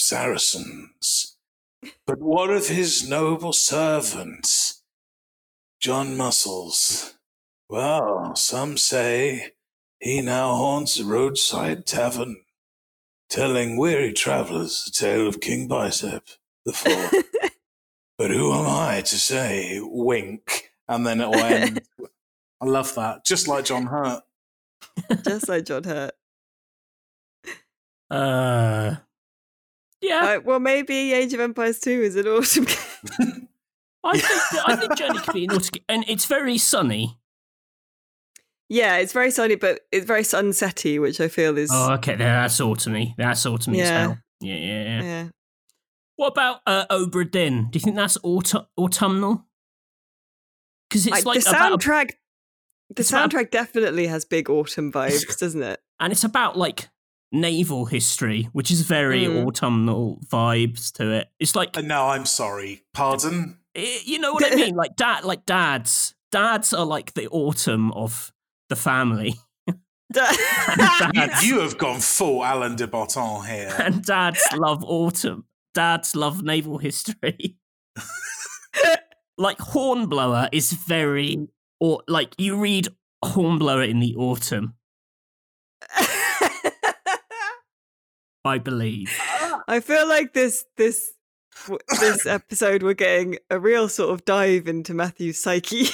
Saracens. 0.00 1.36
But 2.08 2.20
what 2.20 2.50
of 2.50 2.66
his 2.66 3.08
noble 3.08 3.52
servant, 3.52 4.48
John 5.80 6.16
Muscles? 6.16 7.14
Well, 7.68 8.34
some 8.36 8.76
say 8.76 9.52
he 10.00 10.20
now 10.20 10.54
haunts 10.54 10.98
a 10.98 11.04
roadside 11.04 11.86
tavern, 11.86 12.36
telling 13.28 13.76
weary 13.76 14.12
travellers 14.12 14.84
the 14.84 14.90
tale 14.90 15.26
of 15.26 15.40
King 15.40 15.66
Bicep 15.68 16.24
the 16.64 16.72
Fourth. 16.72 17.14
but 18.18 18.30
who 18.30 18.52
am 18.52 18.66
I 18.66 19.00
to 19.02 19.16
say? 19.16 19.80
Wink, 19.82 20.70
and 20.88 21.06
then 21.06 21.20
it'll 21.20 21.34
end. 21.34 21.82
I 22.60 22.66
love 22.66 22.94
that, 22.94 23.24
just 23.24 23.48
like 23.48 23.64
John 23.66 23.86
Hurt. 23.86 24.22
Just 25.24 25.48
like 25.48 25.64
John 25.64 25.84
Hurt. 25.84 26.12
uh 28.10 28.96
yeah 30.00 30.36
Uh, 30.36 30.40
well, 30.44 30.60
maybe 30.60 31.12
Age 31.14 31.32
of 31.32 31.40
Empires 31.40 31.80
2 31.80 31.90
is 31.90 32.16
an 32.16 32.28
awesome 32.28 32.64
game. 33.18 33.43
I 34.04 34.18
think 34.18 34.68
i 34.68 34.76
think 34.76 34.96
journey 34.96 35.18
could 35.20 35.34
be 35.34 35.44
an 35.44 35.50
auto 35.52 35.78
and 35.88 36.04
it's 36.08 36.26
very 36.26 36.58
sunny 36.58 37.18
yeah, 38.70 38.96
it's 38.96 39.12
very 39.12 39.30
sunny, 39.30 39.56
but 39.56 39.80
it's 39.92 40.06
very 40.06 40.22
sunsetty, 40.22 40.98
which 41.00 41.20
I 41.20 41.28
feel 41.28 41.58
is. 41.58 41.70
oh 41.72 41.92
okay 41.94 42.16
there 42.16 42.32
that's 42.40 42.58
autumny 42.60 43.14
that's 43.16 43.44
autumny 43.44 43.74
as 43.82 43.88
Yeah. 43.88 44.00
hell 44.00 44.18
yeah 44.40 44.54
yeah, 44.56 44.82
yeah. 44.82 45.02
yeah. 45.02 45.28
what 46.16 46.28
about 46.28 46.60
uh 46.66 46.86
obra 46.90 47.30
dinn 47.30 47.68
do 47.70 47.76
you 47.76 47.80
think 47.80 47.94
that's 47.94 48.16
autu- 48.18 48.66
autumnal 48.78 49.44
because 50.88 51.06
it's 51.06 51.18
I- 51.18 51.28
like 51.28 51.44
the 51.44 51.50
about 51.50 51.72
a- 51.72 51.76
soundtrack. 51.76 52.10
The 52.90 53.00
it's 53.00 53.10
about- 53.10 53.30
soundtrack 53.30 53.50
definitely 53.50 54.06
has 54.06 54.24
big 54.24 54.48
autumn 54.50 54.90
vibes, 54.92 55.38
doesn't 55.44 55.62
it? 55.62 55.80
and 56.00 56.12
it's 56.12 56.24
about 56.24 56.56
like 56.56 56.88
naval 57.32 57.84
history, 57.86 58.48
which 58.52 58.70
is 58.70 58.80
very 58.82 59.24
Mm. 59.24 59.46
autumnal 59.46 60.20
vibes 60.26 60.90
to 60.94 61.10
it. 61.12 61.28
It's 61.38 61.54
like 61.56 61.76
Uh, 61.76 61.80
no, 61.82 62.08
I'm 62.08 62.26
sorry. 62.26 62.82
Pardon. 62.94 63.58
Eh, 63.74 63.98
you 64.04 64.18
know 64.18 64.32
what 64.32 64.50
I 64.50 64.54
mean, 64.56 64.74
like 64.74 64.96
dad, 64.96 65.24
like 65.24 65.44
dads. 65.46 66.14
Dads 66.30 66.72
are 66.72 66.84
like 66.84 67.14
the 67.14 67.28
autumn 67.28 67.92
of 67.92 68.32
the 68.68 68.74
family, 68.76 69.34
You, 69.68 69.74
Dads. 70.12 71.46
you 71.46 71.60
have 71.60 71.78
gone 71.78 72.00
full 72.00 72.44
Alan 72.44 72.74
de 72.76 72.86
Botton 72.88 73.44
here. 73.44 73.72
and 73.78 74.02
dads 74.04 74.42
love 74.54 74.82
autumn. 74.84 75.44
Dads 75.74 76.16
love 76.16 76.42
naval 76.42 76.78
history. 76.78 77.56
like 79.38 79.58
Hornblower 79.58 80.48
is 80.52 80.72
very, 80.72 81.46
or 81.80 82.02
like 82.08 82.34
you 82.38 82.56
read 82.58 82.88
Hornblower 83.24 83.82
in 83.84 84.00
the 84.00 84.14
autumn, 84.16 84.74
I 88.44 88.58
believe. 88.58 89.10
I 89.68 89.80
feel 89.80 90.06
like 90.08 90.32
this 90.34 90.64
this 90.76 91.00
w- 91.06 91.23
this 92.00 92.26
episode 92.26 92.82
we're 92.82 92.94
getting 92.94 93.38
a 93.50 93.58
real 93.58 93.88
sort 93.88 94.10
of 94.10 94.24
dive 94.24 94.68
into 94.68 94.94
Matthew's 94.94 95.40
psyche. 95.40 95.86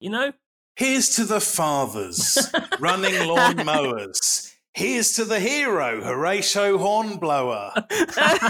You 0.00 0.08
know, 0.08 0.32
Here's 0.80 1.14
to 1.16 1.24
the 1.24 1.40
fathers 1.40 2.38
running 2.78 3.28
lawn 3.28 3.66
mowers. 3.66 4.54
Here's 4.72 5.12
to 5.12 5.26
the 5.26 5.38
hero, 5.38 6.02
Horatio 6.02 6.78
Hornblower. 6.78 7.74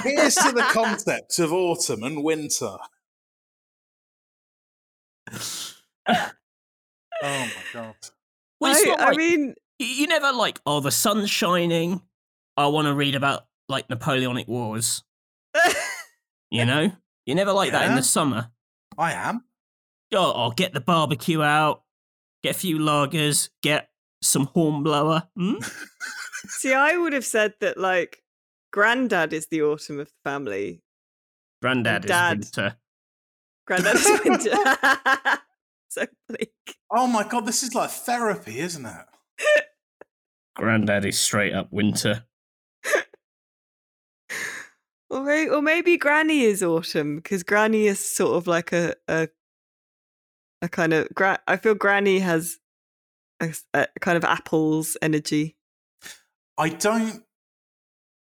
Here's 0.05 0.37
to 0.37 0.53
the 0.53 0.65
concept 0.71 1.41
of 1.41 1.53
autumn 1.53 2.05
and 2.05 2.23
winter. 2.23 2.77
Oh 7.23 7.51
my 7.55 7.63
god. 7.75 7.95
well, 8.61 8.75
I, 8.75 8.83
not 8.89 9.01
I 9.01 9.15
mean, 9.15 9.55
you, 9.79 9.87
you 9.87 10.07
never 10.07 10.33
like, 10.33 10.59
oh, 10.65 10.81
the 10.81 10.91
sun's 10.91 11.29
shining. 11.29 12.01
I 12.57 12.69
want 12.69 12.87
to 12.87 12.95
read 12.95 13.15
about 13.15 13.43
like 13.69 13.91
Napoleonic 13.91 14.49
Wars. 14.49 15.03
You 16.51 16.65
know, 16.65 16.91
you 17.27 17.35
never 17.35 17.53
like 17.53 17.73
that 17.73 17.89
in 17.89 17.95
the 17.95 18.03
summer. 18.03 18.51
I 18.99 19.13
am. 19.13 19.45
Oh, 20.13 20.33
I'll 20.33 20.51
get 20.51 20.73
the 20.73 20.81
barbecue 20.81 21.43
out, 21.43 21.83
get 22.43 22.57
a 22.57 22.59
few 22.59 22.79
lagers, 22.79 23.51
get 23.63 23.91
some 24.23 24.47
hornblower. 24.47 25.29
Hmm? 25.37 25.55
see, 26.49 26.75
I 26.75 26.97
would 26.97 27.13
have 27.13 27.25
said 27.25 27.55
that 27.61 27.79
like 27.79 28.23
granddad 28.73 29.33
is 29.33 29.47
the 29.47 29.63
autumn 29.63 30.01
of 30.01 30.09
the 30.09 30.31
family. 30.31 30.83
Granddad 31.63 32.07
Dad. 32.07 32.41
is 32.41 32.53
winter. 32.57 32.77
Granddad 33.67 33.95
is 33.97 34.21
winter. 34.25 34.51
so 35.89 36.07
bleak. 36.29 36.53
Oh 36.91 37.07
my 37.07 37.23
god, 37.23 37.47
this 37.47 37.63
is 37.63 37.75
like 37.75 37.91
therapy, 37.91 38.59
isn't 38.59 38.87
it? 38.87 39.65
Granddad 40.57 41.05
is 41.05 41.19
straight 41.19 41.55
up 41.55 41.69
winter. 41.71 42.25
Or, 45.11 45.25
may- 45.25 45.49
or 45.49 45.61
maybe 45.61 45.97
Granny 45.97 46.43
is 46.43 46.63
autumn 46.63 47.17
because 47.17 47.43
Granny 47.43 47.87
is 47.89 47.99
sort 47.99 48.37
of 48.37 48.47
like 48.47 48.73
a 48.73 48.95
a, 49.09 49.29
a 50.63 50.69
kind 50.69 50.93
of. 50.93 51.09
Gra- 51.15 51.41
I 51.49 51.57
feel 51.57 51.75
Granny 51.75 52.21
has 52.21 52.59
a 53.75 53.89
kind 54.01 54.17
of 54.17 54.25
apples 54.25 54.97
energy. 55.03 55.57
I 56.59 56.69
don't 56.69 57.25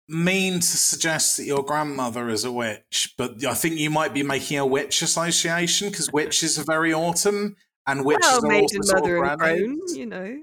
mean 0.08 0.54
to 0.54 0.62
suggest 0.66 1.36
that 1.36 1.44
your 1.44 1.62
grandmother 1.64 2.28
is 2.28 2.44
a 2.44 2.52
witch, 2.52 3.14
but 3.16 3.44
I 3.44 3.54
think 3.54 3.76
you 3.78 3.88
might 3.90 4.12
be 4.12 4.22
making 4.22 4.58
a 4.58 4.66
witch 4.66 5.00
association 5.02 5.88
because 5.90 6.12
witches 6.12 6.58
are 6.58 6.64
very 6.64 6.92
autumn 6.92 7.56
and 7.86 8.04
witches 8.04 8.38
well, 8.42 8.52
are 8.52 8.54
also 8.60 8.80
sort 8.82 9.00
mother, 9.02 9.16
of 9.24 9.30
and 9.30 9.38
grannies. 9.38 9.62
grown. 9.66 9.96
You 9.96 10.06
know. 10.06 10.42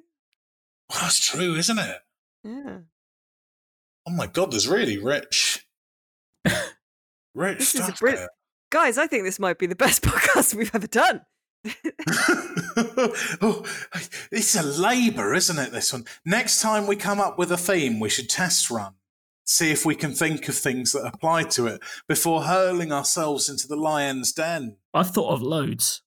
Well, 0.89 0.99
that's 1.01 1.19
true, 1.19 1.55
isn't 1.55 1.79
it? 1.79 1.97
Yeah. 2.43 2.77
Oh 4.07 4.11
my 4.11 4.27
god, 4.27 4.51
there's 4.51 4.67
really 4.67 4.97
rich, 4.97 5.65
rich 7.35 7.59
This 7.59 7.75
is 7.75 7.81
a 7.81 7.83
stuff 7.85 7.99
Brit- 7.99 8.29
Guys, 8.71 8.97
I 8.97 9.05
think 9.07 9.23
this 9.23 9.39
might 9.39 9.59
be 9.59 9.67
the 9.67 9.75
best 9.75 10.01
podcast 10.03 10.55
we've 10.55 10.73
ever 10.73 10.87
done. 10.87 11.21
oh, 12.77 13.63
it's 14.31 14.55
a 14.55 14.63
labour, 14.63 15.33
isn't 15.33 15.59
it? 15.59 15.71
This 15.71 15.93
one. 15.93 16.05
Next 16.25 16.61
time 16.61 16.87
we 16.87 16.95
come 16.95 17.19
up 17.19 17.37
with 17.37 17.51
a 17.51 17.57
theme, 17.57 17.99
we 17.99 18.09
should 18.09 18.29
test 18.29 18.69
run, 18.71 18.93
see 19.45 19.71
if 19.71 19.85
we 19.85 19.95
can 19.95 20.13
think 20.13 20.47
of 20.49 20.55
things 20.55 20.91
that 20.93 21.05
apply 21.05 21.43
to 21.43 21.67
it 21.67 21.81
before 22.07 22.43
hurling 22.43 22.91
ourselves 22.91 23.47
into 23.47 23.67
the 23.67 23.75
lion's 23.77 24.31
den. 24.33 24.77
I've 24.93 25.11
thought 25.11 25.31
of 25.33 25.41
loads. 25.41 26.01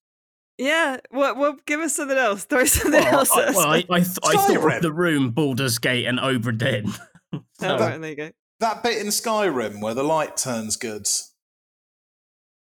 Yeah. 0.59 0.99
Well, 1.13 1.37
well 1.37 1.57
give 1.67 1.81
us 1.81 1.95
something 1.97 2.19
else. 2.19 2.45
Throw 2.45 2.65
something 2.65 2.93
Well, 3.01 3.21
else. 3.21 3.31
I, 3.31 3.43
at 3.43 3.49
us. 3.51 3.57
well, 3.57 3.69
I, 3.69 3.77
I, 3.91 4.01
th- 4.01 4.19
I 4.25 4.33
thought 4.37 4.73
of 4.77 4.83
the 4.83 4.93
room, 4.93 5.31
Baldur's 5.31 5.79
Gate, 5.79 6.07
and 6.07 6.19
Obra 6.19 6.57
Dinn. 6.57 6.93
oh, 7.33 7.41
right, 7.79 8.01
there 8.01 8.11
you 8.11 8.17
go. 8.17 8.31
That 8.61 8.83
bit 8.83 8.99
in 8.99 9.09
Skyrim 9.09 9.81
where 9.81 9.95
the 9.95 10.03
light 10.03 10.37
turns 10.37 10.77
good, 10.77 11.07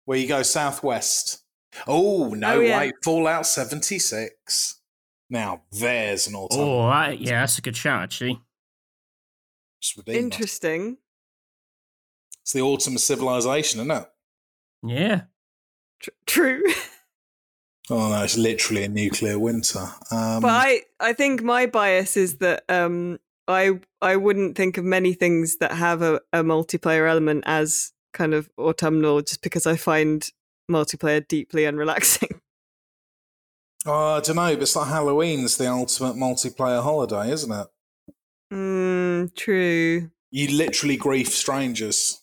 where 0.05 0.17
you 0.17 0.27
go 0.27 0.43
southwest. 0.43 1.43
Oh 1.87 2.29
no, 2.33 2.55
Oh, 2.55 2.59
yeah. 2.59 2.77
wait, 2.79 2.93
Fallout 3.03 3.45
seventy 3.47 3.97
six. 3.99 4.79
Now 5.29 5.61
there's 5.71 6.27
an 6.27 6.35
autumn. 6.35 6.59
oh, 6.59 6.87
that, 6.89 7.19
yeah, 7.19 7.39
that's 7.39 7.57
a 7.57 7.61
good 7.61 7.77
shout, 7.77 8.03
actually. 8.03 8.39
Just. 9.81 10.07
Interesting. 10.07 10.97
It's 12.43 12.53
the 12.53 12.61
autumn 12.61 12.95
of 12.95 13.01
civilization, 13.01 13.79
isn't 13.79 13.91
it? 13.91 14.05
Yeah. 14.83 15.21
Tr- 15.99 16.09
true. 16.25 16.63
Oh 17.89 18.09
no, 18.09 18.23
it's 18.23 18.37
literally 18.37 18.85
a 18.85 18.87
nuclear 18.87 19.37
winter. 19.37 19.85
Um, 20.11 20.41
but 20.41 20.51
I, 20.51 20.81
I 21.01 21.11
think 21.11 21.43
my 21.43 21.65
bias 21.65 22.15
is 22.15 22.37
that 22.37 22.63
um, 22.69 23.19
I, 23.51 23.79
I 24.01 24.15
wouldn't 24.15 24.55
think 24.55 24.77
of 24.77 24.85
many 24.85 25.13
things 25.13 25.57
that 25.57 25.73
have 25.73 26.01
a, 26.01 26.21
a 26.33 26.43
multiplayer 26.43 27.09
element 27.09 27.43
as 27.45 27.93
kind 28.13 28.33
of 28.33 28.49
autumnal 28.57 29.21
just 29.21 29.41
because 29.41 29.65
I 29.65 29.75
find 29.75 30.27
multiplayer 30.69 31.27
deeply 31.27 31.63
unrelaxing. 31.63 32.39
Oh, 33.85 34.17
I 34.17 34.19
don't 34.19 34.35
know, 34.35 34.53
but 34.53 34.61
it's 34.61 34.75
like 34.75 34.89
Halloween's 34.89 35.57
the 35.57 35.67
ultimate 35.67 36.15
multiplayer 36.15 36.83
holiday, 36.83 37.31
isn't 37.31 37.51
it? 37.51 37.67
Mm, 38.53 39.35
true. 39.35 40.11
You 40.29 40.55
literally 40.55 40.97
grief 40.97 41.29
strangers. 41.29 42.21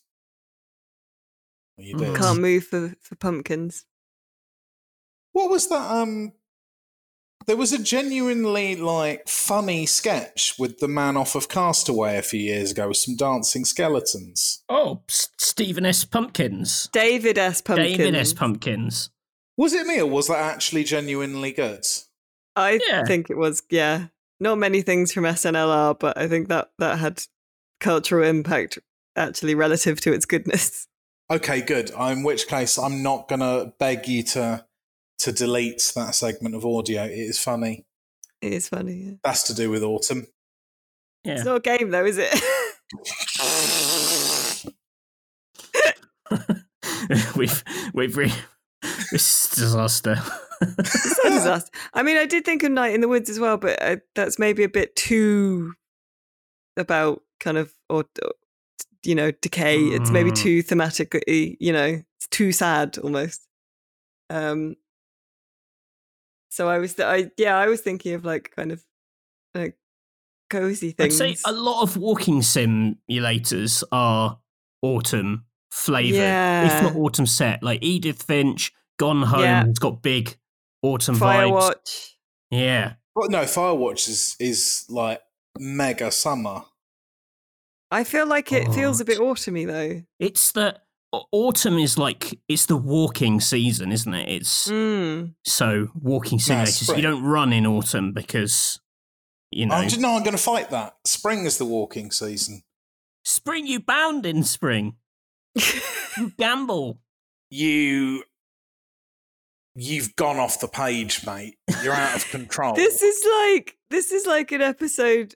You 1.76 1.96
did. 1.96 2.08
Mm. 2.08 2.16
Can't 2.16 2.40
move 2.40 2.64
for, 2.64 2.94
for 3.00 3.16
pumpkins. 3.16 3.86
What 5.32 5.50
was 5.50 5.68
that? 5.68 5.90
Um, 5.90 6.32
there 7.48 7.56
was 7.56 7.72
a 7.72 7.82
genuinely 7.82 8.76
like 8.76 9.26
funny 9.28 9.86
sketch 9.86 10.54
with 10.58 10.78
the 10.78 10.86
man 10.86 11.16
off 11.16 11.34
of 11.34 11.48
Castaway 11.48 12.16
a 12.18 12.22
few 12.22 12.38
years 12.40 12.70
ago 12.70 12.88
with 12.88 12.98
some 12.98 13.16
dancing 13.16 13.64
skeletons. 13.64 14.62
Oh, 14.68 15.00
S- 15.08 15.30
Stephen 15.38 15.84
S. 15.86 16.04
Pumpkins. 16.04 16.88
David 16.92 17.38
S. 17.38 17.60
Pumpkins. 17.60 17.96
David 17.96 18.14
S. 18.14 18.32
Pumpkins. 18.32 19.10
Was 19.56 19.72
it 19.72 19.86
me 19.86 20.00
or 20.00 20.06
was 20.06 20.28
that 20.28 20.36
actually 20.38 20.84
genuinely 20.84 21.50
good? 21.52 21.84
I 22.54 22.78
Yeah. 22.88 23.04
think 23.04 23.30
it 23.30 23.36
was, 23.36 23.62
yeah. 23.70 24.06
Not 24.38 24.58
many 24.58 24.82
things 24.82 25.12
from 25.12 25.24
SNL 25.24 25.68
are, 25.68 25.94
but 25.94 26.16
I 26.16 26.28
think 26.28 26.48
that 26.48 26.70
that 26.78 26.98
had 26.98 27.22
cultural 27.80 28.24
impact 28.28 28.78
actually 29.16 29.54
relative 29.56 30.00
to 30.02 30.12
its 30.12 30.26
goodness. 30.26 30.86
Okay, 31.30 31.60
good. 31.60 31.90
In 31.90 32.22
which 32.22 32.46
case, 32.46 32.78
I'm 32.78 33.02
not 33.02 33.28
gonna 33.28 33.72
beg 33.78 34.06
you 34.08 34.22
to 34.22 34.64
to 35.20 35.32
delete 35.32 35.92
that 35.96 36.14
segment 36.14 36.54
of 36.54 36.64
audio. 36.64 37.04
It 37.04 37.12
is 37.12 37.38
funny. 37.38 37.84
It 38.40 38.52
is 38.52 38.68
funny. 38.68 38.94
Yeah. 38.94 39.12
That's 39.24 39.42
to 39.44 39.54
do 39.54 39.70
with 39.70 39.82
autumn. 39.82 40.26
Yeah. 41.24 41.34
It's 41.34 41.44
not 41.44 41.56
a 41.56 41.60
game 41.60 41.90
though, 41.90 42.04
is 42.04 42.18
it? 42.18 42.42
we've 47.36 47.64
we've 47.94 48.16
re- 48.16 48.32
this 49.10 49.44
is 49.44 49.50
disaster. 49.56 50.16
it's 50.60 51.18
a 51.24 51.30
disaster. 51.30 51.70
I 51.94 52.02
mean, 52.02 52.16
I 52.16 52.26
did 52.26 52.44
think 52.44 52.62
of 52.62 52.70
Night 52.72 52.94
in 52.94 53.00
the 53.00 53.08
Woods 53.08 53.30
as 53.30 53.40
well, 53.40 53.56
but 53.56 53.80
uh, 53.82 53.96
that's 54.14 54.38
maybe 54.38 54.62
a 54.64 54.68
bit 54.68 54.94
too 54.96 55.72
about 56.76 57.22
kind 57.40 57.58
of 57.58 57.72
or 57.88 58.04
or, 58.22 58.32
you 59.04 59.14
know 59.14 59.30
decay. 59.30 59.78
It's 59.80 60.10
maybe 60.10 60.30
Mm. 60.30 60.36
too 60.36 60.62
thematically, 60.62 61.56
You 61.60 61.72
know, 61.72 62.02
it's 62.16 62.28
too 62.30 62.52
sad 62.52 62.98
almost. 62.98 63.46
Um. 64.30 64.76
So 66.50 66.68
I 66.68 66.78
was, 66.78 66.94
th- 66.94 67.06
I 67.06 67.30
yeah, 67.36 67.56
I 67.56 67.66
was 67.66 67.80
thinking 67.80 68.14
of 68.14 68.24
like 68.24 68.52
kind 68.56 68.72
of 68.72 68.82
like 69.54 69.76
cozy 70.50 70.92
things. 70.92 71.20
I'd 71.20 71.36
say 71.36 71.42
a 71.46 71.52
lot 71.52 71.82
of 71.82 71.96
walking 71.96 72.40
simulators 72.40 73.82
are 73.92 74.38
autumn 74.82 75.44
flavored, 75.70 76.14
if 76.14 76.20
Yeah. 76.20 76.80
not 76.82 76.96
autumn 76.96 77.26
set. 77.26 77.62
Like 77.62 77.82
Edith 77.82 78.22
Finch, 78.22 78.72
Gone 78.98 79.22
Home, 79.22 79.40
Yeah. 79.42 79.64
has 79.66 79.78
got 79.78 80.02
big 80.02 80.36
autumn 80.82 81.16
vibes. 81.16 82.14
Yeah, 82.50 82.94
But 83.14 83.30
no, 83.30 83.42
Firewatch 83.42 84.08
is 84.08 84.36
is 84.40 84.86
like 84.88 85.20
mega 85.58 86.10
summer. 86.10 86.62
I 87.90 88.04
feel 88.04 88.26
like 88.26 88.52
it 88.52 88.72
feels 88.72 89.00
a 89.00 89.04
bit 89.04 89.18
autumny 89.18 89.66
though. 89.66 90.02
it's 90.18 90.52
the 90.52 90.74
au- 90.74 90.78
autumn 91.12 91.78
is 91.78 91.96
like 91.98 92.38
it's 92.48 92.66
the 92.66 92.76
walking 92.76 93.40
season, 93.40 93.92
isn't 93.92 94.12
it? 94.14 94.28
It's 94.28 94.68
Mm. 94.68 95.34
so 95.44 95.88
walking 95.94 96.38
No, 96.48 96.54
simulators. 96.62 96.96
you 96.96 97.02
don't 97.02 97.22
run 97.24 97.52
in 97.52 97.66
autumn 97.66 98.12
because 98.12 98.80
you 99.50 99.66
know 99.66 99.74
I'm 99.76 99.88
just, 99.88 100.00
no, 100.00 100.10
I'm 100.16 100.22
going 100.22 100.36
to 100.36 100.42
fight 100.42 100.70
that. 100.70 100.96
Spring 101.06 101.44
is 101.46 101.56
the 101.58 101.64
walking 101.64 102.10
season. 102.10 102.62
spring. 103.24 103.66
You 103.66 103.80
bound 103.80 104.26
in 104.26 104.42
spring. 104.44 104.96
You 106.16 106.32
gamble. 106.38 107.00
You 107.50 108.24
you've 109.74 110.14
gone 110.16 110.38
off 110.38 110.60
the 110.60 110.68
page, 110.68 111.24
mate. 111.24 111.56
You're 111.82 111.94
out 111.94 112.16
of 112.16 112.28
control. 112.30 112.74
This 112.74 113.02
is 113.02 113.26
like 113.46 113.76
this 113.90 114.12
is 114.12 114.26
like 114.26 114.52
an 114.52 114.60
episode 114.60 115.34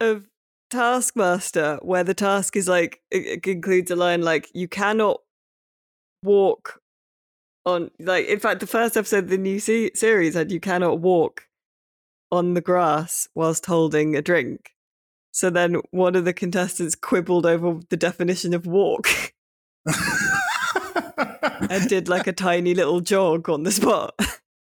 of 0.00 0.28
Taskmaster 0.74 1.78
where 1.82 2.02
the 2.02 2.14
task 2.14 2.56
is 2.56 2.66
like 2.66 3.00
it, 3.12 3.44
it 3.44 3.46
includes 3.46 3.92
a 3.92 3.96
line 3.96 4.22
like 4.22 4.50
you 4.54 4.66
cannot 4.66 5.20
walk 6.24 6.80
on 7.64 7.92
like 8.00 8.26
in 8.26 8.40
fact 8.40 8.58
the 8.58 8.66
first 8.66 8.96
episode 8.96 9.24
of 9.24 9.30
the 9.30 9.38
new 9.38 9.60
se- 9.60 9.92
series 9.94 10.34
had 10.34 10.50
you 10.50 10.58
cannot 10.58 10.98
walk 10.98 11.42
on 12.32 12.54
the 12.54 12.60
grass 12.60 13.28
whilst 13.36 13.66
holding 13.66 14.16
a 14.16 14.22
drink. 14.22 14.70
So 15.30 15.48
then 15.48 15.76
one 15.92 16.16
of 16.16 16.24
the 16.24 16.32
contestants 16.32 16.96
quibbled 16.96 17.46
over 17.46 17.78
the 17.88 17.96
definition 17.96 18.52
of 18.52 18.66
walk 18.66 19.06
and 21.70 21.88
did 21.88 22.08
like 22.08 22.26
a 22.26 22.32
tiny 22.32 22.74
little 22.74 23.00
jog 23.00 23.48
on 23.48 23.62
the 23.62 23.70
spot. 23.70 24.18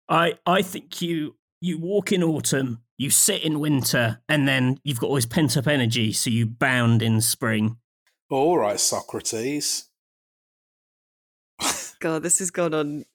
I 0.07 0.35
I 0.45 0.61
think 0.61 1.01
you 1.01 1.35
you 1.62 1.78
walk 1.78 2.12
in 2.12 2.24
autumn, 2.24 2.82
you 2.97 3.10
sit 3.10 3.43
in 3.43 3.60
winter, 3.60 4.22
and 4.30 4.47
then 4.47 4.80
you've 4.84 4.99
got 4.99 5.07
all 5.07 5.16
this 5.16 5.26
pent 5.26 5.57
up 5.57 5.68
energy, 5.68 6.12
so 6.14 6.30
you 6.30 6.45
bound 6.45 7.01
in 7.01 7.22
spring. 7.22 7.78
All 8.30 8.57
right, 8.57 8.80
Socrates. 8.80 9.89
God, 11.99 12.24
this 12.24 12.39
has 12.39 12.51
gone 12.51 12.74
on 12.74 13.05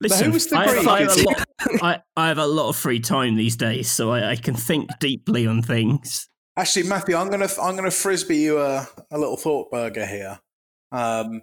Listen, 0.00 0.26
who 0.26 0.32
was 0.32 0.46
the 0.46 0.56
I, 0.56 0.64
have, 0.64 0.74
Greek? 0.74 0.88
I, 0.88 1.00
have 1.00 1.16
a 1.16 1.22
lot, 1.22 1.46
I, 1.82 2.02
I 2.16 2.28
have 2.28 2.38
a 2.38 2.46
lot 2.46 2.68
of 2.68 2.76
free 2.76 3.00
time 3.00 3.36
these 3.36 3.56
days, 3.56 3.90
so 3.90 4.10
I, 4.10 4.30
I 4.30 4.36
can 4.36 4.54
think 4.54 4.90
deeply 5.00 5.46
on 5.46 5.62
things. 5.62 6.28
Actually, 6.56 6.88
Matthew, 6.88 7.16
I'm 7.16 7.30
gonna 7.30 7.48
I'm 7.60 7.76
gonna 7.76 7.90
frisbee 7.90 8.38
you 8.38 8.60
a, 8.60 8.88
a 9.10 9.18
little 9.18 9.36
thought 9.36 9.70
burger 9.70 10.06
here. 10.06 10.40
Um, 10.92 11.42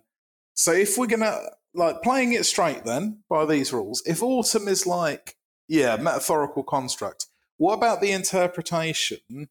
so 0.53 0.71
if 0.71 0.97
we're 0.97 1.07
gonna 1.07 1.37
like 1.73 2.01
playing 2.01 2.33
it 2.33 2.45
straight, 2.45 2.85
then 2.85 3.23
by 3.29 3.45
these 3.45 3.73
rules, 3.73 4.01
if 4.05 4.23
autumn 4.23 4.67
is 4.67 4.87
like 4.87 5.35
yeah 5.67 5.95
metaphorical 5.97 6.63
construct, 6.63 7.27
what 7.57 7.73
about 7.73 8.01
the 8.01 8.11
interpretation 8.11 9.49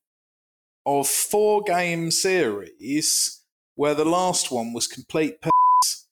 of 0.86 1.08
four 1.08 1.62
game 1.62 2.10
series 2.10 3.40
where 3.74 3.94
the 3.94 4.04
last 4.04 4.50
one 4.50 4.72
was 4.72 4.86
complete 4.86 5.40
piss, 5.40 6.06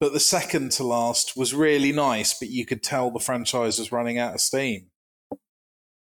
but 0.00 0.12
the 0.12 0.20
second 0.20 0.72
to 0.72 0.84
last 0.84 1.36
was 1.36 1.54
really 1.54 1.92
nice, 1.92 2.38
but 2.38 2.48
you 2.48 2.64
could 2.66 2.82
tell 2.82 3.10
the 3.10 3.20
franchise 3.20 3.78
was 3.78 3.92
running 3.92 4.18
out 4.18 4.34
of 4.34 4.40
steam. 4.40 4.88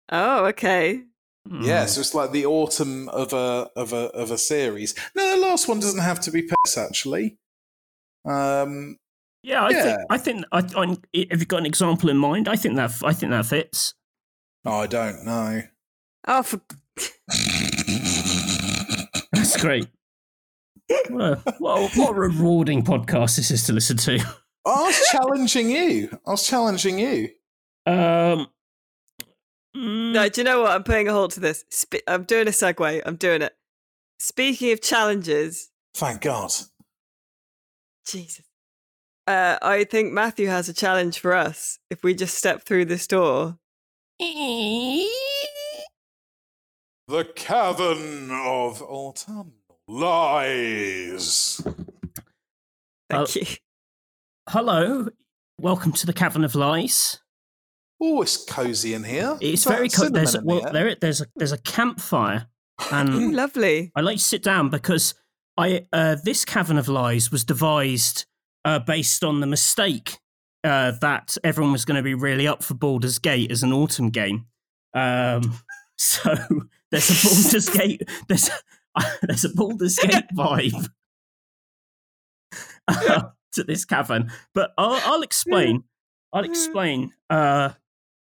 Oh, 0.10 0.46
okay. 0.48 1.02
Yeah, 1.50 1.84
Mm. 1.86 1.90
so 1.90 2.00
it's 2.02 2.14
like 2.16 2.32
the 2.32 2.46
autumn 2.46 3.10
of 3.10 3.34
a 3.34 3.70
of 3.76 3.92
a 3.92 4.10
of 4.14 4.32
a 4.32 4.38
series. 4.38 4.96
No, 5.14 5.30
the 5.36 5.42
last 5.46 5.68
one 5.68 5.80
doesn't 5.82 6.00
have 6.00 6.22
to 6.22 6.32
be 6.32 6.44
piss 6.44 6.78
actually. 6.78 7.38
Um, 8.26 8.98
yeah, 9.44 9.64
I 9.64 9.70
yeah. 9.70 9.84
think 9.84 10.00
I 10.10 10.18
think 10.18 10.46
I, 10.52 10.58
I, 10.76 10.88
have 11.30 11.39
you 11.39 11.46
got 11.46 11.60
an 11.60 11.66
example 11.66 12.10
in 12.10 12.18
mind? 12.18 12.48
I 12.48 12.56
think 12.56 12.76
that 12.76 12.91
I 13.04 13.14
think 13.14 13.32
that 13.32 13.46
fits. 13.46 13.94
oh, 14.66 14.80
I 14.80 14.88
don't 14.88 15.26
know. 15.26 15.62
Oh, 16.28 16.44
for 16.44 16.62
That's 19.34 19.62
great. 19.62 19.88
what, 21.10 21.22
a, 21.22 21.56
what, 21.60 21.78
a, 21.78 22.00
what 22.00 22.10
a 22.12 22.14
rewarding 22.14 22.84
podcast 22.84 23.36
this 23.36 23.52
is 23.52 23.66
to 23.66 23.74
listen 23.74 23.98
to. 23.98 24.20
I 24.66 24.84
was 24.84 25.08
challenging 25.12 25.70
you. 25.70 26.10
I 26.26 26.32
was 26.32 26.48
challenging 26.48 26.98
you. 27.00 27.30
Um, 27.86 28.48
mm, 29.76 30.14
no. 30.14 30.30
Do 30.30 30.39
you 30.41 30.46
know 30.46 30.62
what? 30.62 30.72
I'm 30.72 30.84
putting 30.84 31.10
a 31.10 31.12
halt 31.12 31.32
to 31.32 31.41
this. 31.41 31.66
Spe- 31.70 32.08
I'm 32.08 32.24
doing 32.24 32.48
a 32.48 32.52
segue. 32.52 33.02
I'm 33.06 33.18
doing 33.18 33.41
it. 33.41 33.54
Speaking 34.20 34.72
of 34.72 34.82
challenges, 34.82 35.70
Thank 35.96 36.22
God. 36.22 36.52
Jesus. 38.08 38.46
Uh, 39.26 39.58
I 39.62 39.86
think 39.86 40.12
Matthew 40.12 40.48
has 40.48 40.68
a 40.68 40.74
challenge 40.74 41.20
for 41.20 41.34
us. 41.34 41.80
If 41.90 42.04
we 42.04 42.14
just 42.14 42.36
step 42.38 42.64
through 42.64 42.86
this 42.86 43.08
door, 43.08 43.58
The 44.20 45.06
cavern 47.36 48.32
of 48.32 48.82
autumn 48.82 49.54
lies. 49.88 51.62
Thank 53.10 53.36
you. 53.36 53.46
hello, 54.50 55.08
welcome 55.60 55.92
to 55.94 56.06
the 56.06 56.14
Cavern 56.14 56.44
of 56.44 56.56
Lies. 56.56 57.20
Oh, 58.02 58.22
it's 58.22 58.44
cozy 58.44 58.94
in 58.94 59.04
here. 59.06 59.38
It's 59.40 59.62
Is 59.62 59.66
very 59.66 59.88
cozy. 59.88 60.10
there's 60.12 60.32
cinnamon 60.32 60.64
well, 60.64 60.74
there 60.74 60.96
there's 61.00 61.22
a 61.22 61.28
there's 61.38 61.52
a 61.54 61.58
campfire, 61.60 62.48
and 62.92 63.34
lovely. 63.34 63.92
I 63.96 64.02
like 64.02 64.18
to 64.18 64.24
sit 64.24 64.44
down 64.44 64.70
because 64.70 65.14
I 65.58 65.86
uh, 65.94 66.18
this 66.24 66.44
Cavern 66.44 66.78
of 66.78 66.90
Lies 66.90 67.32
was 67.32 67.44
devised 67.46 68.26
uh, 68.66 68.80
based 68.80 69.24
on 69.24 69.39
the 69.39 69.47
mistake 69.47 70.18
uh, 70.64 70.91
that 71.01 71.38
everyone 71.43 71.72
was 71.74 71.86
going 71.86 71.97
to 71.97 72.03
be 72.03 72.14
really 72.14 72.47
up 72.47 72.64
for 72.64 72.74
Baldur's 72.74 73.20
Gate 73.20 73.51
as 73.51 73.64
an 73.64 73.74
autumn 73.74 74.09
game. 74.09 74.45
Um, 74.93 75.59
so 75.97 76.34
there's 76.91 77.09
a 77.09 77.28
Baldur's 77.28 77.70
Gate 77.78 78.01
there's 78.28 78.49
there's 79.24 79.45
a 79.45 79.49
Baldur's 79.49 79.97
Gate 79.97 80.26
vibe 80.36 80.88
uh, 82.88 83.24
to 83.53 83.64
this 83.64 83.86
cavern, 83.86 84.32
but 84.53 84.74
I'll, 84.78 84.99
I'll 85.14 85.22
explain. 85.22 85.84
I'll 86.32 86.43
explain. 86.45 87.14
Uh, 87.30 87.70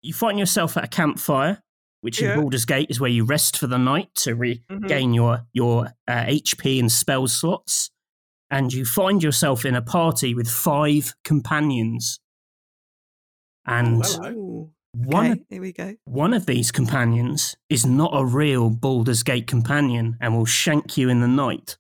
you 0.02 0.14
find 0.14 0.38
yourself 0.40 0.76
at 0.78 0.84
a 0.84 0.88
campfire, 0.88 1.62
which 2.02 2.22
Yeah. 2.22 2.34
in 2.34 2.42
Baldur's 2.42 2.66
Gate 2.66 2.90
is 2.90 3.00
where 3.00 3.10
you 3.10 3.24
rest 3.26 3.58
for 3.58 3.68
the 3.68 3.78
night 3.78 4.10
to 4.16 4.36
re- 4.36 4.64
Mhm. 4.70 5.16
your 5.16 5.42
your 5.54 5.88
uh, 6.08 6.26
HP 6.28 6.80
and 6.80 6.92
spell 6.92 7.28
slots. 7.28 7.92
And 8.52 8.72
you 8.74 8.86
find 8.86 9.24
yourself 9.24 9.66
in 9.66 9.74
a 9.76 9.82
party 9.82 10.36
with 10.36 10.50
five 10.50 11.14
companions. 11.24 12.20
And 13.66 14.04
Oh, 14.06 14.10
hello. 14.22 14.30
Ooh. 14.32 14.72
one 14.94 15.32
Okay, 15.32 15.42
here 15.50 15.62
we 15.62 15.72
go. 15.72 15.96
one 16.04 16.34
of 16.34 16.46
these 16.46 16.72
companions 16.72 17.56
is 17.70 17.86
not 17.86 18.12
a 18.14 18.26
real 18.26 18.70
Baldur's 18.70 19.24
Gate 19.24 19.48
companion 19.48 20.18
and 20.20 20.36
will 20.36 20.46
shank 20.46 20.98
you 20.98 21.08
in 21.10 21.22
the 21.22 21.28
night. 21.28 21.78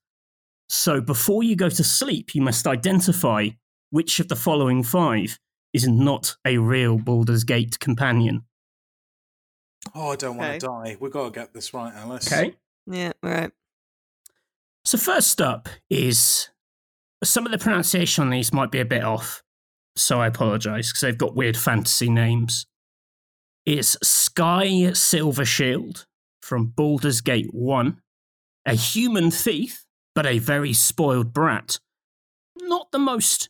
So 0.70 1.02
before 1.02 1.44
you 1.44 1.58
go 1.58 1.70
to 1.70 1.84
sleep, 1.84 2.34
you 2.34 2.42
must 2.42 2.66
identify 2.66 3.50
which 3.90 4.22
of 4.22 4.30
the 4.30 4.38
following 4.38 4.84
five 4.84 5.38
is 5.74 5.86
not 5.88 6.38
a 6.46 6.58
real 6.58 6.98
Baldur's 6.98 7.44
Gate 7.44 7.80
companion. 7.80 8.46
Oh, 9.94 10.12
I 10.12 10.16
don't 10.16 10.38
want 10.38 10.62
to 10.62 10.66
die. 10.68 10.96
We've 11.00 11.12
got 11.12 11.26
to 11.26 11.32
get 11.38 11.54
this 11.54 11.74
right, 11.74 11.94
Alice. 11.94 12.32
Okay? 12.32 12.56
Yeah, 12.88 13.12
all 13.22 13.30
right. 13.32 13.52
So 14.86 14.98
first 14.98 15.42
up 15.42 15.68
is 15.90 16.50
some 17.24 17.46
of 17.46 17.52
the 17.52 17.58
pronunciation 17.58 18.24
on 18.24 18.30
these 18.30 18.54
might 18.54 18.72
be 18.72 18.80
a 18.80 18.86
bit 18.86 19.04
off, 19.04 19.44
so 19.96 20.20
I 20.22 20.28
apologise 20.28 20.92
because 20.92 21.02
they've 21.02 21.18
got 21.18 21.36
weird 21.36 21.58
fantasy 21.58 22.10
names. 22.10 22.66
It's 23.66 23.98
Sky 24.02 24.92
Silver 24.94 25.46
Shield 25.46 26.06
from 26.42 26.68
Baldur's 26.68 27.22
Gate 27.22 27.54
1, 27.54 28.02
a 28.66 28.74
human 28.74 29.30
thief, 29.30 29.86
but 30.16 30.26
a 30.26 30.40
very 30.40 30.74
spoiled 30.74 31.32
brat. 31.34 31.80
Not 32.58 32.92
the 32.92 33.00
most 33.00 33.50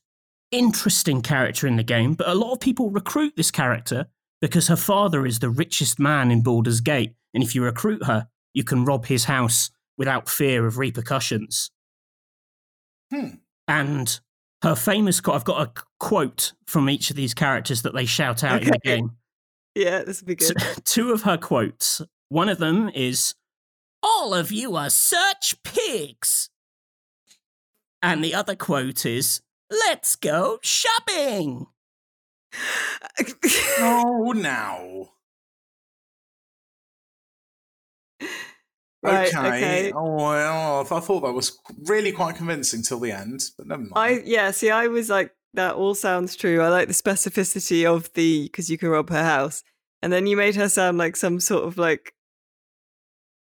interesting 0.52 1.22
character 1.22 1.66
in 1.66 1.78
the 1.78 1.84
game, 1.84 2.14
but 2.14 2.28
a 2.28 2.36
lot 2.36 2.52
of 2.52 2.60
people 2.60 2.92
recruit 2.92 3.34
this 3.38 3.52
character 3.52 4.08
because 4.42 4.68
her 4.68 4.76
father 4.76 5.26
is 5.26 5.40
the 5.40 5.50
richest 5.50 6.00
man 6.00 6.30
in 6.30 6.42
Baldur's 6.42 6.82
Gate, 6.82 7.14
and 7.34 7.44
if 7.44 7.56
you 7.56 7.64
recruit 7.64 8.04
her, 8.06 8.28
you 8.54 8.64
can 8.64 8.84
rob 8.84 9.06
his 9.06 9.26
house 9.26 9.72
without 9.98 10.28
fear 10.28 10.66
of 10.66 10.78
repercussions. 10.78 11.72
Hmm. 13.14 13.36
And 13.72 14.20
her 14.64 14.76
famous 14.76 15.22
quote, 15.22 15.38
I've 15.38 15.46
got 15.46 15.62
a 15.68 15.72
quote 16.00 16.52
from 16.68 16.90
each 16.90 17.10
of 17.10 17.16
these 17.16 17.34
characters 17.34 17.84
that 17.84 17.94
they 17.94 18.06
shout 18.06 18.44
out 18.44 18.62
in 18.64 18.70
the 18.72 18.80
game. 18.84 19.12
Yeah, 19.76 20.04
this 20.04 20.22
would 20.22 20.38
be 20.38 20.44
So, 20.44 20.54
good. 20.54 20.66
two 20.86 21.12
of 21.14 21.22
her 21.24 21.38
quotes. 21.38 22.02
One 22.28 22.50
of 22.50 22.58
them 22.58 22.90
is, 22.94 23.34
All 24.04 24.34
of 24.34 24.52
you 24.52 24.76
are 24.76 24.90
such 24.90 25.56
pigs. 25.64 26.50
And 28.02 28.22
the 28.24 28.36
other 28.36 28.56
quote 28.56 29.06
is, 29.06 29.42
Let's 29.70 30.16
go 30.18 30.60
shopping. 30.62 31.68
Oh, 33.80 34.34
now. 34.36 35.12
right, 39.04 39.28
okay. 39.28 39.47
okay. 39.47 39.91
Oh, 39.95 40.16
well, 40.16 40.82
I 40.82 40.99
thought 40.99 41.22
that 41.22 41.34
was 41.34 41.58
really 41.86 42.12
quite 42.12 42.36
convincing 42.36 42.84
till 42.84 42.99
the 42.99 43.12
end, 43.12 43.41
but 43.58 43.68
never 43.68 43.82
mind. 43.82 43.93
I 43.95 44.22
yeah, 44.26 44.52
see, 44.52 44.70
I 44.70 44.88
was 44.88 45.10
like, 45.10 45.32
that 45.54 45.76
all 45.76 45.95
sounds 45.95 46.36
true. 46.36 46.62
I 46.62 46.70
like 46.70 46.88
the 46.88 46.93
specificity 46.93 47.86
of 47.86 48.12
the 48.14 48.43
because 48.43 48.70
you 48.70 48.78
can 48.78 48.89
rob 48.89 49.10
her 49.10 49.24
house, 49.24 49.64
and 50.02 50.12
then 50.14 50.28
you 50.28 50.38
made 50.38 50.56
her 50.56 50.70
sound 50.70 50.97
like 50.97 51.16
some 51.16 51.39
sort 51.39 51.66
of 51.66 51.78
like 51.78 52.14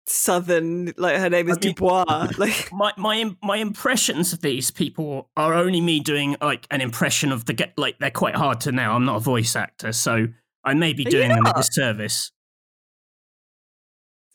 southern, 0.05 0.93
like 0.97 1.17
her 1.17 1.29
name 1.29 1.49
is 1.49 1.57
I 1.57 1.65
mean- 1.65 1.73
Dubois. 1.75 2.29
Like, 2.37 2.69
My 2.71 2.93
my 2.97 3.35
my 3.43 3.57
impressions 3.57 4.33
of 4.33 4.41
these 4.41 4.71
people 4.71 5.29
are 5.37 5.53
only 5.53 5.81
me 5.81 5.99
doing 5.99 6.35
like 6.41 6.65
an 6.71 6.81
impression 6.81 7.31
of 7.31 7.45
the 7.45 7.53
get 7.53 7.73
like 7.77 7.99
they're 7.99 8.11
quite 8.11 8.35
hard 8.35 8.61
to 8.61 8.71
know. 8.71 8.91
I'm 8.91 9.05
not 9.05 9.17
a 9.17 9.19
voice 9.19 9.55
actor, 9.55 9.91
so 9.91 10.27
I 10.63 10.73
may 10.73 10.93
be 10.93 11.03
doing 11.05 11.29
them 11.29 11.39
a 11.39 11.41
not? 11.43 11.55
disservice. 11.57 12.31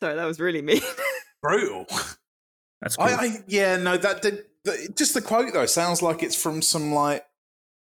Sorry, 0.00 0.14
that 0.16 0.24
was 0.24 0.40
really 0.40 0.62
mean. 0.62 0.80
Brutal. 1.42 1.86
That's 2.80 2.96
cool. 2.96 3.06
I, 3.06 3.12
I 3.14 3.38
yeah, 3.46 3.76
no, 3.76 3.96
that 3.96 4.22
did 4.22 4.44
the, 4.64 4.88
just 4.96 5.14
the 5.14 5.20
quote 5.22 5.52
though 5.52 5.66
sounds 5.66 6.02
like 6.02 6.22
it's 6.22 6.40
from 6.40 6.62
some 6.62 6.92
like 6.92 7.24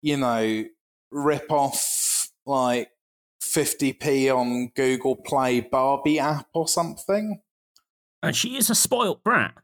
you 0.02 0.16
know 0.16 0.64
rip 1.10 1.50
off 1.50 2.28
like 2.46 2.90
50p 3.42 4.34
on 4.34 4.68
Google 4.76 5.16
Play 5.16 5.60
Barbie 5.60 6.18
app 6.20 6.48
or 6.54 6.68
something. 6.68 7.40
and 8.22 8.36
she 8.36 8.56
is 8.56 8.70
a 8.70 8.74
spoilt 8.74 9.22
brat. 9.24 9.54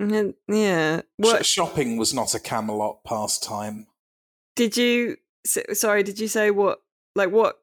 Mhm, 0.00 0.34
yeah. 0.48 1.02
What 1.16 1.44
shopping 1.46 1.96
was 1.96 2.14
not 2.14 2.34
a 2.34 2.40
Camelot 2.40 3.02
pastime. 3.04 3.86
did 4.54 4.76
you? 4.76 5.16
Sorry, 5.46 6.02
did 6.02 6.18
you 6.20 6.28
say 6.28 6.50
what? 6.50 6.80
Like 7.14 7.30
what 7.30 7.58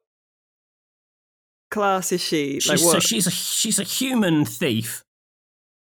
class 1.76 2.12
is 2.12 2.20
she? 2.22 2.54
Like 2.66 2.78
She's, 2.78 2.90
so 2.90 2.98
she's 3.00 3.26
a 3.26 3.30
she's 3.30 3.78
a 3.78 3.82
human 3.84 4.44
thief. 4.44 5.04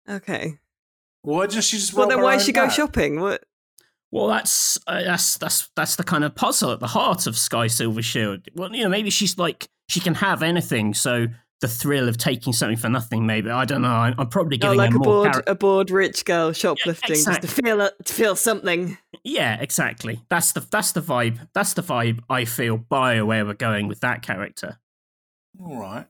okay. 0.09 0.59
Why 1.21 1.45
didn't 1.47 1.63
she 1.63 1.77
just? 1.77 1.93
Well, 1.93 2.07
then 2.09 2.21
why 2.21 2.33
own 2.33 2.39
did 2.39 2.45
she 2.45 2.51
go 2.51 2.63
dad? 2.65 2.73
shopping? 2.73 3.19
What? 3.21 3.43
Well, 4.11 4.27
that's 4.27 4.77
uh, 4.87 5.03
that's 5.03 5.37
that's 5.37 5.69
that's 5.75 5.95
the 5.95 6.03
kind 6.03 6.23
of 6.23 6.35
puzzle 6.35 6.71
at 6.71 6.79
the 6.79 6.87
heart 6.87 7.25
of 7.27 7.35
Skie 7.35 7.69
Silvershield. 7.69 8.47
Well, 8.55 8.75
you 8.75 8.83
know, 8.83 8.89
maybe 8.89 9.09
she's 9.09 9.37
like 9.37 9.67
she 9.87 9.99
can 10.01 10.15
have 10.15 10.43
anything, 10.43 10.93
so 10.93 11.27
the 11.61 11.67
thrill 11.69 12.09
of 12.09 12.17
taking 12.17 12.51
something 12.51 12.75
for 12.77 12.89
nothing. 12.89 13.25
Maybe 13.25 13.49
I 13.49 13.63
don't 13.63 13.81
know. 13.81 13.87
I'm, 13.87 14.13
I'm 14.17 14.27
probably 14.27 14.57
Oh, 14.57 14.59
giving 14.75 14.77
like 14.77 14.91
her 14.91 14.97
a 14.97 14.99
more. 14.99 15.05
bored, 15.23 15.33
char- 15.33 15.43
a 15.47 15.55
bored 15.55 15.91
rich 15.91 16.25
girl 16.25 16.51
shoplifting 16.51 17.07
just 17.15 17.25
exactly. 17.27 17.47
to 17.47 17.55
feel 17.55 17.81
a, 17.81 17.91
to 18.03 18.13
feel 18.13 18.35
something. 18.35 18.97
yeah, 19.23 19.57
exactly. 19.61 20.21
That's 20.29 20.51
the 20.51 20.59
that's 20.59 20.91
the 20.91 21.01
vibe. 21.01 21.39
That's 21.53 21.73
the 21.73 21.81
vibe 21.83 22.19
I 22.29 22.43
feel. 22.43 22.75
By 22.77 23.21
where 23.21 23.45
we're 23.45 23.53
going 23.53 23.87
with 23.87 24.01
that 24.01 24.21
character. 24.23 24.77
All 25.61 25.79
right. 25.79 26.07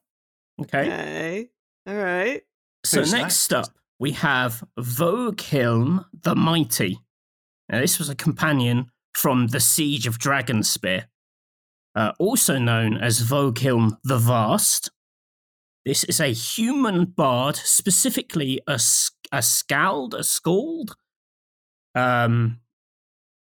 Okay. 0.61 0.79
Okay. 0.79 1.49
All 1.87 1.95
right. 1.95 2.41
So 2.85 2.99
Who's 2.99 3.13
next 3.13 3.51
next? 3.51 3.53
up, 3.53 3.75
we 3.99 4.11
have 4.11 4.63
Voghiln 4.79 6.05
the 6.21 6.35
Mighty. 6.35 6.99
Now, 7.69 7.79
this 7.79 7.97
was 7.97 8.09
a 8.09 8.15
companion 8.15 8.87
from 9.13 9.47
the 9.47 9.59
Siege 9.59 10.07
of 10.07 10.19
Dragonspear, 10.19 11.05
uh, 11.95 12.11
also 12.19 12.57
known 12.57 12.97
as 12.97 13.21
Voghiln 13.21 13.97
the 14.03 14.17
Vast. 14.17 14.91
This 15.85 16.03
is 16.03 16.19
a 16.19 16.27
human 16.27 17.05
bard, 17.05 17.55
specifically 17.55 18.61
a, 18.67 18.79
a 19.31 19.41
skald, 19.41 20.13
a 20.13 20.23
skald. 20.23 20.95
Um, 21.95 22.59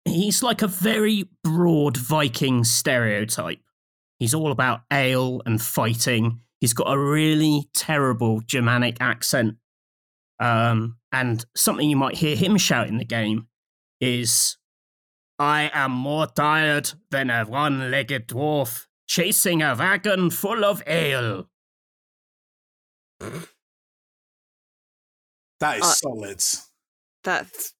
he's 0.05 0.43
like 0.43 0.63
a 0.63 0.67
very 0.67 1.29
broad 1.45 1.97
Viking 1.97 2.65
stereotype. 2.65 3.61
He's 4.23 4.35
all 4.35 4.53
about 4.53 4.83
ale 4.93 5.43
and 5.47 5.61
fighting. 5.61 6.43
He's 6.61 6.75
got 6.75 6.85
a 6.85 6.97
really 6.97 7.69
terrible 7.75 8.41
Germanic 8.47 8.99
accent. 9.01 9.57
Um, 10.39 10.99
and 11.11 11.45
something 11.57 11.91
you 11.91 11.97
might 11.97 12.15
hear 12.15 12.37
him 12.37 12.57
shout 12.57 12.87
in 12.87 12.99
the 12.99 13.05
game 13.05 13.49
is 14.01 14.59
I 15.41 15.73
am 15.75 15.91
more 15.91 16.29
tired 16.29 16.93
than 17.11 17.31
a 17.31 17.45
one 17.45 17.91
legged 17.91 18.29
dwarf 18.29 18.87
chasing 19.09 19.61
a 19.61 19.75
wagon 19.75 20.31
full 20.31 20.65
of 20.65 20.85
ale. 20.87 21.49
That 25.59 25.79
is 25.79 25.83
Uh, 25.83 25.95
solid. 25.95 26.45
That's 27.25 27.75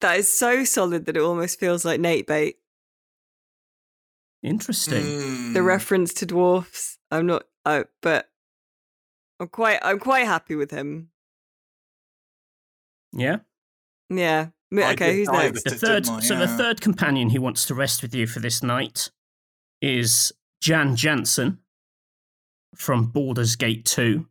that 0.00 0.18
is 0.20 0.32
so 0.32 0.62
solid 0.62 1.06
that 1.06 1.16
it 1.16 1.22
almost 1.22 1.58
feels 1.58 1.84
like 1.84 1.98
Nate 1.98 2.28
bait. 2.28 2.61
Interesting. 4.42 5.02
Mm. 5.04 5.54
The 5.54 5.62
reference 5.62 6.12
to 6.14 6.26
dwarfs. 6.26 6.98
I'm 7.10 7.26
not. 7.26 7.44
Oh, 7.64 7.84
but 8.00 8.28
I'm 9.38 9.48
quite. 9.48 9.78
I'm 9.82 9.98
quite 9.98 10.26
happy 10.26 10.54
with 10.56 10.70
him. 10.70 11.10
Yeah. 13.12 13.38
Yeah. 14.10 14.48
Okay. 14.72 14.94
did 14.94 15.16
Who's 15.16 15.28
die 15.28 15.42
next? 15.46 15.64
The 15.64 15.70
third, 15.70 16.04
didn't 16.04 16.18
I? 16.18 16.20
so 16.20 16.36
the 16.38 16.48
third 16.48 16.80
companion 16.80 17.30
who 17.30 17.40
wants 17.40 17.66
to 17.66 17.74
rest 17.74 18.02
with 18.02 18.14
you 18.14 18.26
for 18.26 18.40
this 18.40 18.62
night 18.62 19.10
is 19.80 20.32
Jan 20.60 20.96
Jansen 20.96 21.58
from 22.74 23.06
Baldur's 23.06 23.54
Gate 23.56 23.84
2. 23.84 24.26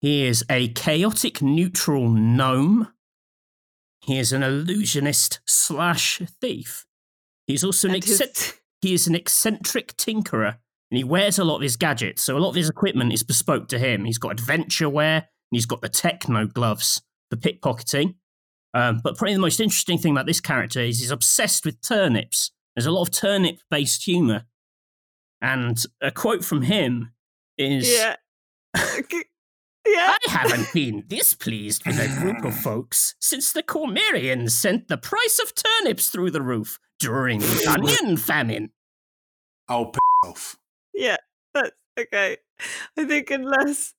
He 0.00 0.26
is 0.26 0.44
a 0.50 0.68
chaotic 0.68 1.40
neutral 1.40 2.08
gnome. 2.08 2.88
He 4.00 4.18
is 4.18 4.32
an 4.32 4.42
illusionist 4.42 5.38
slash 5.46 6.20
thief. 6.40 6.84
He's 7.46 7.62
also 7.62 7.88
an 7.88 7.94
And 7.94 8.04
his- 8.04 8.20
eccentric, 8.20 8.61
he 8.82 8.92
is 8.92 9.06
an 9.06 9.14
eccentric 9.14 9.96
tinkerer, 9.96 10.56
and 10.90 10.98
he 10.98 11.04
wears 11.04 11.38
a 11.38 11.44
lot 11.44 11.56
of 11.56 11.62
his 11.62 11.76
gadgets. 11.76 12.22
So 12.22 12.36
a 12.36 12.40
lot 12.40 12.50
of 12.50 12.56
his 12.56 12.68
equipment 12.68 13.12
is 13.12 13.22
bespoke 13.22 13.68
to 13.68 13.78
him. 13.78 14.04
He's 14.04 14.18
got 14.18 14.32
adventure 14.32 14.88
wear, 14.88 15.14
and 15.16 15.26
he's 15.52 15.66
got 15.66 15.80
the 15.80 15.88
techno 15.88 16.46
gloves 16.46 17.00
for 17.30 17.36
pickpocketing. 17.36 18.16
Um, 18.74 19.00
but 19.02 19.16
probably 19.16 19.34
the 19.34 19.40
most 19.40 19.60
interesting 19.60 19.98
thing 19.98 20.12
about 20.12 20.26
this 20.26 20.40
character 20.40 20.80
is 20.80 20.98
he's 20.98 21.10
obsessed 21.10 21.64
with 21.64 21.80
turnips. 21.80 22.50
There's 22.74 22.86
a 22.86 22.90
lot 22.90 23.02
of 23.02 23.10
turnip 23.10 23.58
based 23.70 24.04
humor. 24.04 24.44
And 25.40 25.82
a 26.00 26.10
quote 26.10 26.44
from 26.44 26.62
him 26.62 27.12
is 27.58 27.90
yeah. 27.90 28.16
yeah. 29.86 30.16
I 30.26 30.30
haven't 30.30 30.72
been 30.72 31.04
displeased 31.06 31.86
with 31.86 31.98
a 31.98 32.20
group 32.20 32.44
of 32.44 32.54
folks 32.62 33.14
since 33.20 33.52
the 33.52 33.62
Cormyrians 33.62 34.50
sent 34.50 34.88
the 34.88 34.96
price 34.96 35.40
of 35.42 35.52
turnips 35.54 36.08
through 36.08 36.30
the 36.30 36.42
roof 36.42 36.78
during 36.98 37.40
the 37.40 37.66
onion 37.68 38.16
famine. 38.18 38.70
Oh, 39.68 39.86
p- 39.86 39.98
off. 40.24 40.56
Yeah. 40.94 41.16
That's 41.54 41.72
okay. 41.98 42.36
I 42.96 43.04
think 43.04 43.30
unless 43.30 43.94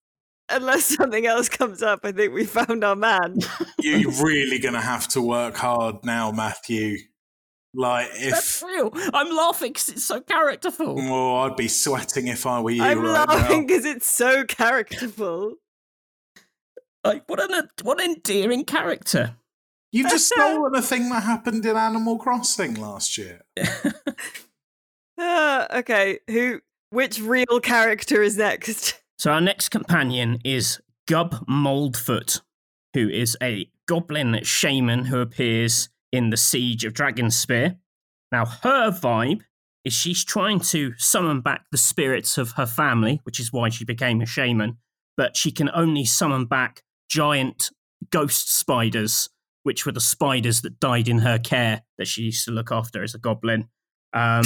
unless 0.50 0.86
something 0.96 1.26
else 1.26 1.50
comes 1.50 1.82
up, 1.82 2.02
I 2.04 2.12
think 2.12 2.34
we 2.34 2.46
found 2.46 2.84
our 2.84 2.96
man. 2.96 3.40
You're 3.80 4.12
really 4.24 4.60
going 4.60 4.74
to 4.74 4.82
have 4.82 5.08
to 5.10 5.22
work 5.22 5.56
hard 5.56 6.04
now, 6.04 6.32
Matthew. 6.32 6.98
Like, 7.76 8.10
if 8.14 8.32
That's 8.32 8.62
if. 8.62 8.68
real. 8.68 8.92
I'm 9.14 9.36
laughing 9.36 9.74
because 9.74 9.90
it's 9.90 10.04
so 10.06 10.22
characterful. 10.22 10.96
Oh, 11.00 11.38
I'd 11.38 11.56
be 11.56 11.68
sweating 11.68 12.28
if 12.28 12.46
I 12.46 12.60
were 12.62 12.70
you 12.70 12.84
I'm 12.84 13.02
right 13.02 13.28
laughing 13.28 13.66
because 13.66 13.86
it's 13.86 14.10
so 14.10 14.44
characterful. 14.46 15.56
Like 17.04 17.24
what 17.28 17.40
an 17.40 17.70
what 17.84 18.02
an 18.02 18.12
endearing 18.12 18.66
character. 18.66 19.36
You've 19.92 20.10
just 20.10 20.28
stolen 20.28 20.76
a 20.76 20.82
thing 20.82 21.10
that 21.10 21.24
happened 21.24 21.66
in 21.66 21.76
Animal 21.76 22.18
Crossing 22.18 22.76
last 22.76 23.18
year. 23.18 23.42
Ah, 25.18 25.68
okay, 25.78 26.20
who? 26.30 26.62
Which 26.90 27.20
real 27.20 27.60
character 27.62 28.22
is 28.22 28.38
next? 28.38 29.00
So 29.20 29.32
our 29.32 29.40
next 29.40 29.70
companion 29.70 30.40
is 30.44 30.82
Gub 31.08 31.46
Moldfoot, 31.48 32.42
who 32.94 33.08
is 33.08 33.38
a 33.42 33.70
goblin 33.88 34.44
shaman 34.44 35.06
who 35.06 35.22
appears 35.22 35.88
in 36.12 36.30
the 36.30 36.36
Siege 36.36 36.84
of 36.84 36.94
Dragonspear. 36.94 37.78
Now 38.34 38.46
her 38.46 38.92
vibe 38.92 39.44
is 39.86 39.94
she's 39.94 40.26
trying 40.26 40.60
to 40.60 40.94
summon 40.98 41.40
back 41.40 41.66
the 41.72 41.78
spirits 41.78 42.38
of 42.38 42.54
her 42.54 42.66
family, 42.66 43.22
which 43.24 43.40
is 43.40 43.54
why 43.54 43.70
she 43.70 43.86
became 43.86 44.20
a 44.20 44.26
shaman, 44.26 44.78
but 45.16 45.38
she 45.38 45.52
can 45.52 45.70
only 45.74 46.04
summon 46.04 46.46
back 46.46 46.84
giant 47.10 47.72
ghost 48.10 48.54
spiders, 48.54 49.30
which 49.64 49.86
were 49.86 49.92
the 49.92 50.02
spiders 50.02 50.62
that 50.62 50.80
died 50.80 51.08
in 51.08 51.20
her 51.20 51.40
care 51.40 51.82
that 51.98 52.08
she 52.08 52.24
used 52.24 52.46
to 52.46 52.52
look 52.52 52.72
after 52.72 53.04
as 53.04 53.14
a 53.14 53.20
goblin. 53.20 53.70
Um, 54.14 54.44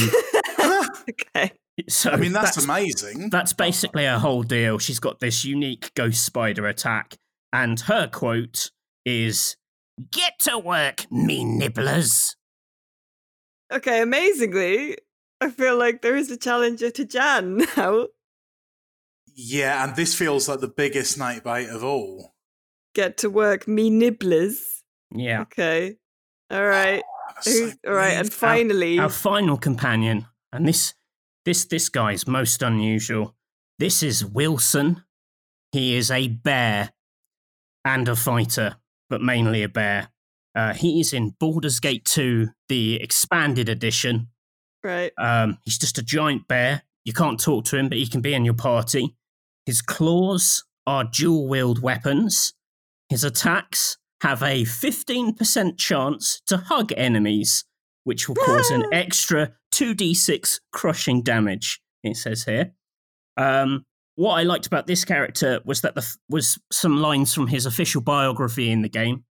okay. 1.09 1.51
so 1.89 2.11
I 2.11 2.17
mean, 2.17 2.33
that's, 2.33 2.63
amazing. 2.63 3.29
that's 3.29 3.53
basically 3.53 4.05
her 4.05 4.19
whole 4.19 4.43
deal. 4.43 4.77
She's 4.77 4.99
got 4.99 5.19
this 5.19 5.43
unique 5.43 5.91
ghost 5.95 6.23
spider 6.23 6.67
attack, 6.67 7.15
and 7.53 7.79
her 7.81 8.07
quote 8.07 8.71
is 9.05 9.57
Get 10.11 10.33
to 10.41 10.59
work, 10.59 11.11
me 11.11 11.43
nibblers. 11.43 12.35
Okay, 13.73 14.01
amazingly, 14.01 14.97
I 15.41 15.49
feel 15.49 15.77
like 15.77 16.01
there 16.01 16.15
is 16.15 16.31
a 16.31 16.37
challenger 16.37 16.89
to 16.91 17.05
Jan 17.05 17.57
now. 17.77 18.07
Yeah, 19.35 19.83
and 19.83 19.95
this 19.95 20.15
feels 20.15 20.47
like 20.47 20.59
the 20.59 20.67
biggest 20.67 21.11
snake 21.11 21.43
bait 21.43 21.67
of 21.69 21.83
all. 21.83 22.33
Get 22.97 23.17
to 23.17 23.29
work, 23.29 23.67
me 23.67 23.91
nibblers. 23.91 24.81
Yeah. 25.11 25.41
Okay. 25.41 25.97
All 26.49 26.65
right. 26.65 27.03
So 27.41 27.71
all 27.85 27.93
right, 27.93 28.13
and 28.13 28.33
finally, 28.33 28.97
Our 28.97 29.09
final 29.09 29.57
companion, 29.57 30.25
and 30.51 30.67
this 30.67 30.95
this 31.45 31.65
this 31.65 31.87
guy's 31.89 32.25
most 32.25 32.63
unusual. 32.63 33.35
This 33.77 34.01
is 34.01 34.25
Wilson. 34.25 35.03
He 35.71 35.95
is 35.95 36.09
a 36.09 36.29
bear 36.29 36.93
and 37.85 38.09
a 38.09 38.15
fighter, 38.15 38.77
but 39.11 39.21
mainly 39.21 39.61
a 39.61 39.69
bear. 39.69 40.09
Uh, 40.55 40.73
he 40.73 40.99
is 40.99 41.13
in 41.13 41.35
Baldur's 41.39 41.79
Gate 41.79 42.05
2, 42.05 42.47
the 42.69 42.95
expanded 42.95 43.69
edition. 43.69 44.29
right. 44.83 45.11
Um, 45.19 45.59
he's 45.63 45.77
just 45.77 45.99
a 45.99 46.03
giant 46.03 46.47
bear. 46.47 46.81
You 47.05 47.13
can't 47.13 47.39
talk 47.39 47.65
to 47.65 47.77
him, 47.77 47.89
but 47.89 47.99
he 47.99 48.07
can 48.07 48.21
be 48.21 48.33
in 48.33 48.45
your 48.45 48.55
party. 48.55 49.15
His 49.67 49.83
claws 49.83 50.63
are 50.87 51.03
dual 51.03 51.47
wield 51.47 51.83
weapons. 51.83 52.53
His 53.09 53.23
attacks 53.23 53.97
have 54.21 54.41
a 54.41 54.63
15% 54.63 55.77
chance 55.77 56.41
to 56.47 56.57
hug 56.57 56.91
enemies, 56.97 57.65
which 58.03 58.27
will 58.27 58.35
cause 58.35 58.69
an 58.71 58.85
extra 58.91 59.53
2d6 59.73 60.59
crushing 60.71 61.21
damage, 61.21 61.79
it 62.03 62.17
says 62.17 62.43
here. 62.43 62.73
Um, 63.37 63.85
what 64.15 64.33
I 64.33 64.43
liked 64.43 64.65
about 64.65 64.87
this 64.87 65.05
character 65.05 65.61
was 65.65 65.81
that 65.81 65.93
the 65.93 66.01
f- 66.01 66.17
was 66.29 66.57
some 66.71 66.97
lines 66.97 67.33
from 67.33 67.47
his 67.47 67.65
official 67.67 68.01
biography 68.01 68.71
in 68.71 68.81
the 68.81 68.89
game. 68.89 69.23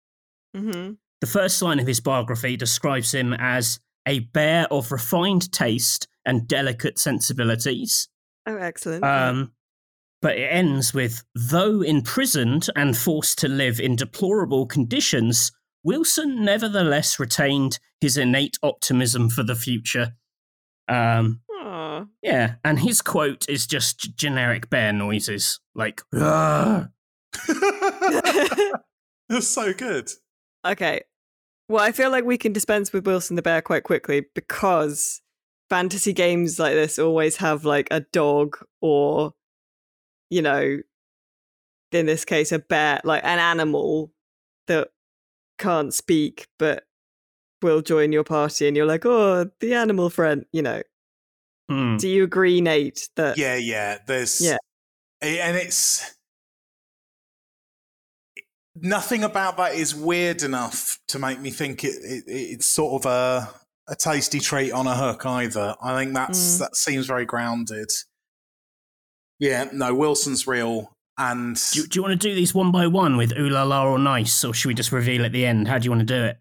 hmm 0.54 0.92
The 1.20 1.26
first 1.26 1.62
line 1.62 1.80
of 1.80 1.86
his 1.86 2.00
biography 2.00 2.56
describes 2.56 3.14
him 3.14 3.32
as 3.32 3.80
a 4.06 4.18
bear 4.18 4.66
of 4.70 4.92
refined 4.92 5.50
taste 5.50 6.06
and 6.26 6.46
delicate 6.46 6.98
sensibilities. 6.98 8.08
Oh, 8.46 8.56
excellent. 8.56 9.02
Um, 9.04 9.52
but 10.24 10.38
it 10.38 10.50
ends 10.50 10.94
with 10.94 11.22
though 11.34 11.82
imprisoned 11.82 12.70
and 12.76 12.96
forced 12.96 13.38
to 13.40 13.46
live 13.46 13.78
in 13.78 13.94
deplorable 13.94 14.64
conditions, 14.64 15.52
Wilson 15.82 16.42
nevertheless 16.42 17.20
retained 17.20 17.78
his 18.00 18.16
innate 18.16 18.56
optimism 18.62 19.28
for 19.28 19.42
the 19.42 19.54
future. 19.54 20.14
Um, 20.88 21.42
Aw. 21.60 22.06
yeah, 22.22 22.54
and 22.64 22.78
his 22.80 23.02
quote 23.02 23.46
is 23.50 23.66
just 23.66 24.16
generic 24.16 24.70
bear 24.70 24.94
noises 24.94 25.60
like 25.74 26.00
"Roar." 26.10 26.90
That's 29.28 29.46
so 29.46 29.74
good. 29.74 30.08
okay. 30.66 31.02
Well, 31.68 31.84
I 31.84 31.92
feel 31.92 32.10
like 32.10 32.24
we 32.24 32.38
can 32.38 32.54
dispense 32.54 32.94
with 32.94 33.06
Wilson 33.06 33.36
the 33.36 33.42
Bear 33.42 33.60
quite 33.60 33.84
quickly 33.84 34.24
because 34.34 35.20
fantasy 35.68 36.14
games 36.14 36.58
like 36.58 36.72
this 36.72 36.98
always 36.98 37.36
have 37.36 37.66
like 37.66 37.88
a 37.90 38.00
dog 38.00 38.56
or, 38.80 39.34
you 40.34 40.42
know, 40.42 40.78
in 41.92 42.06
this 42.06 42.24
case, 42.24 42.50
a 42.50 42.58
bear, 42.58 43.00
like 43.04 43.22
an 43.24 43.38
animal 43.38 44.10
that 44.66 44.88
can't 45.58 45.94
speak 45.94 46.48
but 46.58 46.82
will 47.62 47.80
join 47.82 48.10
your 48.10 48.24
party. 48.24 48.66
And 48.66 48.76
you're 48.76 48.84
like, 48.84 49.06
oh, 49.06 49.48
the 49.60 49.74
animal 49.74 50.10
friend, 50.10 50.44
you 50.52 50.60
know. 50.60 50.82
Hmm. 51.70 51.96
Do 51.98 52.08
you 52.08 52.24
agree, 52.24 52.60
Nate, 52.60 53.08
that 53.14 53.38
Yeah, 53.38 53.54
yeah. 53.56 53.98
There's 54.06 54.40
Yeah. 54.40 54.56
and 55.22 55.56
it's 55.56 56.14
nothing 58.74 59.22
about 59.22 59.56
that 59.56 59.74
is 59.74 59.94
weird 59.94 60.42
enough 60.42 60.98
to 61.06 61.18
make 61.20 61.40
me 61.40 61.50
think 61.50 61.84
it, 61.84 61.94
it 62.04 62.24
it's 62.26 62.68
sort 62.68 63.00
of 63.02 63.06
a 63.10 63.48
a 63.86 63.94
tasty 63.94 64.40
treat 64.40 64.72
on 64.72 64.86
a 64.86 64.96
hook 64.96 65.24
either. 65.26 65.76
I 65.80 65.94
think 65.96 66.14
that's 66.14 66.56
Mm. 66.56 66.58
that 66.58 66.76
seems 66.76 67.06
very 67.06 67.24
grounded. 67.24 67.90
Yeah, 69.44 69.68
no, 69.72 69.94
Wilson's 69.94 70.46
real, 70.46 70.90
and 71.18 71.54
Do, 71.72 71.80
you- 71.80 71.86
do 71.86 71.98
you 71.98 72.02
want 72.02 72.18
to 72.18 72.28
do 72.28 72.34
these 72.34 72.54
one 72.54 72.72
by 72.72 72.86
one 72.86 73.16
with 73.18 73.36
ooh 73.38 73.48
la 73.50 73.62
la 73.64 73.84
or 73.86 73.98
nice, 73.98 74.42
or 74.42 74.54
should 74.54 74.68
we 74.68 74.74
just 74.74 74.90
reveal 74.90 75.24
at 75.26 75.32
the 75.32 75.44
end? 75.44 75.68
How 75.68 75.78
do 75.78 75.84
you 75.84 75.90
want 75.90 76.00
to 76.00 76.06
do 76.06 76.24
it? 76.24 76.38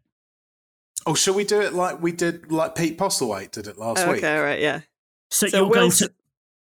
oh, 1.05 1.13
shall 1.13 1.33
we 1.33 1.43
do 1.43 1.59
it 1.59 1.73
like 1.73 2.01
we 2.01 2.13
did, 2.13 2.49
like 2.49 2.75
Pete 2.75 2.97
Postlethwaite 2.97 3.51
did 3.51 3.67
it 3.67 3.77
last 3.77 4.05
Oh, 4.07 4.11
week? 4.13 4.19
okay, 4.23 4.37
all 4.37 4.43
right, 4.43 4.61
yeah. 4.61 4.81
So, 5.31 5.47
So 5.47 5.57
you're 5.57 5.67
Wilson- 5.67 6.07
going 6.07 6.09
to 6.09 6.15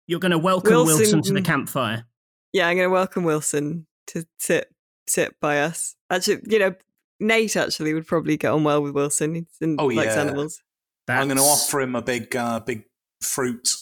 you're 0.06 0.18
going 0.20 0.30
to 0.32 0.38
welcome 0.38 0.72
Wilson, 0.72 0.96
Wilson- 0.98 1.22
to 1.24 1.32
the 1.34 1.42
campfire. 1.42 2.06
Yeah, 2.54 2.66
I'm 2.68 2.76
going 2.78 2.88
to 2.88 2.92
welcome 2.92 3.22
Wilson 3.24 3.86
to 4.08 4.24
sit 4.38 4.72
sit 5.06 5.38
by 5.40 5.60
us. 5.60 5.94
Actually, 6.08 6.40
you 6.46 6.58
know, 6.58 6.74
Nate 7.20 7.54
actually 7.54 7.92
would 7.92 8.06
probably 8.06 8.38
get 8.38 8.50
on 8.50 8.64
well 8.64 8.80
with 8.82 8.94
Wilson. 8.94 9.34
He's 9.34 9.44
in, 9.60 9.76
Oh, 9.78 9.86
likes 9.88 10.14
yeah. 10.14 10.22
animals. 10.22 10.62
I'm 11.06 11.26
going 11.28 11.36
to 11.36 11.42
offer 11.44 11.80
him 11.82 11.94
a 11.94 12.00
big, 12.02 12.34
uh, 12.34 12.60
big 12.60 12.84
fruit. 13.20 13.76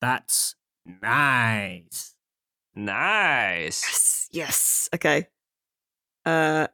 That's 0.00 0.54
nice. 0.86 2.14
Nice. 2.74 3.82
Yes, 3.82 4.28
yes. 4.32 4.88
Okay. 4.94 5.28
Uh, 6.24 6.66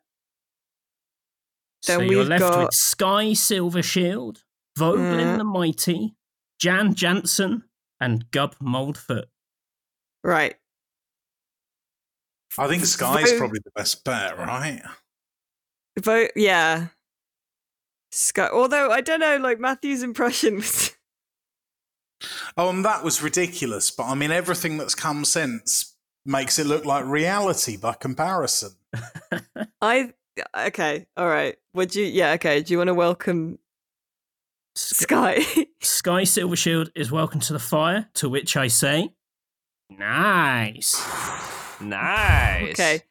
so 1.83 1.99
Then 1.99 2.09
you're 2.09 2.19
we've 2.21 2.29
left 2.29 2.41
got- 2.41 2.65
with 2.67 2.75
Sky 2.75 3.33
Silver 3.33 3.83
Shield, 3.83 4.45
Voghiln 4.79 5.35
Mm. 5.35 5.39
the 5.39 5.45
Mighty, 5.45 6.17
Jan 6.61 6.95
Jansen, 6.95 7.65
and 8.01 8.31
Gub 8.31 8.57
Moldfoot. 8.59 9.25
right. 10.23 10.57
I 12.57 12.67
think 12.67 12.81
V- 12.83 12.87
Skie's 12.89 13.31
Vo- 13.33 13.39
probably 13.39 13.61
the 13.65 13.71
best 13.77 14.03
bet, 14.05 14.37
right? 14.37 14.83
Vote. 16.01 16.31
Yeah. 16.35 16.89
Scott. 18.11 18.51
Although 18.53 18.91
I 18.91 19.01
don't 19.01 19.21
know, 19.21 19.37
like 19.37 19.61
Matthew's 19.61 20.03
impression 20.03 20.57
was. 20.57 20.97
Oh, 22.57 22.71
and 22.71 22.85
that 22.85 23.05
was 23.05 23.23
ridiculous. 23.23 23.91
But 23.91 24.05
I 24.05 24.15
mean, 24.15 24.31
everything 24.31 24.79
that's 24.79 24.95
come 24.95 25.25
since 25.25 25.95
makes 26.25 26.59
it 26.59 26.67
look 26.67 26.85
like 26.85 27.05
reality 27.05 27.77
by 27.77 27.95
comparison. 27.95 28.73
I. 29.81 30.13
Okay. 30.57 31.07
All 31.17 31.29
right. 31.29 31.57
Would 31.75 31.95
you? 31.95 32.05
Yeah. 32.05 32.33
Okay. 32.33 32.63
Do 32.63 32.73
you 32.73 32.79
want 32.79 32.89
to 32.89 32.95
welcome 32.95 33.59
Skie, 34.77 35.39
Skie? 35.39 35.67
Skie 35.81 36.23
Silvershield 36.23 36.91
is 36.95 37.11
welcome 37.11 37.41
to 37.41 37.53
the 37.53 37.59
fire, 37.59 38.09
to 38.15 38.29
which 38.29 38.57
I 38.57 38.69
say, 38.69 39.13
nice. 39.91 40.95
Nice. 41.81 42.71
Okay. 42.71 43.03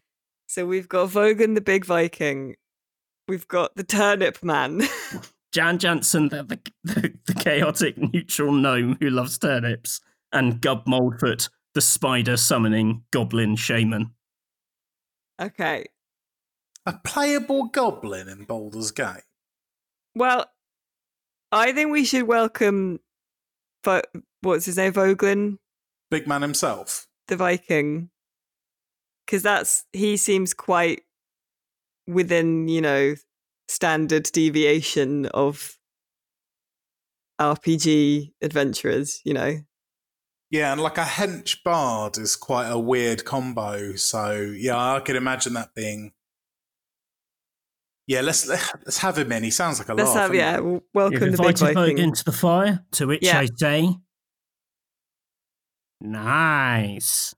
So 0.48 0.66
we've 0.66 0.88
got 0.88 1.10
Vogan 1.10 1.56
the 1.56 1.62
Big 1.62 1.86
Viking. 1.86 2.56
We've 3.28 3.48
got 3.48 3.76
the 3.76 3.84
Turnip 3.84 4.42
Man. 4.42 4.82
Jan 5.58 5.80
Jansen, 5.80 6.30
the, 6.30 6.44
the, 6.44 6.60
the, 6.84 7.14
the 7.26 7.34
chaotic 7.34 7.98
neutral 7.98 8.52
gnome 8.52 8.96
who 9.02 9.10
loves 9.10 9.40
turnips, 9.40 10.00
and 10.32 10.62
Gub 10.62 10.86
Moldfoot, 10.86 11.50
the 11.74 11.82
spider 11.82 12.38
summoning 12.38 13.02
goblin 13.10 13.56
shaman. 13.56 14.12
okay. 15.42 15.86
A 16.86 16.94
playable 17.04 17.70
goblin 17.70 18.30
in 18.30 18.44
Baldur's 18.44 18.92
Gate. 18.92 19.24
Well, 20.14 20.46
I 21.52 21.72
think 21.72 21.92
we 21.92 22.06
should 22.06 22.28
welcome. 22.28 23.00
Vo- 23.84 24.04
what's 24.42 24.66
his 24.66 24.78
name? 24.78 24.94
Voghiln 24.94 25.58
Big 26.12 26.28
man 26.28 26.44
himself. 26.44 27.08
the 27.30 27.36
Viking. 27.36 28.12
because 29.26 29.42
that's 29.42 29.86
he 29.92 30.18
seems 30.18 30.54
quite 30.54 31.02
within 32.06 32.68
you 32.68 32.80
know 32.80 33.16
standard 33.68 34.24
deviation 34.32 35.26
of 35.28 35.78
RPG 37.40 38.32
adventurers. 38.42 39.22
You 39.24 39.34
know, 39.34 39.58
Yeah, 40.50 40.72
and 40.72 40.82
like 40.82 40.98
a 40.98 41.04
hench 41.04 41.64
bard 41.64 42.18
is 42.18 42.36
quite 42.36 42.68
a 42.70 42.80
weird 42.80 43.26
combo. 43.26 43.96
So 43.96 44.32
yeah, 44.58 44.78
I 44.94 45.00
could 45.02 45.16
imagine 45.16 45.54
that 45.54 45.74
being. 45.76 46.14
Yeah, 48.08 48.22
let's 48.22 48.48
let's 48.48 49.00
have 49.00 49.18
him 49.18 49.32
in. 49.34 49.44
He 49.44 49.52
sounds 49.52 49.80
like 49.80 49.90
a 49.90 49.94
let's 49.94 50.10
laugh. 50.12 50.18
have 50.28 50.36
yeah. 50.36 50.52
he? 50.52 50.58
w- 50.58 50.74
You've 50.76 50.84
Welcome 50.94 51.20
the 51.20 51.26
big 51.26 51.40
invited 51.40 51.60
boy 51.66 51.74
Vogue 51.74 52.00
into 52.00 52.24
the 52.24 52.32
fire, 52.32 52.86
to 52.94 53.08
which 53.08 53.22
Yeah. 53.24 53.40
I 53.40 53.48
say, 53.58 53.90
nice. 56.00 57.36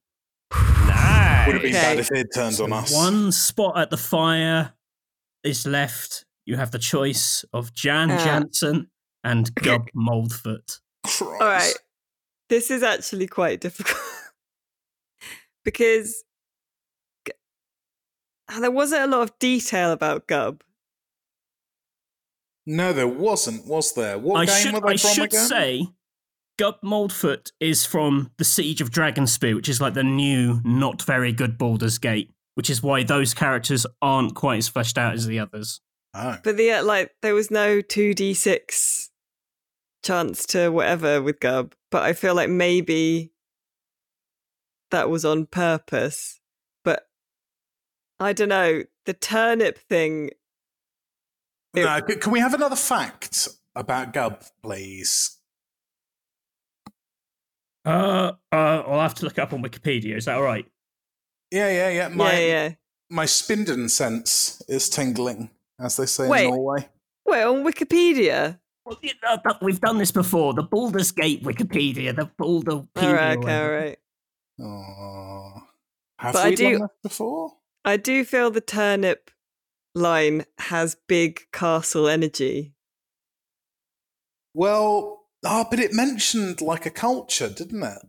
Nice. 0.54 1.48
Would 1.48 1.54
have 1.56 1.62
been 1.64 1.72
Okay. 1.76 1.82
bad 1.82 2.00
if 2.00 2.12
it 2.12 2.18
had 2.18 2.28
turned 2.34 2.56
So 2.56 2.66
on 2.66 2.74
us. 2.74 2.94
One 2.94 3.32
spot 3.32 3.78
at 3.80 3.90
the 3.90 3.98
fire 3.98 4.74
is 5.44 5.66
left. 5.66 6.26
You 6.46 6.56
have 6.58 6.72
the 6.72 6.80
choice 6.80 7.46
of 7.54 7.74
Jan 7.74 8.12
Uh. 8.12 8.24
Jansen 8.24 8.90
and 9.24 9.54
Gub 9.64 9.88
Moldfoot. 9.96 10.80
All 11.22 11.38
right. 11.40 11.74
This 12.50 12.72
is 12.72 12.82
actually 12.82 13.28
quite 13.28 13.62
difficult 13.62 14.00
because 15.64 16.24
there 18.60 18.72
wasn't 18.72 19.04
a 19.04 19.08
lot 19.08 19.22
of 19.22 19.38
detail 19.40 19.92
about 19.92 20.28
Gub. 20.28 20.62
No, 22.66 22.94
there 22.94 23.08
wasn't, 23.08 23.66
was 23.68 23.94
there? 23.94 24.18
What 24.18 24.38
I 24.42 24.46
game 24.46 24.56
should, 24.56 24.74
were 24.74 24.82
they 24.82 24.94
I 24.94 24.98
from 24.98 25.12
should 25.12 25.26
again? 25.26 25.48
say, 25.48 25.88
Gub 26.58 26.76
Moldfoot 26.84 27.52
is 27.60 27.86
from 27.86 28.32
the 28.38 28.44
Siege 28.44 28.82
of 28.82 28.92
Dragonspear, 28.92 29.56
which 29.56 29.70
is 29.70 29.80
like 29.80 29.94
the 29.94 30.04
new, 30.04 30.60
not 30.64 31.02
very 31.04 31.32
good 31.32 31.58
Baldur's 31.58 31.98
Gate, 31.98 32.32
which 32.60 32.70
is 32.70 32.84
why 32.84 33.04
those 33.04 33.34
characters 33.34 33.86
aren't 34.02 34.36
quite 34.36 34.58
as 34.58 34.68
fleshed 34.68 34.98
out 34.98 35.14
as 35.14 35.26
the 35.26 35.40
others. 35.40 35.80
Oh. 36.14 36.36
But 36.44 36.58
the 36.58 36.72
uh, 36.72 36.84
like 36.84 37.12
there 37.22 37.34
was 37.34 37.50
no 37.50 37.82
2d6 37.82 39.08
chance 40.04 40.46
to 40.48 40.68
whatever 40.68 41.22
with 41.22 41.40
Gub, 41.40 41.74
but 41.90 42.04
I 42.04 42.12
feel 42.12 42.36
like 42.36 42.50
maybe 42.50 43.32
that 44.92 45.10
was 45.10 45.24
on 45.24 45.46
purpose. 45.46 46.42
But 46.84 47.08
I 48.20 48.34
don't 48.34 48.50
know, 48.50 48.84
the 49.06 49.14
turnip 49.14 49.78
thing 49.78 50.32
It- 51.74 51.86
No, 51.86 52.02
can 52.02 52.34
we 52.34 52.42
have 52.42 52.54
another 52.54 52.76
fact 52.76 53.48
about 53.74 54.12
Gub, 54.12 54.44
please? 54.62 55.38
Uh, 57.86 58.34
uh, 58.52 58.84
I'll 58.86 59.00
have 59.00 59.16
to 59.16 59.24
look 59.24 59.38
it 59.38 59.42
up 59.42 59.54
on 59.54 59.64
Wikipedia. 59.64 60.18
Is 60.18 60.26
that 60.26 60.36
all 60.36 60.44
right? 60.44 60.66
Yeah, 61.52 61.70
yeah, 61.70 61.90
yeah. 61.90 62.08
My 62.10 62.32
yeah, 62.34 62.48
yeah. 62.48 62.72
my 63.10 63.26
Spinden 63.26 63.90
sense 63.90 64.62
is 64.68 64.90
tingling, 64.90 65.50
as 65.80 65.98
they 65.98 66.06
say 66.06 66.28
Wait. 66.28 66.46
in 66.46 66.52
Norway. 66.52 66.88
Wait, 67.26 67.44
on 67.44 67.64
Wikipedia. 67.64 68.60
Well, 68.86 68.98
you 69.02 69.12
know, 69.24 69.38
but 69.44 69.62
we've 69.62 69.80
done 69.80 69.98
this 70.00 70.12
before. 70.12 70.54
The 70.54 70.64
Baldur's 70.64 71.12
Gate 71.12 71.44
Wikipedia, 71.44 72.16
the 72.16 72.30
Baldur. 72.38 72.88
All 72.96 73.14
right, 73.14 73.38
okay, 73.38 73.62
all 73.62 73.72
right. 73.72 74.00
Oh. 74.62 75.64
Have 76.20 76.34
But 76.34 76.46
I 76.46 76.50
we 76.50 76.56
do- 76.56 76.72
done 76.72 76.82
this 76.82 76.90
before? 77.04 77.54
I 77.86 77.98
do 77.98 78.26
feel 78.26 78.52
the 78.52 78.62
turnip 78.62 79.32
line 79.96 80.46
has 80.60 80.98
big 81.08 81.42
castle 81.52 82.08
energy. 82.08 82.74
Well, 84.54 85.24
ah, 85.46 85.66
but 85.70 85.80
it 85.80 85.94
mentioned 85.94 86.62
like 86.62 86.86
a 86.86 86.92
culture, 86.92 87.50
didn't 87.50 87.84
it? 87.84 88.00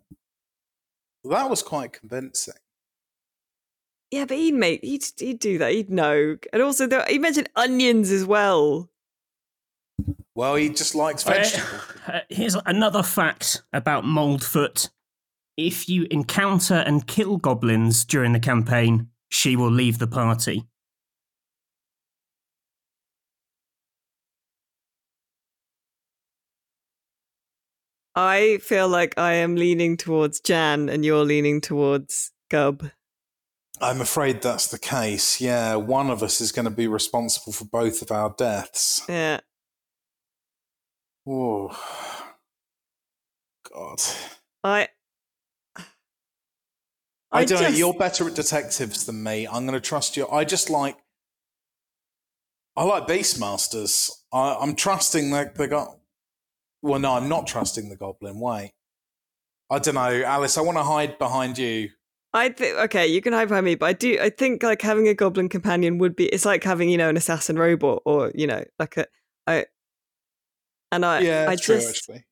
That 1.25 1.49
was 1.51 1.63
quite 1.63 1.93
convincing. 1.93 2.55
Yeah, 4.11 4.25
but 4.25 4.37
he'd 4.37 4.55
make 4.55 4.83
he'd 4.83 5.05
he'd 5.19 5.39
do 5.39 5.59
that. 5.59 5.73
He'd 5.73 5.91
know, 5.91 6.37
and 6.53 6.63
also 6.63 6.87
there, 6.87 7.05
he 7.09 7.19
mentioned 7.19 7.49
onions 7.55 8.11
as 8.11 8.25
well. 8.25 8.91
Well, 10.35 10.55
he 10.57 10.69
just 10.71 10.95
likes 10.95 11.27
Uh, 11.27 11.33
vegetables. 11.33 11.83
uh, 12.07 12.21
here's 12.29 12.57
another 12.67 13.03
fact 13.03 13.63
about 13.73 14.05
Moldfoot. 14.05 14.91
If 15.57 15.89
you 15.89 16.07
encounter 16.11 16.77
and 16.77 17.07
kill 17.07 17.37
goblins 17.37 18.05
during 18.05 18.33
the 18.33 18.41
campaign, 18.41 19.09
she 19.29 19.57
will 19.57 19.71
leave 19.71 19.99
the 19.99 20.07
party. 20.07 20.67
I 28.15 28.59
feel 28.63 28.89
like 28.89 29.17
I 29.19 29.35
am 29.35 29.57
leaning 29.57 29.97
towards 29.97 30.41
Jan, 30.41 30.89
and 30.89 31.05
you're 31.05 31.25
leaning 31.25 31.61
towards 31.61 32.33
Gub. 32.51 32.91
I'm 33.81 34.01
afraid 34.01 34.43
that's 34.43 34.67
the 34.67 34.79
case. 34.79 35.41
Yeah, 35.41 35.77
one 35.77 36.11
of 36.11 36.23
us 36.23 36.41
is 36.41 36.53
going 36.53 36.67
to 36.67 36.71
be 36.71 36.87
responsible 36.87 37.53
for 37.53 37.65
both 37.65 38.03
of 38.03 38.11
our 38.11 38.35
deaths. 38.37 39.03
Yeah, 39.09 39.41
Oh, 41.27 41.69
God. 43.73 44.01
I. 44.65 44.89
I, 47.33 47.45
don't 47.45 47.63
know. 47.63 47.69
You're 47.69 47.95
better 47.95 48.27
at 48.27 48.35
detectives 48.35 49.07
than 49.07 49.23
me. 49.23 49.47
I'm 49.47 49.65
going 49.67 49.81
to 49.81 49.81
trust 49.81 50.17
you. 50.17 50.27
I 50.29 50.45
just 50.45 50.71
like. 50.71 50.97
I 52.77 52.85
like 52.85 53.07
Beastmasters. 53.07 54.11
I, 54.33 54.57
I'm 54.57 54.75
trusting 54.75 55.31
that 55.31 55.55
they 55.55 55.69
got. 55.69 55.97
Well, 56.83 56.99
no, 56.99 57.15
I'm 57.15 57.29
not 57.29 57.47
trusting 57.47 57.89
the 57.89 57.97
Goblin. 57.97 58.41
Wait. 58.41 58.73
I 59.69 59.79
don't 59.79 59.95
know, 59.95 60.23
Alice. 60.25 60.59
I 60.59 60.63
want 60.63 60.79
to 60.79 60.83
hide 60.83 61.19
behind 61.19 61.59
you. 61.59 61.91
I 62.33 62.51
think 62.51 62.79
okay, 62.79 63.07
you 63.07 63.21
can 63.21 63.33
hide 63.33 63.49
behind 63.49 63.67
me, 63.67 63.75
but 63.75 63.87
I 63.87 63.93
do. 63.93 64.19
I 64.21 64.31
think 64.31 64.63
like 64.63 64.83
having 64.83 65.09
a 65.09 65.15
goblin 65.15 65.49
companion 65.49 65.99
would 65.99 66.15
be. 66.15 66.27
It's 66.27 66.45
like 66.45 66.63
having 66.63 66.89
you 66.89 66.97
know 66.97 67.09
an 67.09 67.17
assassin 67.17 67.59
robot, 67.59 68.03
or 68.05 68.31
you 68.35 68.47
know 68.47 68.65
like 68.79 68.97
a. 68.97 69.07
I. 69.47 69.67
And 70.93 71.05
I. 71.05 71.21
yeah, 71.21 71.47
I 71.49 71.55
it's 71.55 71.63
true. 71.63 71.77
just. 71.77 71.91
actually, 71.91 72.25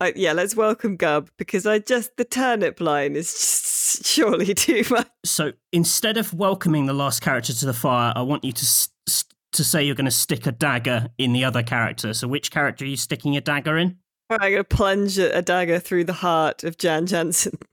I, 0.00 0.12
yeah, 0.16 0.32
let's 0.32 0.56
welcome 0.56 0.96
Gub 0.96 1.30
because 1.36 1.66
I 1.66 1.78
just 1.78 2.16
the 2.16 2.24
turnip 2.24 2.80
line 2.80 3.14
is 3.14 3.30
just 3.32 4.04
surely 4.06 4.54
too 4.54 4.84
much. 4.90 5.08
So 5.24 5.52
instead 5.72 6.16
of 6.16 6.34
welcoming 6.34 6.86
the 6.86 6.92
last 6.92 7.20
character 7.20 7.52
to 7.52 7.66
the 7.66 7.72
fire, 7.72 8.12
I 8.16 8.22
want 8.22 8.42
you 8.42 8.52
to 8.52 8.64
s- 8.64 8.88
s- 9.08 9.24
to 9.52 9.62
say 9.62 9.84
you're 9.84 9.94
going 9.94 10.06
to 10.06 10.10
stick 10.10 10.46
a 10.46 10.52
dagger 10.52 11.08
in 11.18 11.32
the 11.32 11.44
other 11.44 11.62
character. 11.62 12.14
So 12.14 12.26
which 12.26 12.50
character 12.50 12.84
are 12.84 12.88
you 12.88 12.96
sticking 12.96 13.36
a 13.36 13.40
dagger 13.40 13.78
in? 13.78 13.98
I'm 14.30 14.50
gonna 14.50 14.64
plunge 14.64 15.18
a, 15.18 15.38
a 15.38 15.42
dagger 15.42 15.78
through 15.78 16.04
the 16.04 16.14
heart 16.14 16.64
of 16.64 16.78
Jan 16.78 17.06
Jansen. 17.06 17.58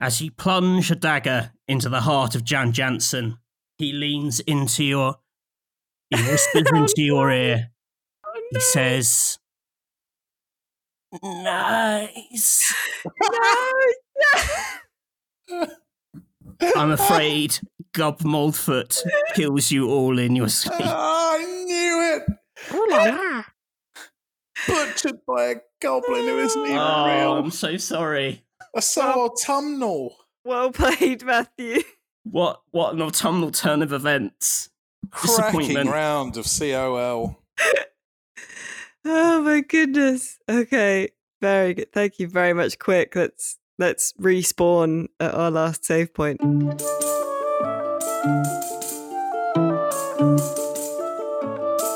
As 0.00 0.20
you 0.20 0.30
plunge 0.30 0.90
a 0.90 0.94
dagger 0.96 1.52
into 1.68 1.88
the 1.88 2.02
heart 2.02 2.34
of 2.34 2.44
Jan 2.44 2.72
Jansen, 2.72 3.38
he 3.78 3.92
leans 3.92 4.40
into 4.40 4.84
your. 4.84 5.16
He 6.10 6.20
whispers 6.30 6.66
into 6.72 7.02
your 7.02 7.30
ear. 7.30 7.70
Oh, 8.26 8.42
He 8.50 8.60
says, 8.60 9.38
"Nice." 11.22 12.74
no, 15.50 15.66
I'm 16.76 16.90
afraid 16.90 17.58
Gub 17.92 18.20
Moldfoot 18.20 19.00
kills 19.34 19.70
you 19.70 19.88
all 19.90 20.18
in 20.18 20.36
your 20.36 20.48
sleep. 20.48 20.80
Ah, 20.82 21.34
I 21.36 21.44
knew 21.64 22.16
it. 22.16 23.44
Butchered 24.66 25.18
by 25.26 25.44
a 25.44 25.56
goblin 25.82 26.22
who 26.22 26.38
isn't 26.38 26.64
even 26.64 26.78
Oh, 26.78 27.06
real. 27.06 27.32
I'm 27.36 27.50
so 27.50 27.76
sorry. 27.76 28.43
That's 28.74 28.86
so 28.88 29.26
autumnal. 29.26 30.16
well 30.44 30.70
played, 30.72 31.24
Matthew. 31.24 31.82
What 32.24 32.62
what 32.70 32.94
an 32.94 33.02
autumnal 33.02 33.50
turn 33.50 33.82
of 33.82 33.92
events. 33.92 34.70
Cracking 35.10 35.60
Disappointment. 35.60 35.90
round 35.90 36.36
of 36.36 36.46
COL. 36.46 37.38
Oh 39.06 39.42
my 39.42 39.60
goodness. 39.60 40.38
Okay, 40.48 41.10
very 41.42 41.74
good. 41.74 41.92
Thank 41.92 42.18
you 42.18 42.26
very 42.26 42.54
much. 42.54 42.78
Quick, 42.78 43.14
let's 43.14 43.58
let's 43.78 44.14
respawn 44.14 45.08
at 45.20 45.34
our 45.34 45.50
last 45.50 45.84
save 45.84 46.14
point. 46.14 46.40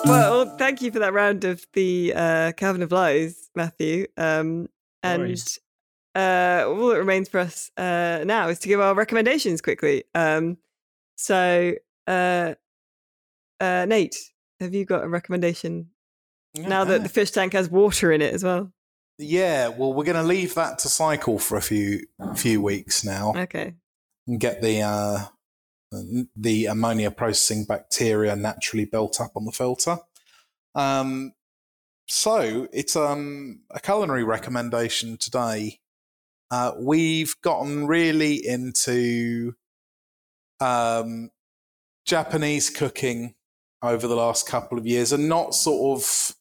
Well, 0.05 0.56
thank 0.56 0.80
you 0.82 0.90
for 0.90 0.98
that 1.00 1.12
round 1.12 1.44
of 1.44 1.66
the 1.72 2.12
uh, 2.14 2.52
Calvin 2.52 2.82
of 2.82 2.92
Lies, 2.92 3.50
Matthew. 3.55 4.06
Um, 4.16 4.68
and 5.02 5.22
worries. 5.22 5.59
Uh, 6.19 6.65
all 6.66 6.89
that 6.89 6.99
remains 6.99 7.28
for 7.28 7.39
us 7.39 7.70
uh, 7.77 8.24
now 8.27 8.49
is 8.49 8.59
to 8.59 8.69
give 8.69 8.81
our 8.81 8.95
recommendations 8.95 9.61
quickly. 9.61 10.05
Um, 10.15 10.59
so, 11.16 11.74
uh, 12.07 12.55
uh, 13.61 13.86
Nate, 13.89 14.16
have 14.61 14.74
you 14.74 14.85
got 14.85 15.05
a 15.05 15.09
recommendation 15.09 15.90
now 16.57 16.85
that 16.85 17.03
the 17.05 17.09
fish 17.09 17.31
tank 17.31 17.53
has 17.53 17.70
water 17.70 18.11
in 18.11 18.20
it 18.20 18.35
as 18.35 18.43
well? 18.43 18.73
Yeah, 19.19 19.69
well, 19.69 19.93
we're 19.93 20.05
going 20.05 20.16
to 20.16 20.23
leave 20.23 20.55
that 20.55 20.78
to 20.81 20.89
cycle 20.89 21.39
for 21.39 21.57
a 21.57 21.62
few 21.62 22.07
few 22.35 22.62
weeks 22.62 23.05
now 23.05 23.35
Okay. 23.36 23.74
and 24.27 24.40
get 24.40 24.61
the 24.62 24.82
uh, 24.82 25.24
the 26.36 26.66
ammonia 26.66 27.11
processing 27.11 27.65
bacteria 27.65 28.36
naturally 28.36 28.85
built 28.85 29.20
up 29.20 29.32
on 29.36 29.45
the 29.45 29.53
filter. 29.53 29.99
Um, 30.74 31.32
so 32.07 32.69
it's 32.73 32.97
um, 32.97 33.61
a 33.70 33.81
culinary 33.81 34.24
recommendation 34.24 35.16
today. 35.16 35.81
Uh, 36.51 36.73
we've 36.79 37.35
gotten 37.43 37.87
really 37.87 38.35
into 38.35 39.55
um, 40.61 41.31
Japanese 42.07 42.70
cooking 42.70 43.35
over 43.83 44.09
the 44.09 44.16
last 44.16 44.49
couple 44.49 44.79
of 44.79 44.87
years, 44.87 45.12
and 45.12 45.29
not 45.29 45.55
sort 45.55 45.99
of. 45.99 46.35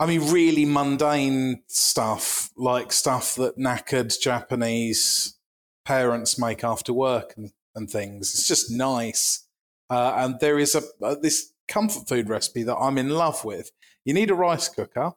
I 0.00 0.06
mean, 0.06 0.32
really 0.32 0.64
mundane 0.64 1.62
stuff 1.68 2.50
like 2.56 2.90
stuff 2.90 3.36
that 3.36 3.56
knackered 3.56 4.12
Japanese 4.20 5.38
parents 5.84 6.38
make 6.38 6.64
after 6.64 6.92
work 6.92 7.34
and, 7.36 7.52
and 7.76 7.88
things. 7.88 8.34
It's 8.34 8.48
just 8.48 8.68
nice. 8.68 9.46
Uh, 9.88 10.14
and 10.16 10.40
there 10.40 10.58
is 10.58 10.74
a 10.74 10.82
uh, 11.04 11.14
this 11.20 11.52
comfort 11.68 12.08
food 12.08 12.28
recipe 12.28 12.62
that 12.64 12.76
I'm 12.76 12.98
in 12.98 13.10
love 13.10 13.44
with. 13.44 13.70
You 14.04 14.14
need 14.14 14.30
a 14.30 14.34
rice 14.34 14.68
cooker 14.68 15.12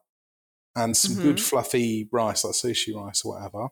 and 0.75 0.95
some 0.95 1.15
good 1.15 1.37
Mhm. 1.37 1.47
fluffy 1.49 2.09
rice, 2.11 2.43
like 2.43 2.53
sushi 2.53 2.93
rice 2.95 3.23
or 3.23 3.33
whatever. 3.33 3.67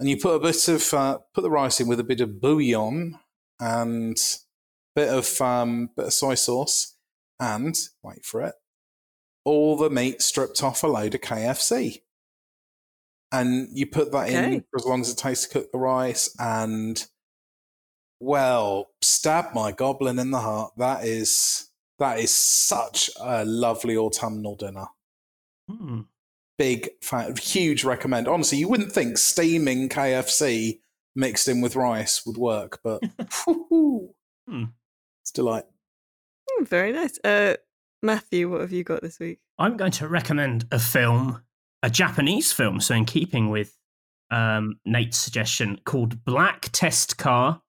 And 0.00 0.08
you 0.08 0.16
put 0.16 0.36
a 0.36 0.40
bit 0.40 0.68
of 0.68 0.94
uh, 0.94 1.18
put 1.34 1.42
the 1.42 1.50
rice 1.50 1.80
in 1.80 1.88
with 1.88 2.00
a 2.00 2.04
bit 2.04 2.20
of 2.20 2.40
bouillon 2.40 3.18
and 3.60 4.16
bit 4.94 5.08
of 5.08 5.40
um, 5.40 5.90
bit 5.96 6.06
of 6.06 6.12
soy 6.12 6.34
sauce, 6.34 6.96
and 7.40 7.76
wait 8.02 8.24
for 8.24 8.42
it, 8.42 8.54
all 9.44 9.76
the 9.76 9.90
meat 9.90 10.22
stripped 10.22 10.62
off 10.62 10.82
a 10.82 10.86
load 10.86 11.14
of 11.14 11.20
KFC. 11.20 12.02
And 13.30 13.68
you 13.76 13.86
put 13.86 14.10
that 14.12 14.30
in 14.30 14.60
for 14.70 14.78
as 14.78 14.86
long 14.86 15.00
as 15.02 15.10
it 15.10 15.18
takes 15.18 15.42
to 15.42 15.48
cook 15.48 15.70
the 15.72 15.78
rice, 15.78 16.34
and 16.38 17.06
well, 18.20 18.86
stab 19.02 19.52
my 19.54 19.70
goblin 19.72 20.18
in 20.18 20.30
the 20.30 20.40
heart. 20.40 20.72
That 20.76 21.04
is 21.04 21.70
that 21.98 22.18
is 22.20 22.30
such 22.32 23.10
a 23.20 23.44
lovely 23.44 23.96
autumnal 23.96 24.54
dinner. 24.56 24.86
Hmm. 25.68 26.00
Big 26.56 26.88
fan, 27.02 27.36
huge 27.36 27.84
recommend. 27.84 28.26
Honestly, 28.26 28.58
you 28.58 28.68
wouldn't 28.68 28.92
think 28.92 29.16
steaming 29.18 29.88
KFC 29.88 30.80
mixed 31.14 31.46
in 31.48 31.60
with 31.60 31.76
rice 31.76 32.24
would 32.26 32.36
work, 32.36 32.80
but 32.82 33.00
whew, 33.46 34.14
Hmm. 34.48 34.64
it's 35.22 35.30
delight. 35.30 35.64
Hmm, 36.50 36.64
very 36.64 36.92
nice. 36.92 37.18
Uh, 37.22 37.54
Matthew, 38.02 38.50
what 38.50 38.60
have 38.62 38.72
you 38.72 38.82
got 38.84 39.02
this 39.02 39.18
week? 39.18 39.38
I'm 39.58 39.76
going 39.76 39.92
to 39.92 40.08
recommend 40.08 40.66
a 40.72 40.78
film, 40.78 41.42
a 41.82 41.90
Japanese 41.90 42.52
film, 42.52 42.80
so 42.80 42.94
in 42.94 43.04
keeping 43.04 43.50
with 43.50 43.76
um, 44.30 44.78
Nate's 44.84 45.18
suggestion, 45.18 45.80
called 45.84 46.24
Black 46.24 46.68
Test 46.72 47.18
Car. 47.18 47.62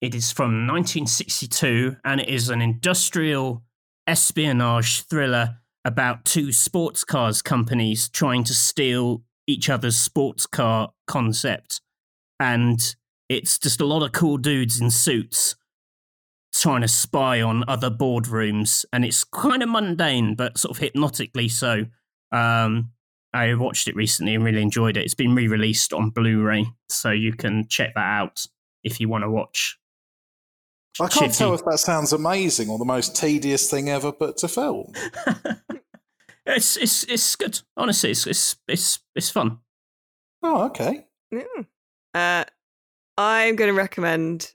It 0.00 0.14
is 0.14 0.32
from 0.32 0.66
1962 0.66 1.96
and 2.04 2.20
it 2.20 2.28
is 2.28 2.48
an 2.50 2.60
industrial 2.60 3.62
espionage 4.06 5.02
thriller 5.02 5.58
about 5.84 6.24
two 6.24 6.52
sports 6.52 7.04
cars 7.04 7.42
companies 7.42 8.08
trying 8.08 8.44
to 8.44 8.54
steal 8.54 9.22
each 9.46 9.68
other's 9.68 9.96
sports 9.96 10.46
car 10.46 10.92
concept. 11.06 11.80
And 12.38 12.94
it's 13.28 13.58
just 13.58 13.80
a 13.80 13.86
lot 13.86 14.02
of 14.02 14.12
cool 14.12 14.36
dudes 14.36 14.80
in 14.80 14.90
suits 14.90 15.56
trying 16.54 16.82
to 16.82 16.88
spy 16.88 17.40
on 17.40 17.64
other 17.66 17.90
boardrooms, 17.90 18.84
and 18.92 19.04
it's 19.04 19.24
kind 19.24 19.62
of 19.62 19.68
mundane, 19.68 20.34
but 20.34 20.58
sort 20.58 20.76
of 20.76 20.82
hypnotically 20.82 21.48
so. 21.48 21.86
Um, 22.30 22.90
I 23.32 23.54
watched 23.54 23.88
it 23.88 23.96
recently 23.96 24.34
and 24.34 24.44
really 24.44 24.60
enjoyed 24.60 24.96
it. 24.96 25.04
It's 25.04 25.14
been 25.14 25.34
re-released 25.34 25.92
on 25.92 26.10
Blu-ray, 26.10 26.66
so 26.88 27.10
you 27.10 27.32
can 27.32 27.66
check 27.68 27.94
that 27.94 28.04
out 28.04 28.46
if 28.84 29.00
you 29.00 29.08
want 29.08 29.24
to 29.24 29.30
watch. 29.30 29.78
I 31.00 31.08
can't 31.08 31.32
Shitty. 31.32 31.38
tell 31.38 31.54
if 31.54 31.64
that 31.64 31.78
sounds 31.78 32.12
amazing 32.12 32.68
or 32.68 32.78
the 32.78 32.84
most 32.84 33.16
tedious 33.16 33.70
thing 33.70 33.88
ever 33.88 34.12
put 34.12 34.36
to 34.38 34.48
film. 34.48 34.92
it's 36.46 36.76
it's 36.76 37.04
it's 37.04 37.36
good. 37.36 37.60
Honestly, 37.76 38.10
it's 38.10 38.26
it's 38.26 38.56
it's 38.68 38.98
it's 39.14 39.30
fun. 39.30 39.58
Oh, 40.42 40.64
okay. 40.66 41.06
Yeah. 41.30 41.44
Uh, 42.14 42.44
I'm 43.16 43.56
going 43.56 43.70
to 43.72 43.76
recommend 43.76 44.52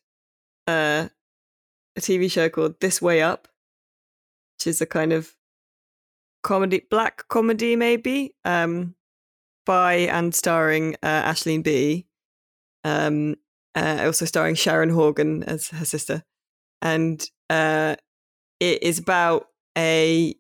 uh, 0.68 1.08
a 1.96 2.02
TV 2.02 2.30
show 2.30 2.50
called 2.50 2.80
This 2.80 3.02
Way 3.02 3.22
Up, 3.22 3.48
which 4.58 4.68
is 4.68 4.82
a 4.82 4.86
kind 4.86 5.14
of 5.14 5.36
comedy, 6.44 6.86
black 6.90 7.28
comedy 7.30 7.76
maybe, 7.76 8.36
um, 8.46 8.96
by 9.66 9.94
and 9.94 10.36
starring 10.36 10.96
uh, 11.02 11.24
Aisling 11.32 11.64
Bea. 11.64 12.06
Um, 12.84 13.38
uh, 13.78 14.02
also 14.06 14.26
starring 14.26 14.56
Sharon 14.56 14.90
Horgan 14.90 15.44
as 15.44 15.70
her 15.70 15.86
sister, 15.86 16.24
and 16.82 17.24
uh, 17.50 17.96
it 18.60 18.84
is 18.84 19.00
about 19.00 19.48
a 19.78 20.36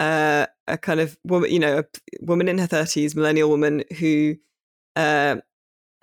uh, 0.00 0.46
a 0.66 0.78
kind 0.78 1.00
of 1.00 1.16
woman, 1.24 1.50
you 1.50 1.58
know, 1.58 1.78
a 1.78 1.84
woman 2.20 2.48
in 2.48 2.58
her 2.58 2.66
thirties, 2.66 3.14
millennial 3.14 3.48
woman 3.48 3.84
who 3.98 4.36
uh, 4.96 5.36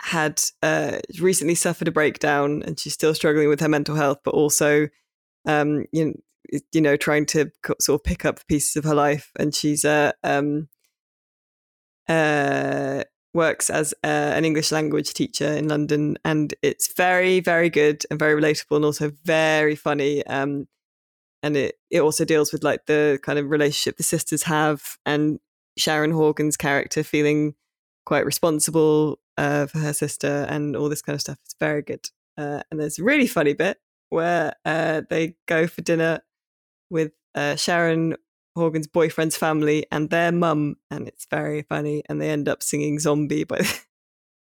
had 0.02 0.40
uh, 0.62 0.98
recently 1.20 1.54
suffered 1.54 1.88
a 1.88 1.92
breakdown, 1.92 2.62
and 2.64 2.78
she's 2.78 2.94
still 2.94 3.14
struggling 3.14 3.48
with 3.48 3.60
her 3.60 3.68
mental 3.68 3.96
health, 3.96 4.18
but 4.24 4.34
also, 4.34 4.88
um, 5.46 5.84
you 5.92 6.06
know, 6.06 6.14
you 6.72 6.80
know, 6.80 6.96
trying 6.96 7.26
to 7.26 7.50
sort 7.80 8.00
of 8.00 8.04
pick 8.04 8.24
up 8.24 8.46
pieces 8.48 8.76
of 8.76 8.84
her 8.84 8.94
life, 8.94 9.30
and 9.38 9.54
she's 9.54 9.84
uh, 9.84 10.12
um, 10.22 10.68
uh, 12.08 13.04
works 13.34 13.68
as 13.68 13.92
an 14.02 14.44
English 14.44 14.72
language 14.72 15.12
teacher 15.12 15.52
in 15.52 15.68
London, 15.68 16.16
and 16.24 16.54
it's 16.62 16.92
very, 16.94 17.40
very 17.40 17.68
good 17.68 18.04
and 18.10 18.18
very 18.18 18.40
relatable, 18.40 18.76
and 18.76 18.84
also 18.84 19.12
very 19.24 19.74
funny. 19.76 20.24
Um, 20.26 20.68
and 21.42 21.56
it 21.56 21.78
it 21.90 22.00
also 22.00 22.24
deals 22.24 22.52
with 22.52 22.64
like 22.64 22.86
the 22.86 23.18
kind 23.22 23.38
of 23.38 23.50
relationship 23.50 23.96
the 23.96 24.02
sisters 24.02 24.44
have, 24.44 24.96
and 25.04 25.40
Sharon 25.76 26.12
Horgan's 26.12 26.56
character 26.56 27.02
feeling 27.02 27.54
quite 28.06 28.24
responsible 28.24 29.18
uh, 29.36 29.66
for 29.66 29.78
her 29.78 29.92
sister, 29.92 30.46
and 30.48 30.76
all 30.76 30.88
this 30.88 31.02
kind 31.02 31.14
of 31.14 31.20
stuff. 31.20 31.38
It's 31.44 31.56
very 31.60 31.82
good. 31.82 32.08
Uh, 32.38 32.62
and 32.70 32.80
there's 32.80 32.98
a 32.98 33.04
really 33.04 33.26
funny 33.26 33.52
bit 33.52 33.78
where 34.10 34.54
uh, 34.64 35.02
they 35.10 35.34
go 35.46 35.66
for 35.66 35.82
dinner 35.82 36.20
with 36.90 37.12
uh, 37.34 37.56
Sharon 37.56 38.16
Horgan's 38.54 38.86
boyfriend's 38.86 39.36
family 39.36 39.86
and 39.90 40.10
their 40.10 40.32
mum, 40.32 40.76
and 40.90 41.08
it's 41.08 41.26
very 41.30 41.62
funny. 41.62 42.02
And 42.08 42.20
they 42.20 42.30
end 42.30 42.48
up 42.48 42.62
singing 42.62 42.98
"Zombie" 42.98 43.44
but 43.44 43.84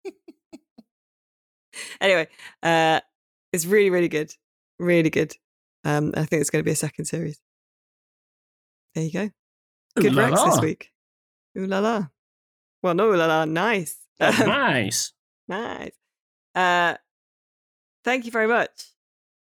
anyway, 2.00 2.28
uh, 2.62 3.00
it's 3.52 3.66
really, 3.66 3.90
really 3.90 4.08
good, 4.08 4.32
really 4.78 5.10
good. 5.10 5.34
Um, 5.84 6.12
I 6.16 6.24
think 6.24 6.40
it's 6.40 6.50
going 6.50 6.60
to 6.60 6.66
be 6.66 6.72
a 6.72 6.76
second 6.76 7.04
series. 7.04 7.40
There 8.94 9.04
you 9.04 9.12
go. 9.12 9.30
Good 9.96 10.12
Ooh 10.12 10.16
la 10.16 10.26
Rex 10.26 10.42
this 10.42 10.60
week. 10.60 10.90
Ooh 11.58 11.66
la 11.66 11.78
la. 11.80 12.06
Well, 12.82 12.94
no, 12.94 13.12
ooh 13.12 13.16
la 13.16 13.26
la. 13.26 13.44
Nice. 13.44 13.96
Oh, 14.20 14.30
nice. 14.46 15.12
Nice. 15.48 15.92
Uh, 16.54 16.94
thank 18.04 18.24
you 18.24 18.30
very 18.30 18.48
much, 18.48 18.92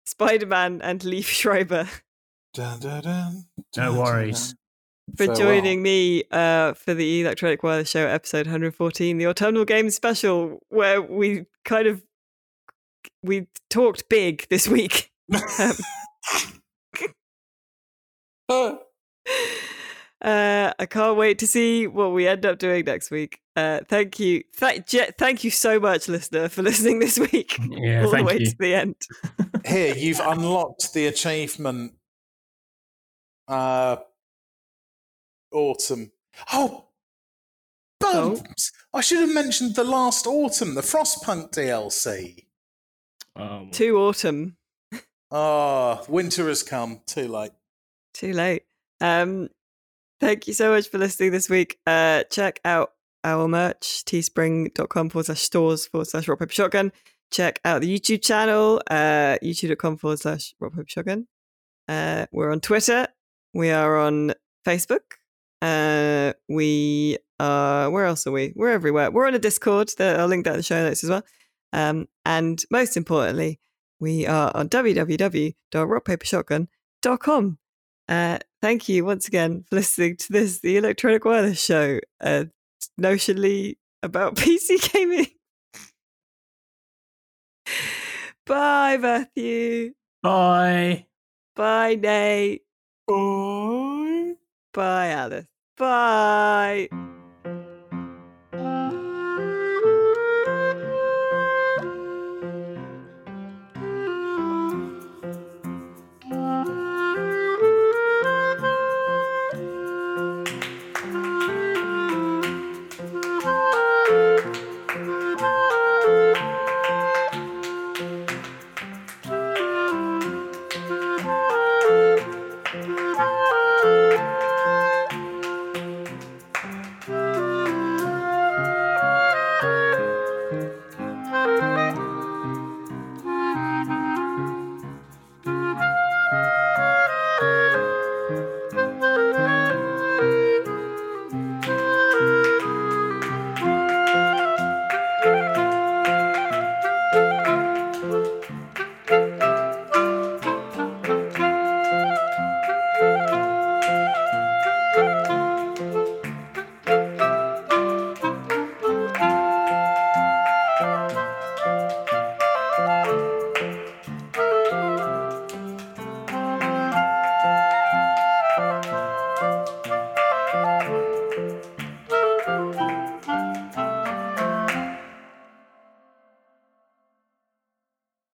Spider 0.05 0.47
Man 0.47 0.81
and 0.81 0.99
Liev 1.01 1.25
Schreiber, 1.25 1.87
Dun, 2.53 2.79
dun, 2.79 3.01
dun, 3.01 3.45
No 3.75 3.99
worries. 3.99 4.49
dun. 4.49 4.57
for 5.17 5.25
Farewell. 5.25 5.35
joining 5.37 5.81
me 5.81 6.23
uh, 6.31 6.73
for 6.73 6.93
the 6.93 7.21
Electronic 7.21 7.63
Wireless 7.63 7.89
Show 7.89 8.05
episode 8.07 8.45
114, 8.45 9.17
the 9.17 9.25
Autumnal 9.27 9.65
Games 9.65 9.95
special, 9.95 10.59
where 10.69 11.01
we 11.01 11.45
kind 11.65 11.87
of 11.87 12.03
we 13.23 13.47
talked 13.69 14.07
big 14.09 14.45
this 14.49 14.67
week. 14.67 15.11
Um, 15.59 15.71
Uh, 18.49 18.75
Uh, 20.21 20.71
I 20.79 20.85
can't 20.85 21.17
wait 21.17 21.37
to 21.39 21.47
see 21.47 21.85
what 21.85 22.13
we 22.13 22.29
end 22.29 22.45
up 22.45 22.57
doing 22.57 22.85
next 22.85 23.11
week. 23.11 23.39
Uh, 23.57 23.81
thank 23.89 24.21
you, 24.21 24.41
Th- 24.57 24.81
Je- 24.85 25.11
thank 25.19 25.43
you 25.43 25.51
so 25.51 25.81
much, 25.81 26.07
listener, 26.07 26.47
for 26.47 26.61
listening 26.63 26.99
this 26.99 27.19
week 27.19 27.57
Yeah, 27.69 28.05
all 28.05 28.11
the 28.11 28.23
way 28.23 28.37
you. 28.39 28.45
to 28.45 28.55
the 28.57 28.73
end. 28.73 28.95
Here, 29.65 29.93
you've 29.97 30.21
unlocked 30.21 30.93
the 30.93 31.07
achievement. 31.07 31.91
Uh, 33.53 33.97
autumn. 35.51 36.11
Oh, 36.51 36.85
bums! 37.99 38.71
I 38.91 39.01
should 39.01 39.19
have 39.19 39.33
mentioned 39.33 39.75
the 39.75 39.83
last 39.83 40.25
autumn, 40.25 40.73
the 40.73 40.81
Frostpunk 40.81 41.51
DLC. 41.51 42.45
Um, 43.35 43.69
To 43.71 43.97
autumn. 43.97 44.57
Ah, 45.31 46.03
winter 46.07 46.47
has 46.47 46.63
come. 46.63 47.01
Too 47.05 47.27
late. 47.27 47.51
Too 48.15 48.33
late. 48.33 48.63
Um, 48.99 49.49
thank 50.19 50.47
you 50.47 50.53
so 50.53 50.71
much 50.71 50.89
for 50.89 50.97
listening 50.97 51.31
this 51.31 51.49
week. 51.49 51.77
Uh, 51.85 52.23
check 52.31 52.59
out 52.65 52.93
our 53.23 53.47
merch, 53.47 54.03
teespring.com 54.05 55.09
forward 55.09 55.25
slash 55.27 55.41
stores 55.41 55.85
forward 55.85 56.07
slash 56.07 56.27
rock 56.27 56.39
paper 56.39 56.51
shotgun. 56.51 56.91
Check 57.31 57.59
out 57.65 57.81
the 57.81 57.99
YouTube 57.99 58.23
channel, 58.23 58.81
uh, 58.89 59.37
youtube.com 59.43 59.97
forward 59.97 60.19
slash 60.19 60.55
rock 60.59 60.73
paper 60.73 60.85
shotgun. 60.87 61.27
Uh, 61.87 62.25
we're 62.31 62.51
on 62.51 62.59
Twitter. 62.59 63.07
We 63.53 63.71
are 63.71 63.97
on 63.97 64.33
Facebook. 64.65 65.01
Uh, 65.61 66.33
we 66.49 67.17
are, 67.39 67.89
where 67.89 68.05
else 68.05 68.27
are 68.27 68.31
we? 68.31 68.53
We're 68.55 68.71
everywhere. 68.71 69.11
We're 69.11 69.27
on 69.27 69.35
a 69.35 69.39
Discord. 69.39 69.91
That 69.97 70.19
I'll 70.19 70.27
link 70.27 70.45
that 70.45 70.51
in 70.51 70.57
the 70.57 70.63
show 70.63 70.83
notes 70.83 71.03
as 71.03 71.09
well. 71.09 71.23
Um, 71.71 72.07
and 72.25 72.61
most 72.71 72.97
importantly, 72.97 73.59
we 73.99 74.25
are 74.27 74.51
on 74.55 74.69
www.rockpapershotgun.com. 74.69 77.57
Uh, 78.09 78.37
thank 78.61 78.89
you 78.89 79.05
once 79.05 79.27
again 79.27 79.63
for 79.69 79.77
listening 79.77 80.17
to 80.17 80.31
this, 80.31 80.59
the 80.59 80.77
Electronic 80.77 81.23
Wireless 81.23 81.63
Show, 81.63 81.99
uh, 82.21 82.45
notionally 82.99 83.77
about 84.01 84.35
PC 84.35 84.91
gaming. 84.91 85.27
Bye, 88.45 88.97
Matthew. 88.97 89.93
Bye. 90.21 91.05
Bye, 91.55 91.95
Nate. 91.95 92.62
Bye. 93.07 94.35
Bye, 94.73 95.09
Alice. 95.09 95.47
Bye. 95.77 96.89